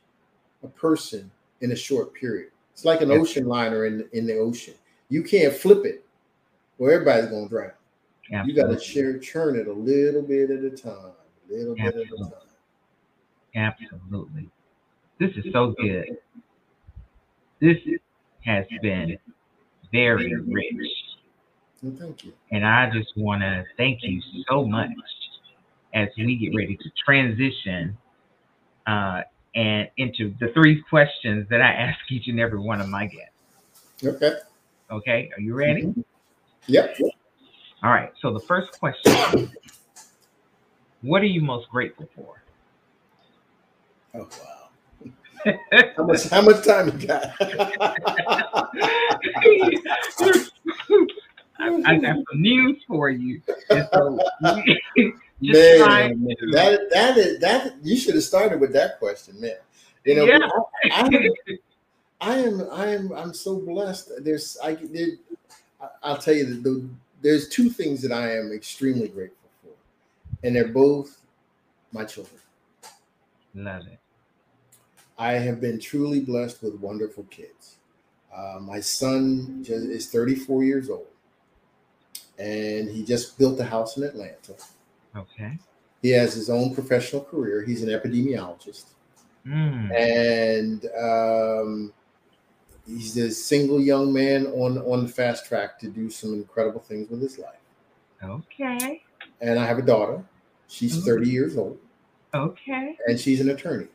a 0.63 0.69
person 0.69 1.29
in 1.63 1.73
a 1.73 1.77
short 1.77 2.15
period. 2.15 2.53
It's 2.73 2.85
like 2.85 3.01
an 3.01 3.11
ocean 3.11 3.47
liner 3.47 3.87
in, 3.87 4.09
in 4.13 4.25
the 4.25 4.37
ocean. 4.37 4.75
You 5.09 5.25
can't 5.25 5.53
flip 5.53 5.85
it 5.85 6.05
or 6.79 6.93
everybody's 6.93 7.29
going 7.29 7.43
to 7.43 7.49
drown. 7.49 7.73
Absolutely. 8.33 8.53
You 8.53 8.69
got 8.69 8.79
to 8.79 8.81
share, 8.81 9.19
churn 9.19 9.57
it 9.57 9.67
a 9.67 9.73
little 9.73 10.23
bit 10.23 10.51
at 10.51 10.63
a 10.63 10.71
time, 10.71 11.11
a 11.51 11.53
little 11.53 11.75
Absolutely. 11.81 12.05
bit 12.05 12.21
at 12.21 12.27
a 13.57 13.67
time. 13.67 13.73
Absolutely. 13.83 14.49
This 15.19 15.33
is 15.45 15.53
so 15.53 15.73
good. 15.73 16.19
This 17.59 17.79
has 18.45 18.65
been 18.81 19.19
very 19.91 20.33
rich. 20.37 21.02
Well, 21.83 21.95
thank 21.99 22.25
you. 22.25 22.33
And 22.53 22.65
I 22.65 22.89
just 22.91 23.13
want 23.17 23.43
to 23.43 23.65
thank 23.77 24.03
you 24.03 24.23
so 24.49 24.65
much 24.65 24.91
as 25.95 26.09
we 26.17 26.37
get 26.37 26.57
ready 26.57 26.77
to 26.77 26.91
transition 27.05 27.97
uh, 28.87 29.23
and 29.55 29.89
into 29.97 30.35
the 30.41 30.49
three 30.55 30.83
questions 30.89 31.47
that 31.51 31.61
I 31.61 31.71
ask 31.73 31.99
each 32.11 32.29
and 32.29 32.41
every 32.41 32.61
one 32.61 32.81
of 32.81 32.89
my 32.89 33.07
guests. 33.07 34.05
Okay. 34.05 34.37
Okay. 34.91 35.31
Are 35.37 35.41
you 35.41 35.55
ready? 35.55 35.83
Mm-hmm. 35.83 36.01
Yep. 36.69 36.99
All 37.83 37.91
right. 37.91 38.13
So 38.21 38.33
the 38.33 38.41
first 38.41 38.79
question 38.79 39.51
What 41.03 41.23
are 41.23 41.27
you 41.27 41.41
most 41.41 41.69
grateful 41.69 42.09
for? 42.15 42.43
Oh, 44.15 44.29
wow. 44.41 44.69
how 45.97 46.05
much 46.05 46.29
how 46.29 46.43
much 46.43 46.65
time 46.65 47.01
you 47.01 47.09
got? 47.09 47.35
I, 51.63 51.93
I, 51.93 51.99
got 51.99 52.17
some 52.17 52.41
news 52.41 52.83
for 52.87 53.11
you. 53.11 53.41
So, 53.69 54.19
man, 54.41 55.09
that 55.41 56.89
that 56.91 57.17
is 57.17 57.41
that 57.41 57.75
you 57.83 57.97
should 57.97 58.15
have 58.15 58.25
started 58.25 58.61
with 58.61 58.73
that 58.73 58.99
question, 58.99 59.41
man. 59.41 59.57
You 60.05 60.17
know, 60.17 60.25
yeah. 60.25 60.39
I, 60.91 61.59
I, 62.21 62.39
am 62.39 62.69
I 62.73 62.87
am 62.89 63.13
I'm 63.13 63.35
so 63.35 63.59
blessed. 63.61 64.11
There's 64.21 64.59
I 64.63 64.75
there, 64.75 65.09
I'll 66.03 66.19
tell 66.19 66.35
you 66.35 66.47
that 66.47 66.63
the, 66.63 66.89
there's 67.21 67.49
two 67.49 67.71
things 67.71 68.03
that 68.03 68.13
I 68.13 68.37
am 68.37 68.53
extremely 68.53 69.09
grateful 69.09 69.49
for, 69.63 70.47
and 70.47 70.57
they're 70.57 70.69
both 70.69 71.19
my 71.93 72.05
children. 72.05 72.41
Love 73.55 73.87
it. 73.87 73.99
I 75.19 75.33
have 75.35 75.61
been 75.61 75.79
truly 75.79 76.21
blessed 76.21 76.63
with 76.63 76.75
wonderful 76.81 77.25
kids. 77.25 77.77
Uh, 78.35 78.59
my 78.61 78.81
son 78.81 79.63
just, 79.63 79.85
is 79.87 80.11
34 80.11 80.65
years 80.65 80.89
old, 80.89 81.07
and 82.43 82.91
he 82.91 83.05
just 83.05 83.39
built 83.39 83.61
a 83.61 83.65
house 83.65 83.97
in 83.97 84.03
Atlanta. 84.03 84.55
Okay. 85.17 85.59
He 86.03 86.11
has 86.11 86.35
his 86.35 86.51
own 86.51 86.75
professional 86.75 87.23
career. 87.23 87.63
He's 87.63 87.83
an 87.83 87.89
epidemiologist, 87.89 88.87
mm. 89.47 89.95
and 89.95 90.85
um, 90.99 91.93
he's 92.85 93.17
a 93.17 93.31
single 93.31 93.81
young 93.81 94.13
man 94.13 94.47
on 94.49 94.79
on 94.79 95.07
the 95.07 95.09
fast 95.09 95.47
track 95.47 95.79
to 95.81 95.89
do 95.89 96.11
some 96.11 96.35
incredible 96.35 96.81
things 96.81 97.09
with 97.09 97.23
his 97.23 97.39
life. 97.39 97.61
Okay. 98.25 99.03
And 99.41 99.59
I 99.59 99.65
have 99.65 99.79
a 99.79 99.83
daughter. 99.83 100.25
She's 100.67 100.97
Ooh. 100.97 101.03
30 101.03 101.31
years 101.31 101.57
old. 101.57 101.79
Okay. 102.35 102.97
And 103.07 103.19
she's 103.19 103.41
an 103.41 103.51
attorney. 103.51 103.89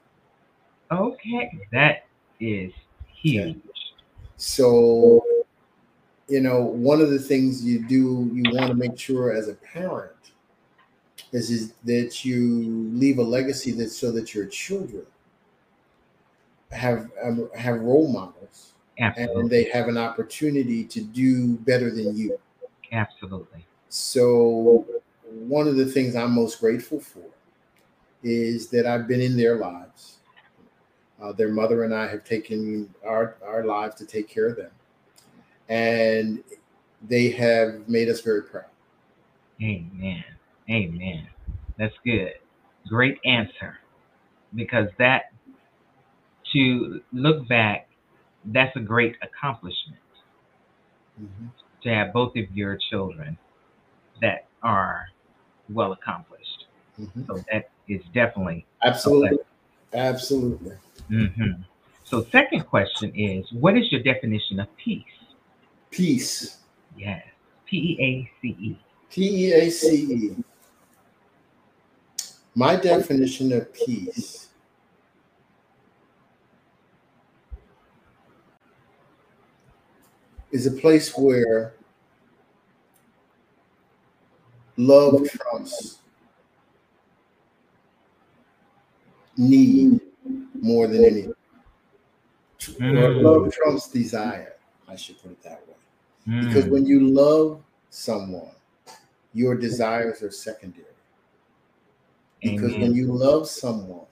Okay. 0.92 1.52
That 1.74 2.06
is 2.40 2.72
huge. 3.08 3.58
So, 4.38 5.22
you 6.28 6.42
know, 6.42 6.62
one 6.62 7.02
of 7.02 7.10
the 7.10 7.20
things 7.20 7.64
you 7.64 7.88
do, 7.88 8.30
you 8.34 8.44
want 8.54 8.68
to 8.68 8.74
make 8.74 8.98
sure 9.00 9.32
as 9.34 9.48
a 9.48 9.54
parent 9.54 10.12
is, 11.32 11.50
is 11.50 11.74
that 11.86 12.26
you 12.26 12.90
leave 12.94 13.18
a 13.18 13.24
legacy 13.24 13.72
that 13.72 13.90
so 13.90 14.12
that 14.12 14.34
your 14.34 14.46
children 14.46 15.06
have 16.72 17.10
um, 17.24 17.50
have 17.56 17.80
role 17.80 18.12
models 18.12 18.74
Absolutely. 19.00 19.42
and 19.42 19.50
they 19.50 19.64
have 19.66 19.88
an 19.88 19.98
opportunity 19.98 20.84
to 20.84 21.02
do 21.02 21.56
better 21.58 21.90
than 21.90 22.18
you. 22.18 22.38
Absolutely. 22.92 23.66
So, 23.90 24.86
one 25.24 25.68
of 25.68 25.78
the 25.78 25.86
things 25.86 26.16
I'm 26.16 26.34
most 26.34 26.60
grateful 26.60 27.00
for 27.00 27.24
is 28.24 28.68
that 28.70 28.86
I've 28.86 29.08
been 29.08 29.22
in 29.22 29.38
their 29.38 29.58
lives. 29.58 30.18
Uh, 31.22 31.32
their 31.32 31.50
mother 31.50 31.84
and 31.84 31.96
I 31.96 32.08
have 32.08 32.24
taken 32.24 32.94
our, 33.04 33.38
our 33.44 33.66
lives 33.66 33.96
to 33.96 34.06
take 34.06 34.28
care 34.28 34.48
of 34.48 34.58
them. 34.58 34.70
And 35.70 36.44
they 37.08 37.30
have 37.32 37.88
made 37.88 38.10
us 38.10 38.22
very 38.22 38.44
proud. 38.44 38.66
Amen. 39.62 40.24
Amen. 40.70 41.28
That's 41.78 41.96
good. 42.04 42.34
Great 42.88 43.20
answer. 43.26 43.80
Because 44.56 44.88
that, 44.98 45.32
to 46.54 47.02
look 47.12 47.48
back 47.48 47.88
that's 48.54 48.76
a 48.76 48.80
great 48.80 49.16
accomplishment 49.22 50.00
mm-hmm. 51.22 51.48
to 51.84 51.90
have 51.90 52.14
both 52.14 52.36
of 52.36 52.46
your 52.56 52.78
children 52.90 53.38
that 54.22 54.48
are 54.64 55.08
well 55.70 55.92
accomplished. 55.92 56.66
Mm-hmm. 57.00 57.24
So 57.28 57.44
that 57.52 57.70
is 57.88 58.02
definitely 58.14 58.66
absolutely, 58.84 59.40
absolutely. 59.94 60.76
Mm-hmm. 61.12 61.62
So, 62.04 62.26
second 62.32 62.66
question 62.68 63.14
is, 63.16 63.46
what 63.52 63.78
is 63.78 63.92
your 63.92 64.02
definition 64.02 64.60
of 64.60 64.68
peace? 64.78 65.04
Peace. 65.92 66.58
Yes. 66.98 67.24
P 67.66 67.78
E 67.78 68.04
A 68.04 68.32
C 68.42 68.48
E. 68.60 68.80
P 69.10 69.46
E 69.48 69.54
A 69.54 69.70
C 69.70 70.14
E. 70.14 70.36
My 72.56 72.76
definition 72.76 73.54
of 73.54 73.72
peace 73.74 74.48
is 80.52 80.66
a 80.66 80.72
place 80.72 81.16
where 81.16 81.74
love 84.76 85.30
trumps 85.30 86.00
need 89.38 90.02
more 90.60 90.88
than 90.88 91.06
anything. 91.06 91.34
Mm. 92.60 93.22
Love 93.22 93.54
trumps 93.54 93.90
desire. 93.90 94.54
I 94.88 94.96
should 94.96 95.22
put 95.22 95.32
it 95.32 95.44
that 95.44 95.62
way. 95.68 95.77
Mm. 96.28 96.48
Because 96.48 96.66
when 96.66 96.86
you 96.86 97.00
love 97.00 97.62
someone, 97.90 98.52
your 99.34 99.56
desires 99.56 100.22
are 100.24 100.32
secondary. 100.32 100.86
Because 102.42 102.74
Amen. 102.74 102.82
when 102.82 102.96
you 102.96 103.08
love 103.08 103.48
someone, 103.48 104.06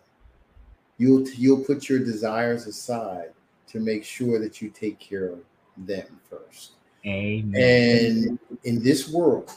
you'll 0.97 1.27
you'll 1.31 1.63
put 1.63 1.89
your 1.89 1.99
desires 1.99 2.65
aside 2.67 3.31
to 3.67 3.79
make 3.79 4.03
sure 4.03 4.39
that 4.39 4.61
you 4.61 4.69
take 4.69 4.99
care 4.99 5.27
of 5.27 5.39
them 5.77 6.07
first. 6.29 6.71
Amen. 7.05 7.53
And 7.55 8.39
in 8.63 8.83
this 8.83 9.09
world, 9.09 9.51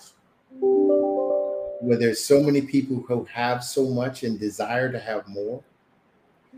where 1.80 1.96
there's 1.96 2.24
so 2.24 2.42
many 2.42 2.60
people 2.60 3.04
who 3.08 3.24
have 3.32 3.64
so 3.64 3.86
much 3.88 4.22
and 4.22 4.38
desire 4.38 4.90
to 4.92 4.98
have 4.98 5.26
more, 5.28 5.62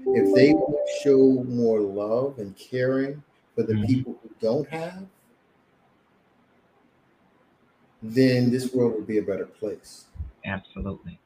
if 0.06 0.34
they 0.34 0.52
would 0.52 0.76
show 1.02 1.44
more 1.44 1.80
love 1.80 2.38
and 2.38 2.56
caring 2.56 3.22
for 3.54 3.62
the 3.62 3.74
mm-hmm. 3.74 3.84
people 3.84 4.18
who 4.22 4.30
don't 4.40 4.68
have, 4.68 5.06
then 8.02 8.50
this 8.50 8.72
world 8.72 8.94
would 8.94 9.06
be 9.06 9.18
a 9.18 9.22
better 9.22 9.46
place. 9.46 10.06
Absolutely. 10.44 11.18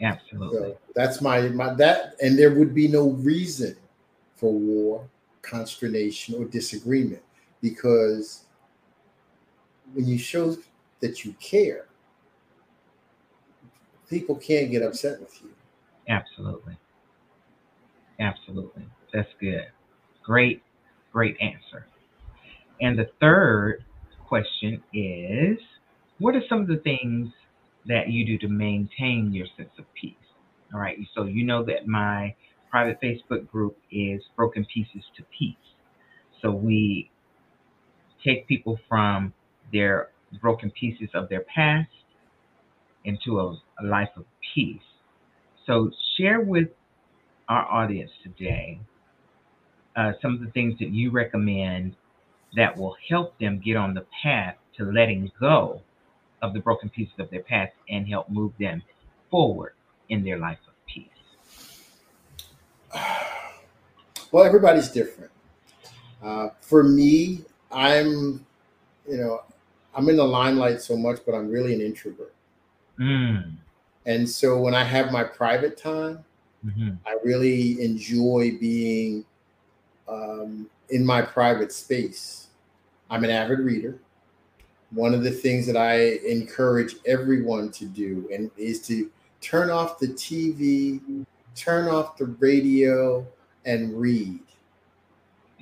Absolutely. 0.00 0.58
So 0.58 0.78
that's 0.94 1.20
my 1.20 1.42
my 1.48 1.74
that 1.74 2.14
and 2.20 2.38
there 2.38 2.52
would 2.54 2.74
be 2.74 2.88
no 2.88 3.10
reason 3.10 3.76
for 4.36 4.52
war, 4.52 5.08
consternation, 5.42 6.34
or 6.34 6.44
disagreement 6.44 7.22
because 7.60 8.44
when 9.94 10.06
you 10.06 10.18
show 10.18 10.56
that 11.00 11.24
you 11.24 11.34
care, 11.34 11.86
people 14.08 14.34
can't 14.36 14.70
get 14.70 14.82
upset 14.82 15.20
with 15.20 15.40
you. 15.42 15.50
Absolutely. 16.08 16.76
Absolutely. 18.18 18.84
That's 19.12 19.28
good. 19.40 19.66
Great, 20.22 20.62
great 21.12 21.36
answer. 21.40 21.86
And 22.80 22.98
the 22.98 23.08
third 23.20 23.84
question 24.26 24.82
is 24.92 25.58
what 26.22 26.36
are 26.36 26.42
some 26.48 26.60
of 26.60 26.68
the 26.68 26.76
things 26.76 27.30
that 27.86 28.08
you 28.08 28.24
do 28.24 28.38
to 28.38 28.48
maintain 28.48 29.32
your 29.32 29.46
sense 29.56 29.70
of 29.76 29.84
peace? 30.00 30.14
All 30.72 30.78
right. 30.78 30.96
So 31.16 31.24
you 31.24 31.44
know 31.44 31.64
that 31.64 31.88
my 31.88 32.34
private 32.70 33.00
Facebook 33.02 33.50
group 33.50 33.76
is 33.90 34.22
Broken 34.36 34.64
Pieces 34.72 35.02
to 35.16 35.24
Peace. 35.36 35.56
So 36.40 36.52
we 36.52 37.10
take 38.24 38.46
people 38.46 38.78
from 38.88 39.32
their 39.72 40.10
broken 40.40 40.70
pieces 40.70 41.08
of 41.12 41.28
their 41.28 41.44
past 41.54 41.90
into 43.04 43.40
a, 43.40 43.60
a 43.82 43.84
life 43.84 44.08
of 44.16 44.24
peace. 44.54 44.80
So, 45.66 45.90
share 46.16 46.40
with 46.40 46.68
our 47.48 47.64
audience 47.70 48.10
today 48.22 48.80
uh, 49.96 50.12
some 50.20 50.34
of 50.34 50.40
the 50.40 50.50
things 50.52 50.78
that 50.78 50.90
you 50.90 51.10
recommend 51.10 51.96
that 52.56 52.76
will 52.76 52.96
help 53.08 53.38
them 53.38 53.60
get 53.64 53.76
on 53.76 53.94
the 53.94 54.06
path 54.22 54.54
to 54.76 54.84
letting 54.84 55.30
go 55.40 55.82
of 56.42 56.52
the 56.52 56.60
broken 56.60 56.90
pieces 56.90 57.14
of 57.18 57.30
their 57.30 57.42
past 57.42 57.72
and 57.88 58.06
help 58.06 58.28
move 58.28 58.52
them 58.58 58.82
forward 59.30 59.72
in 60.08 60.22
their 60.24 60.38
life 60.38 60.58
of 60.66 60.74
peace? 60.86 61.08
Well, 64.30 64.44
everybody's 64.44 64.88
different. 64.88 65.30
Uh, 66.22 66.48
for 66.62 66.82
me, 66.82 67.42
I'm, 67.70 68.46
you 69.06 69.18
know, 69.18 69.42
I'm 69.94 70.08
in 70.08 70.16
the 70.16 70.24
limelight 70.24 70.80
so 70.80 70.96
much, 70.96 71.18
but 71.26 71.34
I'm 71.34 71.50
really 71.50 71.74
an 71.74 71.82
introvert. 71.82 72.32
Mm. 72.98 73.56
And 74.06 74.28
so 74.28 74.58
when 74.58 74.74
I 74.74 74.84
have 74.84 75.12
my 75.12 75.22
private 75.22 75.76
time, 75.76 76.24
mm-hmm. 76.64 76.92
I 77.06 77.16
really 77.22 77.82
enjoy 77.82 78.56
being 78.58 79.26
um, 80.08 80.68
in 80.88 81.04
my 81.04 81.20
private 81.20 81.72
space. 81.72 82.48
I'm 83.10 83.24
an 83.24 83.30
avid 83.30 83.58
reader 83.58 83.98
one 84.92 85.14
of 85.14 85.22
the 85.22 85.30
things 85.30 85.66
that 85.66 85.76
I 85.76 86.18
encourage 86.26 86.96
everyone 87.06 87.70
to 87.72 87.86
do 87.86 88.28
and 88.32 88.50
is 88.56 88.86
to 88.86 89.10
turn 89.40 89.70
off 89.70 89.98
the 89.98 90.08
TV, 90.08 91.24
turn 91.54 91.88
off 91.88 92.16
the 92.16 92.26
radio, 92.38 93.26
and 93.64 93.98
read. 93.98 94.40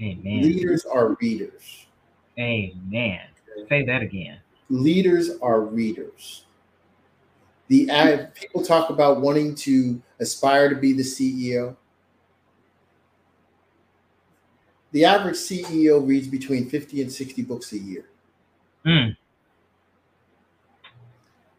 Amen. 0.00 0.42
Leaders 0.42 0.84
are 0.84 1.16
readers. 1.20 1.86
Amen. 2.38 3.20
Say 3.68 3.84
that 3.84 4.02
again. 4.02 4.38
Leaders 4.68 5.30
are 5.42 5.60
readers. 5.60 6.44
The 7.68 8.28
people 8.34 8.64
talk 8.64 8.90
about 8.90 9.20
wanting 9.20 9.54
to 9.56 10.02
aspire 10.18 10.68
to 10.68 10.74
be 10.74 10.92
the 10.92 11.02
CEO. 11.02 11.76
The 14.92 15.04
average 15.04 15.36
CEO 15.36 16.04
reads 16.04 16.26
between 16.26 16.68
50 16.68 17.02
and 17.02 17.12
60 17.12 17.42
books 17.42 17.72
a 17.72 17.78
year. 17.78 18.06
Mm. 18.84 19.16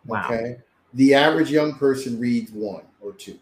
Wow. 0.05 0.25
Okay. 0.25 0.57
The 0.93 1.13
average 1.13 1.49
young 1.49 1.75
person 1.75 2.19
reads 2.19 2.51
one 2.51 2.83
or 3.01 3.13
two. 3.13 3.39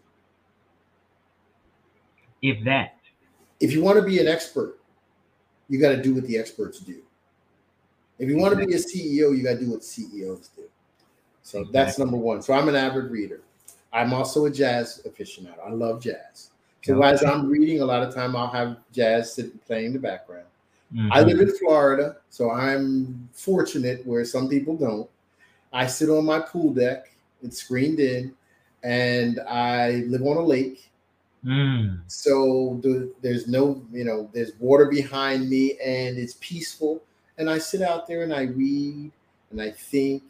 If 2.42 2.64
that. 2.64 2.96
If 3.58 3.72
you 3.72 3.82
want 3.82 3.98
to 3.98 4.04
be 4.04 4.18
an 4.18 4.26
expert, 4.26 4.78
you 5.68 5.80
got 5.80 5.90
to 5.90 6.02
do 6.02 6.14
what 6.14 6.26
the 6.26 6.38
experts 6.38 6.80
do. 6.80 7.00
If 8.18 8.28
you 8.28 8.36
want 8.36 8.58
to 8.58 8.66
be 8.66 8.74
a 8.74 8.78
CEO, 8.78 9.36
you 9.36 9.42
got 9.42 9.54
to 9.54 9.60
do 9.60 9.70
what 9.70 9.84
CEOs 9.84 10.48
do. 10.48 10.62
So 11.42 11.60
exactly. 11.60 11.72
that's 11.72 11.98
number 11.98 12.16
one. 12.16 12.42
So 12.42 12.52
I'm 12.52 12.68
an 12.68 12.76
avid 12.76 13.10
reader. 13.10 13.40
I'm 13.92 14.12
also 14.12 14.46
a 14.46 14.50
jazz 14.50 15.02
aficionado. 15.06 15.66
I 15.66 15.70
love 15.70 16.00
jazz. 16.02 16.50
So 16.82 17.02
okay. 17.02 17.08
as 17.08 17.24
I'm 17.24 17.48
reading, 17.48 17.80
a 17.80 17.84
lot 17.84 18.02
of 18.02 18.14
time 18.14 18.36
I'll 18.36 18.50
have 18.50 18.78
jazz 18.92 19.34
sitting 19.34 19.58
playing 19.66 19.86
in 19.86 19.92
the 19.92 19.98
background. 19.98 20.46
Mm-hmm. 20.94 21.12
I 21.12 21.20
live 21.22 21.40
in 21.40 21.56
Florida, 21.56 22.16
so 22.30 22.50
I'm 22.50 23.28
fortunate 23.32 24.04
where 24.06 24.24
some 24.24 24.48
people 24.48 24.76
don't. 24.76 25.08
I 25.72 25.86
sit 25.86 26.08
on 26.08 26.24
my 26.24 26.40
pool 26.40 26.72
deck. 26.72 27.10
It's 27.42 27.58
screened 27.58 28.00
in, 28.00 28.34
and 28.82 29.40
I 29.48 30.04
live 30.08 30.22
on 30.22 30.36
a 30.36 30.42
lake. 30.42 30.90
Mm. 31.44 32.00
So 32.06 32.78
the, 32.82 33.12
there's 33.22 33.48
no, 33.48 33.82
you 33.92 34.04
know, 34.04 34.28
there's 34.32 34.52
water 34.58 34.86
behind 34.86 35.48
me, 35.48 35.78
and 35.84 36.18
it's 36.18 36.36
peaceful. 36.40 37.02
And 37.38 37.48
I 37.48 37.58
sit 37.58 37.80
out 37.80 38.06
there 38.06 38.22
and 38.22 38.34
I 38.34 38.42
read 38.42 39.10
and 39.50 39.60
I 39.60 39.70
think, 39.70 40.22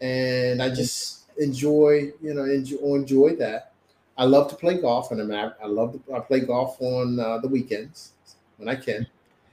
and 0.00 0.62
I 0.62 0.68
just 0.70 1.24
enjoy, 1.38 2.12
you 2.22 2.34
know, 2.34 2.44
enjoy, 2.44 2.94
enjoy 2.94 3.36
that. 3.36 3.72
I 4.16 4.24
love 4.24 4.48
to 4.50 4.56
play 4.56 4.80
golf, 4.80 5.12
and 5.12 5.20
I'm 5.20 5.52
I 5.62 5.66
love 5.66 5.92
to 5.92 6.14
I 6.14 6.20
play 6.20 6.40
golf 6.40 6.76
on 6.80 7.20
uh, 7.20 7.38
the 7.38 7.48
weekends 7.48 8.12
when 8.56 8.68
I 8.68 8.74
can, 8.74 9.06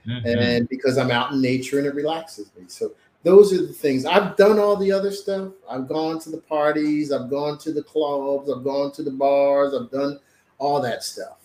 mm-hmm. 0.06 0.26
and 0.26 0.68
because 0.68 0.98
I'm 0.98 1.12
out 1.12 1.32
in 1.32 1.40
nature 1.40 1.78
and 1.78 1.86
it 1.86 1.94
relaxes 1.94 2.50
me. 2.58 2.64
So 2.66 2.92
those 3.26 3.52
are 3.52 3.66
the 3.66 3.72
things 3.72 4.06
I've 4.06 4.36
done 4.36 4.60
all 4.60 4.76
the 4.76 4.92
other 4.92 5.10
stuff. 5.10 5.50
I've 5.68 5.88
gone 5.88 6.20
to 6.20 6.30
the 6.30 6.38
parties, 6.38 7.10
I've 7.10 7.28
gone 7.28 7.58
to 7.58 7.72
the 7.72 7.82
clubs, 7.82 8.48
I've 8.48 8.62
gone 8.62 8.92
to 8.92 9.02
the 9.02 9.10
bars, 9.10 9.74
I've 9.74 9.90
done 9.90 10.20
all 10.58 10.80
that 10.82 11.02
stuff. 11.02 11.38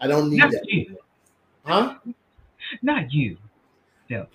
I 0.00 0.06
don't 0.06 0.30
need 0.30 0.38
Not 0.38 0.52
that. 0.52 0.64
You. 0.66 0.96
Huh? 1.66 1.96
Not 2.80 3.12
you. 3.12 3.36
No. 4.08 4.26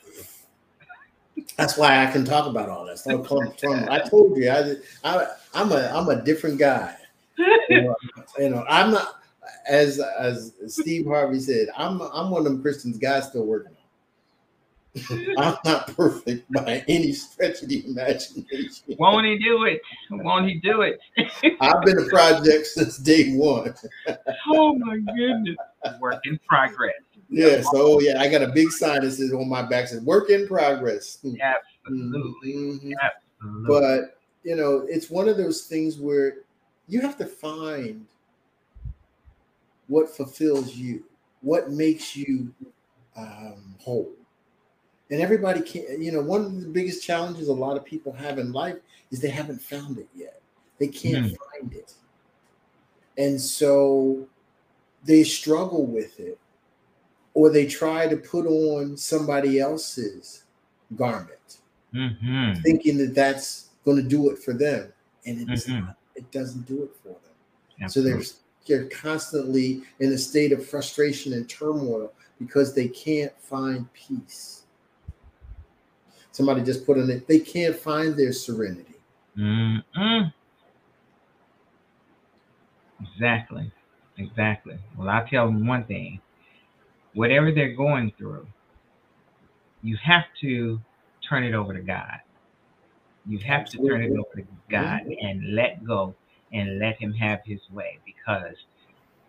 That's 1.57 1.75
why 1.75 2.05
I 2.05 2.11
can 2.11 2.23
talk 2.23 2.45
about 2.45 2.69
all 2.69 2.85
that 2.85 2.99
stuff. 2.99 3.31
I 3.89 4.07
told 4.07 4.37
you, 4.37 4.51
I, 4.51 4.75
I, 5.03 5.27
I'm 5.55 5.71
a, 5.71 5.91
I'm 5.91 6.07
a 6.09 6.21
different 6.21 6.59
guy. 6.59 6.95
you, 7.67 7.81
know, 7.81 7.95
you 8.37 8.49
know, 8.51 8.63
I'm 8.69 8.91
not 8.91 9.21
as 9.67 9.99
as 9.99 10.53
Steve 10.67 11.07
Harvey 11.07 11.39
said. 11.39 11.69
I'm 11.75 11.99
I'm 12.01 12.29
one 12.29 12.45
of 12.45 12.51
them 12.51 12.61
Christians 12.61 12.99
guys 12.99 13.27
still 13.27 13.47
working 13.47 13.74
I'm 15.37 15.57
not 15.65 15.95
perfect 15.95 16.49
by 16.51 16.83
any 16.87 17.11
stretch 17.11 17.61
of 17.61 17.69
the 17.69 17.85
imagination. 17.85 18.95
Won't 18.97 19.25
he 19.25 19.37
do 19.37 19.63
it? 19.63 19.81
Won't 20.09 20.47
he 20.47 20.55
do 20.55 20.81
it? 20.81 20.99
I've 21.61 21.81
been 21.83 21.99
a 21.99 22.05
project 22.05 22.67
since 22.67 22.97
day 22.97 23.33
one. 23.35 23.73
oh 24.53 24.75
my 24.75 24.97
goodness. 24.97 25.57
Work 25.99 26.21
in 26.25 26.39
progress. 26.47 26.93
Yeah, 27.29 27.61
so 27.61 27.99
yeah, 27.99 28.21
I 28.21 28.29
got 28.29 28.43
a 28.43 28.47
big 28.47 28.71
sign 28.71 29.01
that 29.01 29.11
says 29.11 29.33
on 29.33 29.49
my 29.49 29.63
back 29.63 29.87
says 29.87 30.01
work 30.01 30.29
in 30.29 30.47
progress. 30.47 31.17
Absolutely. 31.17 32.53
Mm-hmm. 32.53 32.91
Absolutely. 33.01 33.67
But 33.67 34.17
you 34.43 34.55
know, 34.55 34.85
it's 34.87 35.09
one 35.09 35.27
of 35.27 35.37
those 35.37 35.63
things 35.63 35.97
where 35.97 36.37
you 36.87 37.01
have 37.01 37.17
to 37.17 37.25
find 37.25 38.05
what 39.87 40.09
fulfills 40.09 40.75
you, 40.75 41.03
what 41.41 41.71
makes 41.71 42.15
you 42.15 42.53
um, 43.17 43.75
whole 43.79 44.11
and 45.11 45.21
everybody 45.21 45.61
can't 45.61 45.99
you 45.99 46.11
know 46.11 46.21
one 46.21 46.45
of 46.45 46.61
the 46.61 46.67
biggest 46.67 47.03
challenges 47.03 47.47
a 47.47 47.53
lot 47.53 47.77
of 47.77 47.85
people 47.85 48.11
have 48.11 48.39
in 48.39 48.51
life 48.51 48.77
is 49.11 49.19
they 49.19 49.29
haven't 49.29 49.61
found 49.61 49.97
it 49.97 50.07
yet 50.15 50.41
they 50.79 50.87
can't 50.87 51.27
mm. 51.27 51.35
find 51.51 51.73
it 51.73 51.93
and 53.17 53.39
so 53.39 54.27
they 55.03 55.23
struggle 55.23 55.85
with 55.85 56.19
it 56.19 56.39
or 57.33 57.49
they 57.49 57.65
try 57.65 58.07
to 58.07 58.17
put 58.17 58.45
on 58.45 58.97
somebody 58.97 59.59
else's 59.59 60.43
garment 60.95 61.57
mm-hmm. 61.93 62.53
thinking 62.61 62.97
that 62.97 63.13
that's 63.13 63.69
going 63.83 63.97
to 63.97 64.07
do 64.07 64.29
it 64.29 64.39
for 64.39 64.53
them 64.53 64.91
and 65.25 65.49
it's 65.49 65.67
mm-hmm. 65.67 65.85
not, 65.85 65.97
it 66.15 66.29
doesn't 66.31 66.65
do 66.65 66.83
it 66.83 66.91
for 67.01 67.09
them 67.09 67.33
Absolutely. 67.81 68.23
so 68.23 68.33
they're 68.33 68.35
they're 68.67 68.89
constantly 68.89 69.83
in 69.99 70.11
a 70.11 70.17
state 70.17 70.51
of 70.51 70.67
frustration 70.67 71.33
and 71.33 71.47
turmoil 71.47 72.11
because 72.39 72.73
they 72.73 72.87
can't 72.87 73.31
find 73.39 73.91
peace 73.93 74.63
Somebody 76.35 76.63
just 76.63 76.85
put 76.85 76.97
in 76.97 77.09
it. 77.09 77.27
They 77.29 77.39
can't 77.39 77.73
find 77.73 78.13
their 78.13 78.33
serenity. 78.33 78.95
Mm-mm. 79.37 80.33
Exactly. 83.01 83.71
Exactly. 84.17 84.77
Well, 84.97 85.07
I'll 85.07 85.25
tell 85.25 85.45
them 85.45 85.65
one 85.65 85.85
thing. 85.85 86.19
Whatever 87.13 87.53
they're 87.53 87.73
going 87.73 88.11
through, 88.17 88.45
you 89.81 89.95
have 90.03 90.25
to 90.41 90.81
turn 91.29 91.45
it 91.45 91.53
over 91.53 91.73
to 91.73 91.79
God. 91.79 92.19
You 93.25 93.39
have 93.47 93.61
Absolutely. 93.61 93.89
to 93.89 93.95
turn 93.95 94.03
it 94.03 94.19
over 94.19 94.41
to 94.41 94.47
God 94.69 95.03
and 95.21 95.55
let 95.55 95.85
go 95.85 96.15
and 96.51 96.79
let 96.79 96.97
Him 96.97 97.13
have 97.13 97.39
His 97.45 97.61
way. 97.71 97.97
Because 98.05 98.57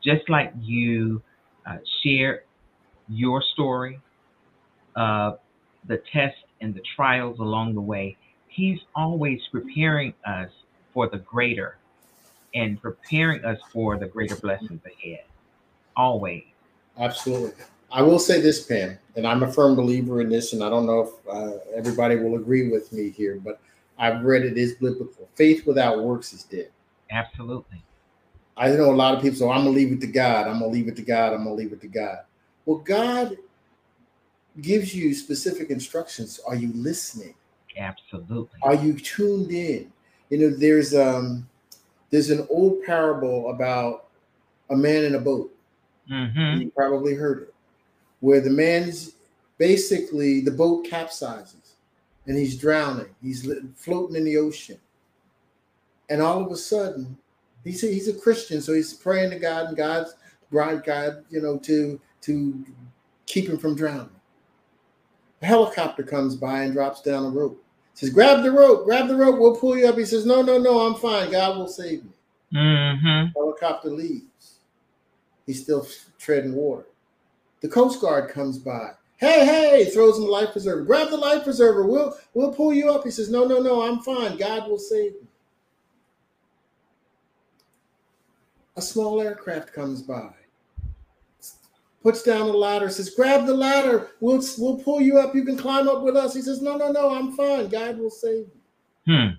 just 0.02 0.28
like 0.28 0.52
you 0.60 1.22
uh, 1.64 1.76
share 2.02 2.42
your 3.08 3.44
story, 3.52 4.00
uh, 4.96 5.34
the 5.86 6.02
test 6.12 6.34
and 6.60 6.74
the 6.74 6.82
trials 6.94 7.38
along 7.38 7.74
the 7.74 7.80
way, 7.80 8.16
He's 8.48 8.80
always 8.94 9.40
preparing 9.52 10.14
us 10.26 10.50
for 10.94 11.08
the 11.08 11.18
greater 11.18 11.76
and 12.54 12.80
preparing 12.80 13.44
us 13.44 13.58
for 13.72 13.98
the 13.98 14.06
greater 14.06 14.36
blessings 14.36 14.80
ahead. 14.86 15.24
Always. 15.94 16.44
Absolutely. 16.98 17.64
I 17.92 18.02
will 18.02 18.18
say 18.18 18.40
this, 18.40 18.64
Pam, 18.64 18.98
and 19.14 19.26
I'm 19.26 19.42
a 19.42 19.52
firm 19.52 19.76
believer 19.76 20.20
in 20.20 20.28
this, 20.28 20.52
and 20.52 20.64
I 20.64 20.70
don't 20.70 20.86
know 20.86 21.00
if 21.00 21.28
uh, 21.30 21.58
everybody 21.74 22.16
will 22.16 22.36
agree 22.36 22.70
with 22.70 22.92
me 22.92 23.10
here, 23.10 23.40
but 23.42 23.60
I've 23.98 24.24
read 24.24 24.42
it 24.42 24.58
is 24.58 24.74
biblical. 24.74 25.28
Faith 25.34 25.66
without 25.66 26.02
works 26.02 26.32
is 26.32 26.42
dead. 26.42 26.70
Absolutely. 27.10 27.82
I 28.56 28.70
know 28.70 28.90
a 28.90 28.96
lot 28.96 29.14
of 29.14 29.22
people, 29.22 29.38
so 29.38 29.50
I'm 29.50 29.64
gonna 29.64 29.76
leave 29.76 29.92
it 29.92 30.00
to 30.00 30.06
God. 30.06 30.48
I'm 30.48 30.60
gonna 30.60 30.72
leave 30.72 30.88
it 30.88 30.96
to 30.96 31.02
God. 31.02 31.34
I'm 31.34 31.44
gonna 31.44 31.54
leave 31.54 31.72
it 31.72 31.80
to 31.82 31.88
God. 31.88 32.18
Well, 32.64 32.78
God 32.78 33.36
gives 34.60 34.94
you 34.94 35.14
specific 35.14 35.70
instructions. 35.70 36.40
Are 36.46 36.54
you 36.54 36.72
listening? 36.74 37.34
Absolutely. 37.76 38.58
Are 38.62 38.74
you 38.74 38.94
tuned 38.94 39.50
in? 39.50 39.92
You 40.30 40.38
know, 40.38 40.56
there's 40.56 40.94
um 40.94 41.48
there's 42.10 42.30
an 42.30 42.46
old 42.50 42.82
parable 42.84 43.50
about 43.50 44.06
a 44.70 44.76
man 44.76 45.04
in 45.04 45.14
a 45.14 45.20
boat. 45.20 45.54
Mm-hmm. 46.10 46.62
You 46.62 46.70
probably 46.70 47.14
heard 47.14 47.42
it, 47.42 47.54
where 48.20 48.40
the 48.40 48.50
man's 48.50 49.16
basically 49.58 50.40
the 50.40 50.50
boat 50.50 50.86
capsizes 50.86 51.74
and 52.26 52.36
he's 52.36 52.58
drowning. 52.58 53.14
He's 53.22 53.48
floating 53.74 54.16
in 54.16 54.24
the 54.24 54.36
ocean. 54.36 54.78
And 56.08 56.22
all 56.22 56.44
of 56.44 56.52
a 56.52 56.56
sudden, 56.56 57.16
he's 57.64 57.82
a, 57.82 57.88
he's 57.88 58.08
a 58.08 58.12
Christian, 58.12 58.60
so 58.60 58.72
he's 58.72 58.94
praying 58.94 59.30
to 59.30 59.38
God 59.38 59.66
and 59.66 59.76
God's 59.76 60.14
bride 60.50 60.84
God, 60.84 61.24
you 61.30 61.40
know, 61.40 61.58
to 61.58 62.00
to 62.22 62.64
keep 63.26 63.48
him 63.48 63.58
from 63.58 63.74
drowning. 63.74 64.10
Helicopter 65.46 66.02
comes 66.02 66.36
by 66.36 66.62
and 66.62 66.72
drops 66.72 67.00
down 67.02 67.24
a 67.24 67.30
rope. 67.30 67.62
Says, 67.94 68.10
"Grab 68.10 68.42
the 68.42 68.52
rope, 68.52 68.84
grab 68.84 69.08
the 69.08 69.16
rope. 69.16 69.38
We'll 69.38 69.56
pull 69.56 69.78
you 69.78 69.88
up." 69.88 69.96
He 69.96 70.04
says, 70.04 70.26
"No, 70.26 70.42
no, 70.42 70.58
no. 70.58 70.86
I'm 70.86 70.94
fine. 70.96 71.30
God 71.30 71.56
will 71.56 71.68
save 71.68 72.04
me." 72.04 72.10
Mm-hmm. 72.54 73.32
Helicopter 73.34 73.88
leaves. 73.88 74.58
He's 75.46 75.62
still 75.62 75.86
treading 76.18 76.54
water. 76.54 76.86
The 77.60 77.68
Coast 77.68 78.00
Guard 78.00 78.30
comes 78.30 78.58
by. 78.58 78.92
Hey, 79.16 79.46
hey! 79.46 79.84
Throws 79.86 80.18
him 80.18 80.24
the 80.24 80.30
life 80.30 80.52
preserver. 80.52 80.82
Grab 80.82 81.08
the 81.08 81.16
life 81.16 81.44
preserver. 81.44 81.86
We'll 81.86 82.14
we'll 82.34 82.52
pull 82.52 82.74
you 82.74 82.90
up. 82.90 83.04
He 83.04 83.10
says, 83.10 83.30
"No, 83.30 83.46
no, 83.46 83.60
no. 83.62 83.82
I'm 83.82 84.00
fine. 84.00 84.36
God 84.36 84.68
will 84.68 84.78
save 84.78 85.12
me." 85.12 85.28
A 88.76 88.82
small 88.82 89.22
aircraft 89.22 89.72
comes 89.72 90.02
by 90.02 90.30
puts 92.06 92.22
down 92.22 92.46
the 92.46 92.52
ladder, 92.52 92.88
says, 92.88 93.10
Grab 93.10 93.46
the 93.46 93.54
ladder. 93.54 94.10
We'll, 94.20 94.40
we'll 94.58 94.78
pull 94.78 95.00
you 95.00 95.18
up. 95.18 95.34
You 95.34 95.44
can 95.44 95.56
climb 95.56 95.88
up 95.88 96.02
with 96.02 96.16
us. 96.16 96.34
He 96.34 96.40
says, 96.40 96.62
No, 96.62 96.76
no, 96.76 96.92
no, 96.92 97.12
I'm 97.12 97.32
fine. 97.32 97.68
God 97.68 97.98
will 97.98 98.10
save 98.10 98.46
you. 98.46 99.12
Hmm. 99.12 99.34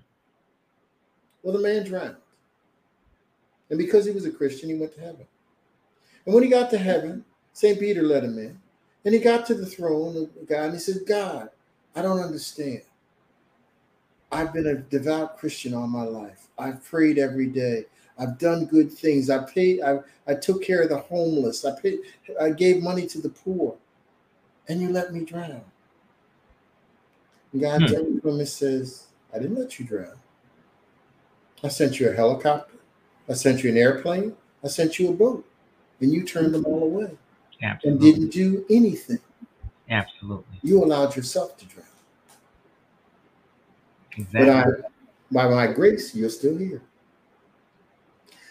Well, 1.42 1.56
the 1.56 1.62
man 1.62 1.86
drowned. 1.86 2.16
And 3.70 3.78
because 3.78 4.04
he 4.04 4.10
was 4.10 4.26
a 4.26 4.30
Christian, 4.30 4.68
he 4.68 4.74
went 4.74 4.94
to 4.96 5.00
heaven. 5.00 5.26
And 6.26 6.34
when 6.34 6.44
he 6.44 6.50
got 6.50 6.68
to 6.72 6.78
heaven, 6.78 7.24
St. 7.54 7.80
Peter 7.80 8.02
let 8.02 8.22
him 8.22 8.36
in. 8.36 8.60
And 9.06 9.14
he 9.14 9.20
got 9.20 9.46
to 9.46 9.54
the 9.54 9.64
throne 9.64 10.14
of 10.18 10.46
God 10.46 10.64
and 10.64 10.74
he 10.74 10.78
said, 10.78 11.06
God, 11.06 11.48
I 11.96 12.02
don't 12.02 12.20
understand. 12.20 12.82
I've 14.30 14.52
been 14.52 14.66
a 14.66 14.74
devout 14.74 15.38
Christian 15.38 15.72
all 15.72 15.86
my 15.86 16.02
life. 16.02 16.48
I've 16.58 16.84
prayed 16.84 17.16
every 17.16 17.46
day. 17.46 17.86
I've 18.18 18.38
done 18.38 18.66
good 18.66 18.90
things. 18.90 19.30
I 19.30 19.44
paid. 19.44 19.80
I, 19.82 20.00
I 20.26 20.34
took 20.34 20.62
care 20.62 20.82
of 20.82 20.88
the 20.88 20.98
homeless. 20.98 21.64
I 21.64 21.78
paid. 21.78 22.00
I 22.40 22.50
gave 22.50 22.82
money 22.82 23.06
to 23.06 23.20
the 23.20 23.28
poor, 23.28 23.76
and 24.68 24.80
you 24.80 24.88
let 24.88 25.12
me 25.12 25.24
drown. 25.24 25.62
And 27.52 27.62
God 27.62 27.82
hmm. 27.82 27.86
turns 27.86 28.22
to 28.22 28.28
him 28.28 28.38
and 28.38 28.48
says, 28.48 29.06
"I 29.32 29.38
didn't 29.38 29.56
let 29.56 29.78
you 29.78 29.86
drown. 29.86 30.16
I 31.62 31.68
sent 31.68 32.00
you 32.00 32.08
a 32.08 32.12
helicopter. 32.12 32.76
I 33.28 33.34
sent 33.34 33.62
you 33.62 33.70
an 33.70 33.76
airplane. 33.76 34.34
I 34.64 34.68
sent 34.68 34.98
you 34.98 35.10
a 35.10 35.12
boat, 35.12 35.46
and 36.00 36.12
you 36.12 36.24
turned 36.24 36.54
them 36.54 36.66
all 36.66 36.82
away, 36.82 37.16
Absolutely. 37.62 37.90
and 37.90 38.00
didn't 38.00 38.30
do 38.30 38.64
anything. 38.68 39.20
Absolutely. 39.90 40.58
You 40.62 40.82
allowed 40.82 41.16
yourself 41.16 41.56
to 41.58 41.64
drown. 41.66 41.86
Exactly. 44.16 44.40
But 44.40 44.48
I, 44.48 44.64
by 45.30 45.48
my 45.48 45.72
grace, 45.72 46.14
you're 46.14 46.30
still 46.30 46.56
here. 46.56 46.82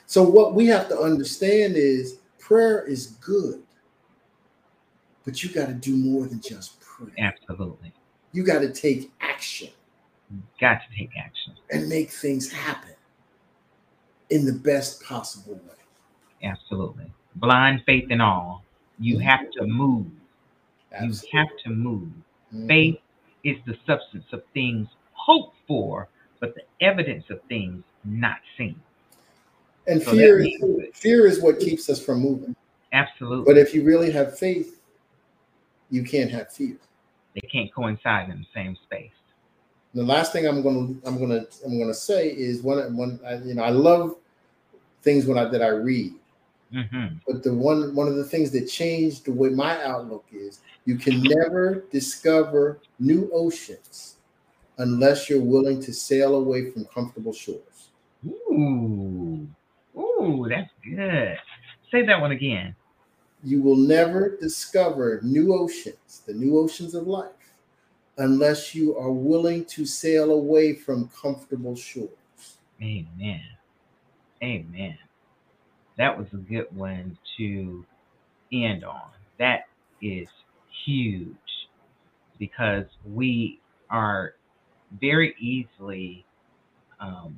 So, 0.07 0.23
what 0.23 0.53
we 0.53 0.65
have 0.67 0.87
to 0.87 0.97
understand 0.97 1.75
is 1.75 2.19
prayer 2.39 2.81
is 2.85 3.07
good, 3.19 3.61
but 5.25 5.43
you 5.43 5.49
got 5.49 5.67
to 5.67 5.73
do 5.73 5.97
more 5.97 6.25
than 6.25 6.39
just 6.39 6.79
pray. 6.79 7.11
Absolutely. 7.19 7.91
You 8.31 8.43
got 8.43 8.59
to 8.59 8.71
take 8.71 9.11
action. 9.19 9.69
got 10.61 10.79
to 10.81 10.97
take 10.97 11.09
action 11.17 11.55
and 11.71 11.89
make 11.89 12.09
things 12.09 12.49
happen 12.49 12.95
in 14.29 14.45
the 14.45 14.53
best 14.53 15.03
possible 15.03 15.55
way. 15.55 16.41
Absolutely. 16.41 17.11
Blind 17.35 17.81
faith 17.85 18.07
and 18.09 18.21
all. 18.21 18.63
You 18.99 19.15
mm-hmm. 19.15 19.27
have 19.27 19.51
to 19.51 19.67
move. 19.67 20.07
Absolutely. 20.93 21.29
You 21.33 21.39
have 21.39 21.57
to 21.65 21.69
move. 21.69 22.09
Mm-hmm. 22.53 22.67
Faith 22.67 22.99
is 23.43 23.57
the 23.65 23.75
substance 23.85 24.25
of 24.31 24.41
things 24.53 24.87
hoped 25.11 25.55
for, 25.67 26.07
but 26.39 26.55
the 26.55 26.63
evidence 26.79 27.25
of 27.29 27.41
things 27.49 27.83
not 28.05 28.37
seen. 28.57 28.79
And 29.87 30.01
so 30.01 30.11
fear, 30.11 30.39
is, 30.39 30.51
fear 30.93 31.25
is 31.25 31.41
what 31.41 31.59
keeps 31.59 31.89
us 31.89 32.03
from 32.03 32.19
moving. 32.19 32.55
Absolutely. 32.91 33.45
But 33.45 33.57
if 33.57 33.73
you 33.73 33.83
really 33.83 34.11
have 34.11 34.37
faith, 34.37 34.79
you 35.89 36.03
can't 36.03 36.29
have 36.31 36.51
fear. 36.51 36.77
They 37.33 37.47
can't 37.47 37.73
coincide 37.73 38.29
in 38.29 38.39
the 38.39 38.47
same 38.53 38.75
space. 38.83 39.11
The 39.93 40.03
last 40.03 40.33
thing 40.33 40.45
I'm 40.45 40.61
gonna 40.61 40.93
I'm 41.05 41.17
gonna 41.17 41.45
I'm 41.65 41.79
gonna 41.79 41.93
say 41.93 42.29
is 42.29 42.61
one 42.61 42.95
one 42.95 43.19
I, 43.25 43.35
you 43.35 43.53
know 43.55 43.63
I 43.63 43.69
love 43.69 44.15
things 45.01 45.25
when 45.25 45.37
I 45.37 45.45
that 45.45 45.61
I 45.61 45.69
read. 45.69 46.13
Mm-hmm. 46.73 47.17
But 47.25 47.43
the 47.43 47.53
one 47.53 47.95
one 47.95 48.07
of 48.07 48.15
the 48.15 48.23
things 48.23 48.51
that 48.51 48.65
changed 48.65 49.25
the 49.25 49.31
way 49.31 49.49
my 49.49 49.81
outlook 49.83 50.25
is 50.31 50.59
you 50.85 50.97
can 50.97 51.21
never 51.23 51.85
discover 51.91 52.79
new 52.99 53.29
oceans 53.33 54.17
unless 54.77 55.29
you're 55.29 55.41
willing 55.41 55.81
to 55.81 55.93
sail 55.93 56.35
away 56.35 56.69
from 56.71 56.85
comfortable 56.85 57.33
shores. 57.33 57.89
Ooh. 58.25 59.26
Ooh, 60.21 60.47
that's 60.49 60.71
good. 60.83 61.37
Say 61.91 62.05
that 62.05 62.19
one 62.19 62.31
again. 62.31 62.75
You 63.43 63.61
will 63.61 63.75
never 63.77 64.35
discover 64.37 65.19
new 65.23 65.53
oceans, 65.53 66.23
the 66.25 66.33
new 66.33 66.57
oceans 66.57 66.95
of 66.95 67.07
life, 67.07 67.53
unless 68.17 68.73
you 68.73 68.97
are 68.97 69.11
willing 69.11 69.63
to 69.65 69.85
sail 69.85 70.31
away 70.31 70.73
from 70.73 71.09
comfortable 71.09 71.75
shores. 71.75 72.09
Amen. 72.81 73.41
Amen. 74.43 74.97
That 75.97 76.17
was 76.17 76.27
a 76.33 76.37
good 76.37 76.67
one 76.75 77.17
to 77.37 77.85
end 78.51 78.83
on. 78.83 79.09
That 79.39 79.67
is 80.01 80.27
huge 80.85 81.35
because 82.39 82.85
we 83.05 83.59
are 83.89 84.33
very 84.99 85.35
easily 85.39 86.25
um, 86.99 87.37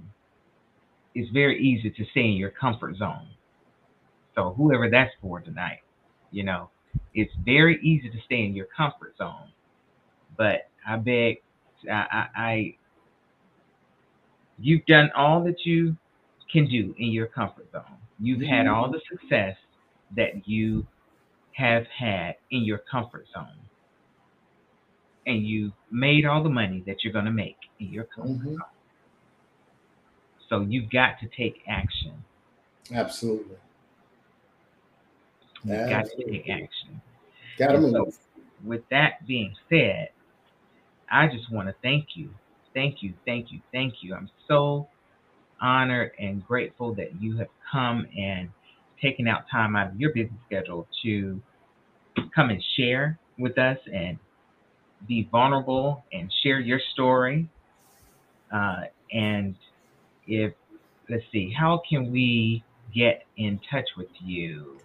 it's 1.15 1.29
very 1.31 1.61
easy 1.61 1.89
to 1.89 2.05
stay 2.11 2.25
in 2.25 2.33
your 2.33 2.51
comfort 2.51 2.97
zone. 2.97 3.27
So 4.35 4.53
whoever 4.55 4.89
that's 4.89 5.11
for 5.21 5.41
tonight, 5.41 5.79
you 6.31 6.43
know, 6.43 6.69
it's 7.13 7.33
very 7.43 7.79
easy 7.81 8.09
to 8.09 8.17
stay 8.25 8.45
in 8.45 8.55
your 8.55 8.67
comfort 8.75 9.15
zone. 9.17 9.49
But 10.37 10.69
I 10.87 10.95
beg, 10.97 11.41
I, 11.89 11.93
I, 11.93 12.27
I 12.35 12.75
you've 14.59 14.85
done 14.85 15.09
all 15.15 15.43
that 15.43 15.65
you 15.65 15.95
can 16.51 16.67
do 16.67 16.93
in 16.97 17.11
your 17.11 17.27
comfort 17.27 17.71
zone. 17.71 17.83
You've 18.19 18.41
had 18.41 18.65
mm-hmm. 18.65 18.73
all 18.73 18.91
the 18.91 19.01
success 19.09 19.55
that 20.15 20.47
you 20.47 20.85
have 21.53 21.85
had 21.87 22.35
in 22.51 22.63
your 22.63 22.79
comfort 22.89 23.25
zone. 23.33 23.47
And 25.27 25.45
you've 25.45 25.73
made 25.91 26.25
all 26.25 26.41
the 26.41 26.49
money 26.49 26.83
that 26.87 27.03
you're 27.03 27.13
going 27.13 27.25
to 27.25 27.31
make 27.31 27.57
in 27.79 27.87
your 27.87 28.05
comfort 28.05 28.31
mm-hmm. 28.31 28.53
zone. 28.55 28.78
So 30.49 30.61
you've 30.61 30.89
got 30.89 31.19
to 31.19 31.27
take 31.37 31.61
action. 31.67 32.13
Absolutely. 32.93 33.55
You've 35.63 35.75
Absolutely. 35.75 35.89
got 35.89 36.05
to 36.09 36.31
take 36.31 36.49
action. 36.49 37.01
Got 37.57 37.71
to. 37.73 37.91
So 37.91 38.11
with 38.65 38.81
that 38.89 39.25
being 39.27 39.53
said, 39.69 40.09
I 41.11 41.27
just 41.27 41.51
want 41.51 41.67
to 41.67 41.75
thank 41.81 42.09
you. 42.15 42.29
Thank 42.73 43.01
you, 43.01 43.13
thank 43.25 43.51
you, 43.51 43.59
thank 43.71 43.95
you. 44.01 44.13
I'm 44.13 44.29
so 44.47 44.87
honored 45.61 46.11
and 46.19 46.45
grateful 46.45 46.93
that 46.95 47.21
you 47.21 47.37
have 47.37 47.47
come 47.71 48.07
and 48.17 48.49
taken 49.01 49.27
out 49.27 49.43
time 49.51 49.75
out 49.75 49.91
of 49.91 49.99
your 49.99 50.13
busy 50.13 50.31
schedule 50.45 50.87
to 51.03 51.41
come 52.35 52.49
and 52.49 52.63
share 52.77 53.17
with 53.37 53.57
us 53.57 53.77
and 53.91 54.17
be 55.07 55.27
vulnerable 55.31 56.03
and 56.13 56.31
share 56.43 56.59
your 56.59 56.79
story. 56.93 57.49
Uh, 58.53 58.81
and 59.11 59.55
if 60.29 60.53
let's 61.09 61.23
see, 61.31 61.51
how 61.51 61.81
can 61.89 62.11
we 62.11 62.63
get 62.93 63.25
in 63.37 63.59
touch 63.69 63.87
with 63.97 64.09
you? 64.19 64.79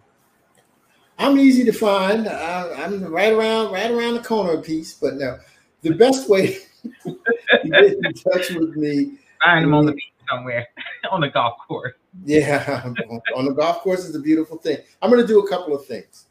I'm 1.19 1.39
easy 1.39 1.65
to 1.65 1.73
find. 1.73 2.27
I, 2.27 2.83
am 2.83 3.05
right 3.05 3.33
around 3.33 3.73
right 3.73 3.91
around 3.91 4.15
the 4.15 4.23
corner 4.23 4.55
a 4.55 4.63
piece, 4.63 4.95
but 4.95 5.15
no, 5.15 5.39
the 5.83 5.95
best 5.95 6.29
way 6.29 6.59
to 7.05 7.19
get 7.65 7.85
in 7.85 8.13
touch 8.15 8.51
with 8.51 8.75
me. 8.77 9.19
Find 9.45 9.65
them 9.65 9.75
on 9.75 9.87
the 9.87 9.93
beach 9.93 10.13
somewhere 10.29 10.67
on 11.11 11.21
the 11.21 11.29
golf 11.29 11.55
course. 11.69 11.93
Yeah, 12.25 12.83
on 13.37 13.45
the 13.45 13.53
golf 13.53 13.81
course 13.81 14.05
is 14.05 14.17
a 14.17 14.21
beautiful 14.21 14.57
thing. 14.57 14.79
I'm 15.03 15.11
going 15.11 15.23
to 15.23 15.29
do 15.29 15.41
a 15.41 15.49
couple 15.49 15.75
of 15.75 15.87
things. 15.87 16.27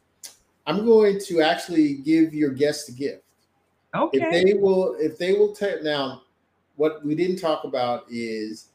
I'm 0.66 0.84
going 0.84 1.20
to 1.26 1.40
actually 1.40 1.94
give 1.94 2.34
your 2.34 2.50
guests 2.50 2.88
a 2.88 2.92
gift. 2.92 3.22
Okay. 3.94 4.18
If 4.18 4.32
they 4.32 4.54
will, 4.54 4.96
if 4.98 5.18
they 5.18 5.34
will 5.34 5.54
take 5.54 5.82
now, 5.82 6.22
what 6.76 7.04
we 7.04 7.14
didn't 7.14 7.36
talk 7.36 7.64
about 7.64 8.04
is 8.10 8.70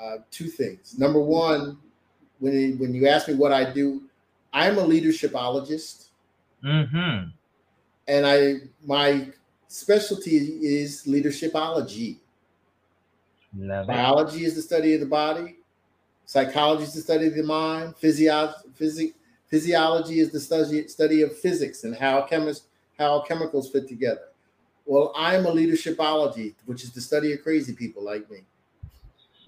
uh, 0.00 0.18
two 0.30 0.48
things. 0.48 0.98
Number 0.98 1.20
one, 1.20 1.78
when 2.38 2.78
when 2.78 2.94
you 2.94 3.08
ask 3.08 3.28
me 3.28 3.34
what 3.34 3.52
I 3.52 3.72
do, 3.72 4.02
I'm 4.52 4.78
a 4.78 4.82
leadershipologist, 4.82 6.08
mm-hmm. 6.62 7.28
and 8.08 8.26
I 8.26 8.56
my 8.84 9.28
specialty 9.68 10.36
is 10.36 11.04
leadershipology. 11.06 12.18
Love 13.56 13.86
Biology 13.86 14.44
it. 14.44 14.48
is 14.48 14.54
the 14.54 14.62
study 14.62 14.94
of 14.94 15.00
the 15.00 15.06
body. 15.06 15.56
Psychology 16.26 16.82
is 16.84 16.94
the 16.94 17.00
study 17.00 17.28
of 17.28 17.34
the 17.34 17.42
mind. 17.42 17.96
Physiology, 17.96 18.54
physic, 18.74 19.14
physiology 19.48 20.18
is 20.18 20.30
the 20.30 20.40
study 20.40 20.86
study 20.88 21.22
of 21.22 21.36
physics 21.38 21.84
and 21.84 21.96
how 21.96 22.22
chemist 22.22 22.64
how 22.98 23.20
chemicals 23.20 23.70
fit 23.70 23.88
together. 23.88 24.28
Well, 24.84 25.12
I'm 25.16 25.46
a 25.46 25.50
leadershipology, 25.50 26.54
which 26.66 26.84
is 26.84 26.92
the 26.92 27.00
study 27.00 27.32
of 27.32 27.42
crazy 27.42 27.72
people 27.72 28.04
like 28.04 28.30
me. 28.30 28.44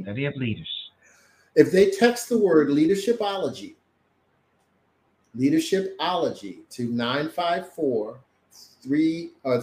Study 0.02 0.26
of 0.26 0.36
leaders. 0.36 0.90
If 1.54 1.72
they 1.72 1.90
text 1.90 2.28
the 2.28 2.38
word 2.38 2.68
leadershipology, 2.68 3.74
leadershipology 5.36 6.68
to 6.70 6.84
954 6.84 8.20
3 8.82 9.30
uh, 9.44 9.60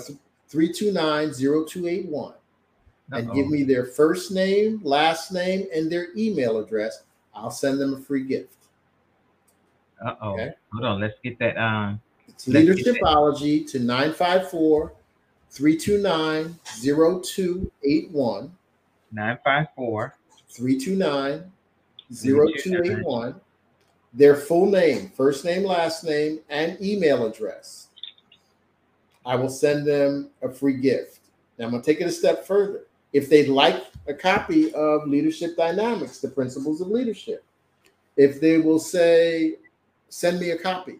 329 0.49 1.33
0281 1.33 2.33
and 3.11 3.31
give 3.33 3.47
me 3.47 3.63
their 3.63 3.85
first 3.85 4.31
name, 4.31 4.81
last 4.83 5.31
name, 5.31 5.67
and 5.73 5.91
their 5.91 6.07
email 6.17 6.57
address, 6.57 7.03
I'll 7.33 7.51
send 7.51 7.79
them 7.79 7.93
a 7.93 7.99
free 7.99 8.23
gift. 8.23 8.55
Uh 10.03 10.15
oh. 10.21 10.33
Okay? 10.33 10.51
Hold 10.73 10.85
on. 10.85 10.99
Let's 11.01 11.17
get 11.23 11.37
that. 11.39 11.57
Um, 11.57 12.01
it's 12.27 12.47
leadershipology 12.47 13.69
to 13.71 13.79
954 13.79 14.93
329 15.49 16.59
0281. 16.81 18.51
954 19.11 20.15
329 20.55 21.51
0281. 22.13 23.35
Their 24.13 24.35
full 24.35 24.69
name, 24.69 25.11
first 25.15 25.43
name, 25.43 25.63
last 25.63 26.03
name, 26.03 26.39
and 26.49 26.81
email 26.81 27.25
address. 27.25 27.87
I 29.25 29.35
will 29.35 29.49
send 29.49 29.85
them 29.85 30.29
a 30.41 30.49
free 30.49 30.77
gift. 30.77 31.19
Now 31.57 31.65
I'm 31.65 31.71
going 31.71 31.81
to 31.81 31.85
take 31.85 32.01
it 32.01 32.07
a 32.07 32.11
step 32.11 32.45
further. 32.45 32.85
If 33.11 33.29
they'd 33.29 33.49
like 33.49 33.85
a 34.07 34.13
copy 34.13 34.73
of 34.73 35.07
Leadership 35.07 35.57
Dynamics, 35.57 36.19
the 36.19 36.29
Principles 36.29 36.81
of 36.81 36.89
Leadership, 36.89 37.43
if 38.17 38.39
they 38.39 38.59
will 38.59 38.79
say, 38.79 39.55
send 40.09 40.39
me 40.39 40.51
a 40.51 40.57
copy, 40.57 40.99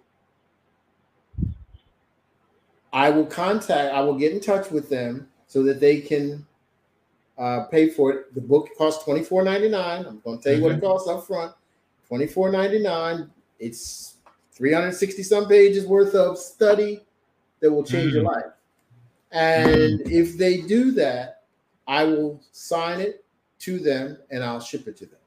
I 2.91 3.09
will 3.09 3.25
contact, 3.25 3.93
I 3.93 4.01
will 4.01 4.17
get 4.17 4.31
in 4.31 4.39
touch 4.39 4.71
with 4.71 4.89
them 4.89 5.27
so 5.47 5.63
that 5.63 5.79
they 5.79 5.99
can 5.99 6.45
uh, 7.37 7.63
pay 7.65 7.89
for 7.89 8.11
it. 8.11 8.35
The 8.35 8.41
book 8.41 8.69
costs 8.77 9.03
twenty 9.03 9.23
four 9.23 9.43
ninety 9.43 9.69
nine. 9.69 10.05
I'm 10.05 10.19
going 10.19 10.37
to 10.37 10.43
tell 10.43 10.53
you 10.53 10.59
mm-hmm. 10.59 10.63
what 10.63 10.71
it 10.71 10.75
mm-hmm. 10.75 10.85
costs 10.85 11.09
up 11.09 11.27
front. 11.27 11.53
Twenty 12.07 12.27
four 12.27 12.51
ninety 12.51 12.81
nine. 12.81 13.29
It's 13.59 14.15
three 14.51 14.73
hundred 14.73 14.93
sixty 14.93 15.23
some 15.23 15.47
pages 15.47 15.85
worth 15.85 16.15
of 16.15 16.37
study 16.37 17.01
that 17.59 17.71
will 17.71 17.83
change 17.83 18.07
mm-hmm. 18.07 18.15
your 18.15 18.23
life. 18.23 18.45
And 19.31 19.99
mm-hmm. 19.99 20.11
if 20.11 20.37
they 20.37 20.61
do 20.61 20.91
that, 20.91 21.43
I 21.87 22.03
will 22.03 22.41
sign 22.51 23.01
it 23.01 23.25
to 23.59 23.79
them 23.79 24.17
and 24.31 24.43
I'll 24.43 24.59
ship 24.59 24.87
it 24.87 24.97
to 24.97 25.05
them. 25.05 25.19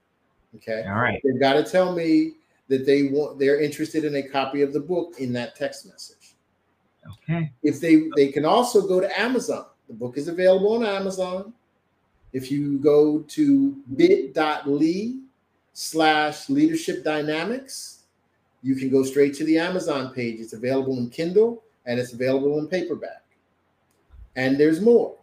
Okay. 0.56 0.84
All 0.86 0.94
right. 0.94 1.20
They've 1.24 1.40
got 1.40 1.54
to 1.54 1.64
tell 1.64 1.94
me 1.94 2.32
that 2.68 2.86
they 2.86 3.04
want 3.04 3.38
they're 3.38 3.61
interested 3.61 4.04
in 4.04 4.16
a 4.16 4.22
copy 4.22 4.62
of 4.62 4.72
the 4.72 4.80
book 4.80 5.14
in 5.18 5.32
that 5.34 5.56
text 5.56 5.86
message. 5.86 6.34
Okay. 7.22 7.52
If 7.62 7.80
they 7.80 8.09
they 8.16 8.28
can 8.28 8.44
also 8.44 8.86
go 8.86 9.00
to 9.00 9.20
Amazon. 9.20 9.66
The 9.88 9.94
book 9.94 10.18
is 10.18 10.28
available 10.28 10.74
on 10.74 10.84
Amazon. 10.84 11.54
If 12.33 12.51
you 12.51 12.79
go 12.79 13.20
to 13.20 13.76
bit.ly 13.97 15.14
slash 15.72 16.49
leadership 16.49 17.05
dynamics, 17.05 18.05
you 18.62 18.74
can 18.74 18.91
go 18.91 19.03
straight 19.03 19.35
to 19.35 19.45
the 19.45 19.59
Amazon 19.59 20.12
page. 20.12 20.41
It's 20.41 20.53
available 20.53 20.99
in 20.99 21.11
Kindle 21.11 21.62
and 21.87 21.99
it's 21.99 22.12
available 22.12 22.59
in 22.59 22.68
paperback. 22.68 23.24
And 24.37 24.59
there's 24.59 24.81
more. 24.81 25.16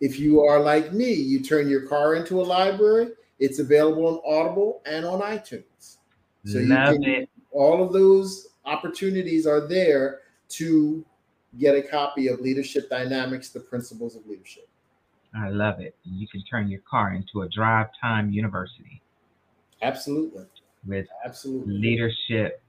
If 0.00 0.18
you 0.18 0.40
are 0.42 0.60
like 0.60 0.92
me, 0.92 1.12
you 1.12 1.40
turn 1.42 1.68
your 1.68 1.86
car 1.86 2.14
into 2.14 2.40
a 2.40 2.44
library, 2.44 3.08
it's 3.38 3.58
available 3.58 4.06
on 4.06 4.20
Audible 4.24 4.82
and 4.86 5.04
on 5.04 5.20
iTunes. 5.20 5.98
So 6.44 6.58
Love 6.58 6.94
you 6.94 7.00
can, 7.00 7.04
it. 7.04 7.28
all 7.50 7.82
of 7.82 7.92
those 7.92 8.48
opportunities 8.64 9.46
are 9.46 9.66
there 9.66 10.20
to 10.50 11.04
get 11.58 11.74
a 11.74 11.82
copy 11.82 12.28
of 12.28 12.40
Leadership 12.40 12.88
Dynamics, 12.88 13.50
the 13.50 13.60
Principles 13.60 14.16
of 14.16 14.26
Leadership. 14.26 14.68
I 15.34 15.48
love 15.48 15.80
it. 15.80 15.94
You 16.04 16.28
can 16.28 16.42
turn 16.44 16.68
your 16.68 16.80
car 16.88 17.12
into 17.12 17.42
a 17.42 17.48
drive 17.48 17.88
time 18.00 18.32
university. 18.32 19.00
Absolutely. 19.80 20.44
With 20.86 21.06
absolutely 21.24 21.78
leadership 21.78 22.62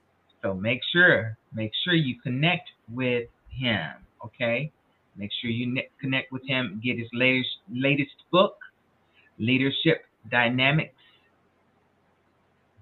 So 0.41 0.53
make 0.53 0.81
sure 0.91 1.37
make 1.53 1.71
sure 1.83 1.95
you 1.95 2.19
connect 2.21 2.69
with 2.93 3.29
him. 3.49 3.91
Okay, 4.25 4.71
make 5.15 5.31
sure 5.41 5.49
you 5.49 5.67
ne- 5.67 5.89
connect 5.99 6.31
with 6.31 6.45
him. 6.47 6.81
Get 6.83 6.97
his 6.97 7.07
latest 7.13 7.49
latest 7.71 8.15
book, 8.31 8.57
Leadership 9.37 10.05
Dynamics: 10.29 10.95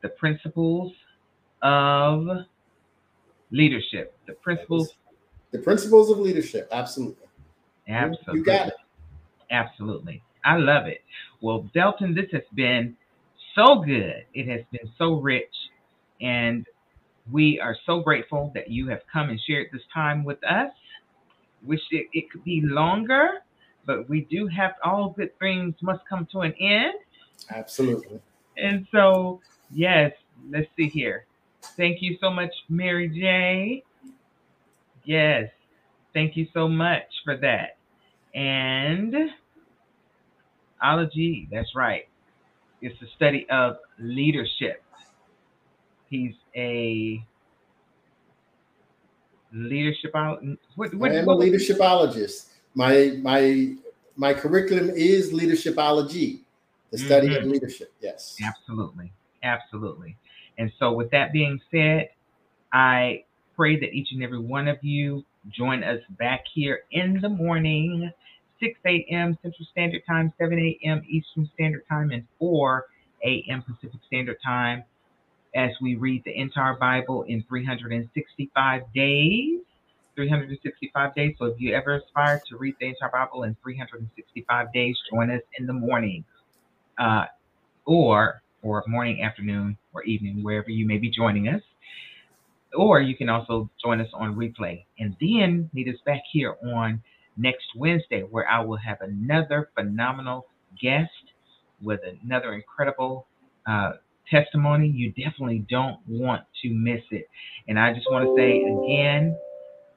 The 0.01 0.09
Principles 0.09 0.93
of 1.61 2.27
Leadership. 3.51 4.17
The 4.25 4.33
principles. 4.33 4.95
The 5.51 5.59
principles 5.59 6.09
of 6.09 6.17
leadership. 6.17 6.67
Absolutely. 6.71 7.27
Absolutely. 7.87 8.39
You 8.39 8.43
got 8.43 8.67
it. 8.69 8.73
Absolutely. 9.51 10.23
I 10.43 10.57
love 10.57 10.87
it. 10.87 11.01
Well, 11.41 11.69
Belton, 11.73 12.15
this 12.15 12.31
has 12.31 12.41
been 12.55 12.97
so 13.55 13.83
good. 13.85 14.25
It 14.33 14.47
has 14.47 14.61
been 14.71 14.91
so 14.97 15.19
rich. 15.19 15.53
And 16.21 16.65
we 17.31 17.59
are 17.59 17.77
so 17.85 17.99
grateful 17.99 18.51
that 18.55 18.69
you 18.69 18.87
have 18.87 19.01
come 19.11 19.29
and 19.29 19.39
shared 19.47 19.67
this 19.71 19.83
time 19.93 20.23
with 20.23 20.43
us. 20.43 20.71
Wish 21.65 21.81
it, 21.91 22.07
it 22.13 22.29
could 22.31 22.43
be 22.43 22.61
longer, 22.61 23.39
but 23.85 24.09
we 24.09 24.21
do 24.29 24.47
have 24.47 24.73
all 24.83 25.09
good 25.09 25.37
things 25.39 25.75
must 25.81 26.01
come 26.07 26.27
to 26.31 26.41
an 26.41 26.53
end. 26.59 26.93
Absolutely. 27.49 28.19
And 28.57 28.87
so, 28.91 29.41
yes, 29.71 30.11
let's 30.49 30.67
see 30.77 30.89
here. 30.89 31.25
Thank 31.77 32.01
you 32.01 32.17
so 32.19 32.29
much, 32.29 32.51
Mary 32.69 33.09
J. 33.09 33.83
Yes, 35.05 35.49
thank 36.13 36.37
you 36.37 36.47
so 36.53 36.67
much 36.67 37.03
for 37.23 37.37
that. 37.37 37.77
And 38.33 39.15
ology, 40.81 41.47
that's 41.51 41.75
right. 41.75 42.07
It's 42.81 42.99
the 42.99 43.07
study 43.15 43.47
of 43.49 43.77
leadership. 43.99 44.83
He's 46.09 46.33
a 46.55 47.25
leadership 49.53 50.11
what, 50.13 50.93
what, 50.95 51.11
I 51.11 51.15
am 51.15 51.25
what, 51.25 51.35
a 51.35 51.39
leadershipologist. 51.39 52.47
My 52.75 53.17
my 53.21 53.75
my 54.15 54.33
curriculum 54.33 54.89
is 54.89 55.31
leadershipology, 55.31 56.39
the 56.91 56.97
study 56.97 57.29
mm-hmm. 57.29 57.45
of 57.45 57.51
leadership. 57.51 57.93
Yes. 58.01 58.37
Absolutely. 58.43 59.11
Absolutely. 59.43 60.17
And 60.57 60.71
so 60.79 60.93
with 60.93 61.09
that 61.11 61.33
being 61.33 61.59
said, 61.71 62.09
I 62.71 63.23
pray 63.55 63.79
that 63.79 63.93
each 63.93 64.09
and 64.11 64.23
every 64.23 64.39
one 64.39 64.67
of 64.67 64.77
you 64.83 65.23
join 65.49 65.83
us 65.83 65.99
back 66.17 66.43
here 66.53 66.81
in 66.91 67.19
the 67.21 67.29
morning 67.29 68.11
6 68.59 68.79
a.m. 68.85 69.37
Central 69.41 69.67
Standard 69.71 70.03
Time, 70.07 70.31
7 70.39 70.57
a.m. 70.57 71.01
Eastern 71.07 71.49
Standard 71.53 71.83
Time, 71.89 72.11
and 72.11 72.25
4 72.39 72.85
a.m. 73.25 73.61
Pacific 73.63 73.99
Standard 74.07 74.37
Time 74.43 74.83
as 75.55 75.71
we 75.81 75.95
read 75.95 76.23
the 76.25 76.35
entire 76.37 76.75
Bible 76.75 77.23
in 77.23 77.43
365 77.47 78.81
days. 78.93 79.59
365 80.15 81.15
days. 81.15 81.35
So 81.39 81.45
if 81.45 81.59
you 81.59 81.73
ever 81.73 81.95
aspire 81.95 82.41
to 82.49 82.57
read 82.57 82.75
the 82.79 82.87
entire 82.87 83.09
Bible 83.11 83.43
in 83.43 83.55
365 83.63 84.73
days, 84.73 84.97
join 85.11 85.31
us 85.31 85.41
in 85.57 85.65
the 85.65 85.73
morning, 85.73 86.23
uh, 86.99 87.25
or 87.85 88.41
or 88.61 88.83
morning, 88.87 89.21
afternoon, 89.21 89.77
or 89.93 90.03
evening, 90.03 90.41
wherever 90.41 90.69
you 90.69 90.87
may 90.87 90.97
be 90.97 91.09
joining 91.09 91.49
us. 91.49 91.61
Or 92.75 93.01
you 93.01 93.15
can 93.15 93.27
also 93.27 93.69
join 93.83 93.99
us 93.99 94.07
on 94.13 94.35
replay, 94.35 94.85
and 94.99 95.15
then 95.19 95.69
meet 95.73 95.87
us 95.87 95.99
back 96.05 96.21
here 96.31 96.55
on 96.63 97.01
next 97.35 97.65
Wednesday, 97.75 98.21
where 98.21 98.49
I 98.49 98.61
will 98.61 98.77
have 98.77 99.01
another 99.01 99.69
phenomenal 99.75 100.47
guest 100.81 101.11
with 101.81 101.99
another 102.23 102.53
incredible 102.53 103.27
uh, 103.67 103.93
testimony, 104.29 104.87
you 104.87 105.09
definitely 105.11 105.65
don't 105.69 105.99
want 106.07 106.43
to 106.61 106.69
miss 106.69 107.01
it. 107.11 107.29
And 107.67 107.79
I 107.79 107.93
just 107.93 108.09
want 108.09 108.25
to 108.25 108.35
say 108.35 108.61
again, 108.61 109.37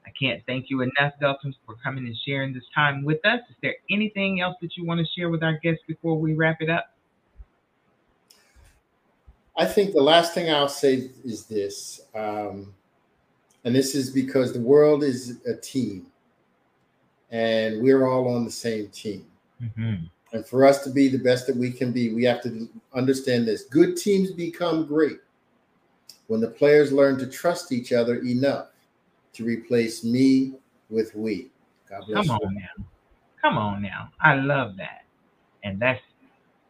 I 0.07 0.11
can't 0.19 0.43
thank 0.47 0.71
you 0.71 0.83
enough, 0.83 1.15
Dalton, 1.21 1.55
for 1.65 1.75
coming 1.83 2.07
and 2.07 2.17
sharing 2.25 2.53
this 2.53 2.65
time 2.75 3.05
with 3.05 3.25
us. 3.25 3.41
Is 3.51 3.57
there 3.63 3.75
anything 3.91 4.41
else 4.41 4.57
that 4.63 4.77
you 4.77 4.85
want 4.85 5.01
to 5.01 5.07
share 5.17 5.31
with 5.31 5.43
our 5.43 5.59
guests 5.63 5.83
before 5.87 6.19
we 6.19 6.35
wrap 6.35 6.59
it 6.61 6.71
up? 6.71 6.93
I 9.57 9.65
think 9.65 9.95
the 9.95 10.03
last 10.03 10.35
thing 10.35 10.51
I'll 10.51 10.69
say 10.69 11.11
is 11.25 11.47
this, 11.47 12.03
um, 12.15 12.75
and 13.65 13.75
this 13.75 13.95
is 13.95 14.11
because 14.11 14.53
the 14.53 14.61
world 14.61 15.03
is 15.03 15.41
a 15.47 15.55
team, 15.55 16.07
and 17.31 17.83
we're 17.83 18.07
all 18.07 18.29
on 18.35 18.45
the 18.45 18.51
same 18.51 18.89
team. 18.89 19.27
Mm-hmm. 19.63 20.05
And 20.37 20.47
for 20.47 20.67
us 20.67 20.85
to 20.85 20.91
be 20.91 21.09
the 21.09 21.19
best 21.19 21.47
that 21.47 21.57
we 21.57 21.71
can 21.71 21.93
be, 21.93 22.13
we 22.13 22.23
have 22.25 22.43
to 22.43 22.69
understand 22.93 23.49
this. 23.49 23.65
Good 23.65 23.97
teams 23.97 24.33
become 24.33 24.85
great 24.85 25.19
when 26.27 26.43
the 26.43 26.49
players 26.49 26.93
learn 26.93 27.19
to 27.21 27.27
trust 27.27 27.73
each 27.73 27.91
other 27.91 28.17
enough 28.17 28.67
to 29.33 29.45
replace 29.47 30.05
me 30.05 30.53
with 30.91 31.15
we. 31.15 31.49
God 31.89 32.03
bless 32.07 32.27
Come 32.27 32.39
you. 32.39 32.47
on 32.47 32.55
now. 32.55 32.85
Come 33.41 33.57
on 33.57 33.81
now. 33.81 34.11
I 34.21 34.35
love 34.35 34.77
that. 34.77 35.05
And 35.65 35.81
that's 35.81 36.03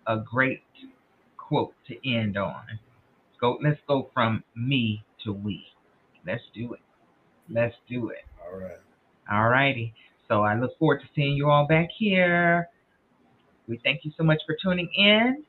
a 0.07 0.19
great 0.19 0.63
quote 1.37 1.75
to 1.89 2.09
end 2.09 2.37
on. 2.37 2.79
Go 3.41 3.59
let's 3.61 3.81
go 3.89 4.11
from 4.15 4.45
me 4.55 5.03
to 5.25 5.33
we. 5.33 5.67
Let's 6.25 6.45
do 6.55 6.73
it. 6.73 6.81
Let's 7.51 7.75
do 7.89 8.11
it. 8.11 8.25
All 8.47 8.61
right. 8.61 8.79
All 9.29 9.49
righty. 9.49 9.93
So 10.29 10.43
I 10.45 10.55
look 10.55 10.79
forward 10.79 11.01
to 11.01 11.07
seeing 11.17 11.35
you 11.37 11.51
all 11.51 11.67
back 11.67 11.89
here. 11.91 12.69
We 13.69 13.81
thank 13.85 14.05
you 14.05 14.13
so 14.17 14.25
much 14.25 14.41
for 14.47 14.57
tuning 14.63 14.89
in. 14.97 15.45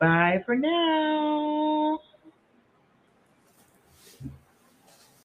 Bye 0.00 0.42
for 0.44 0.56
now. 0.56 2.00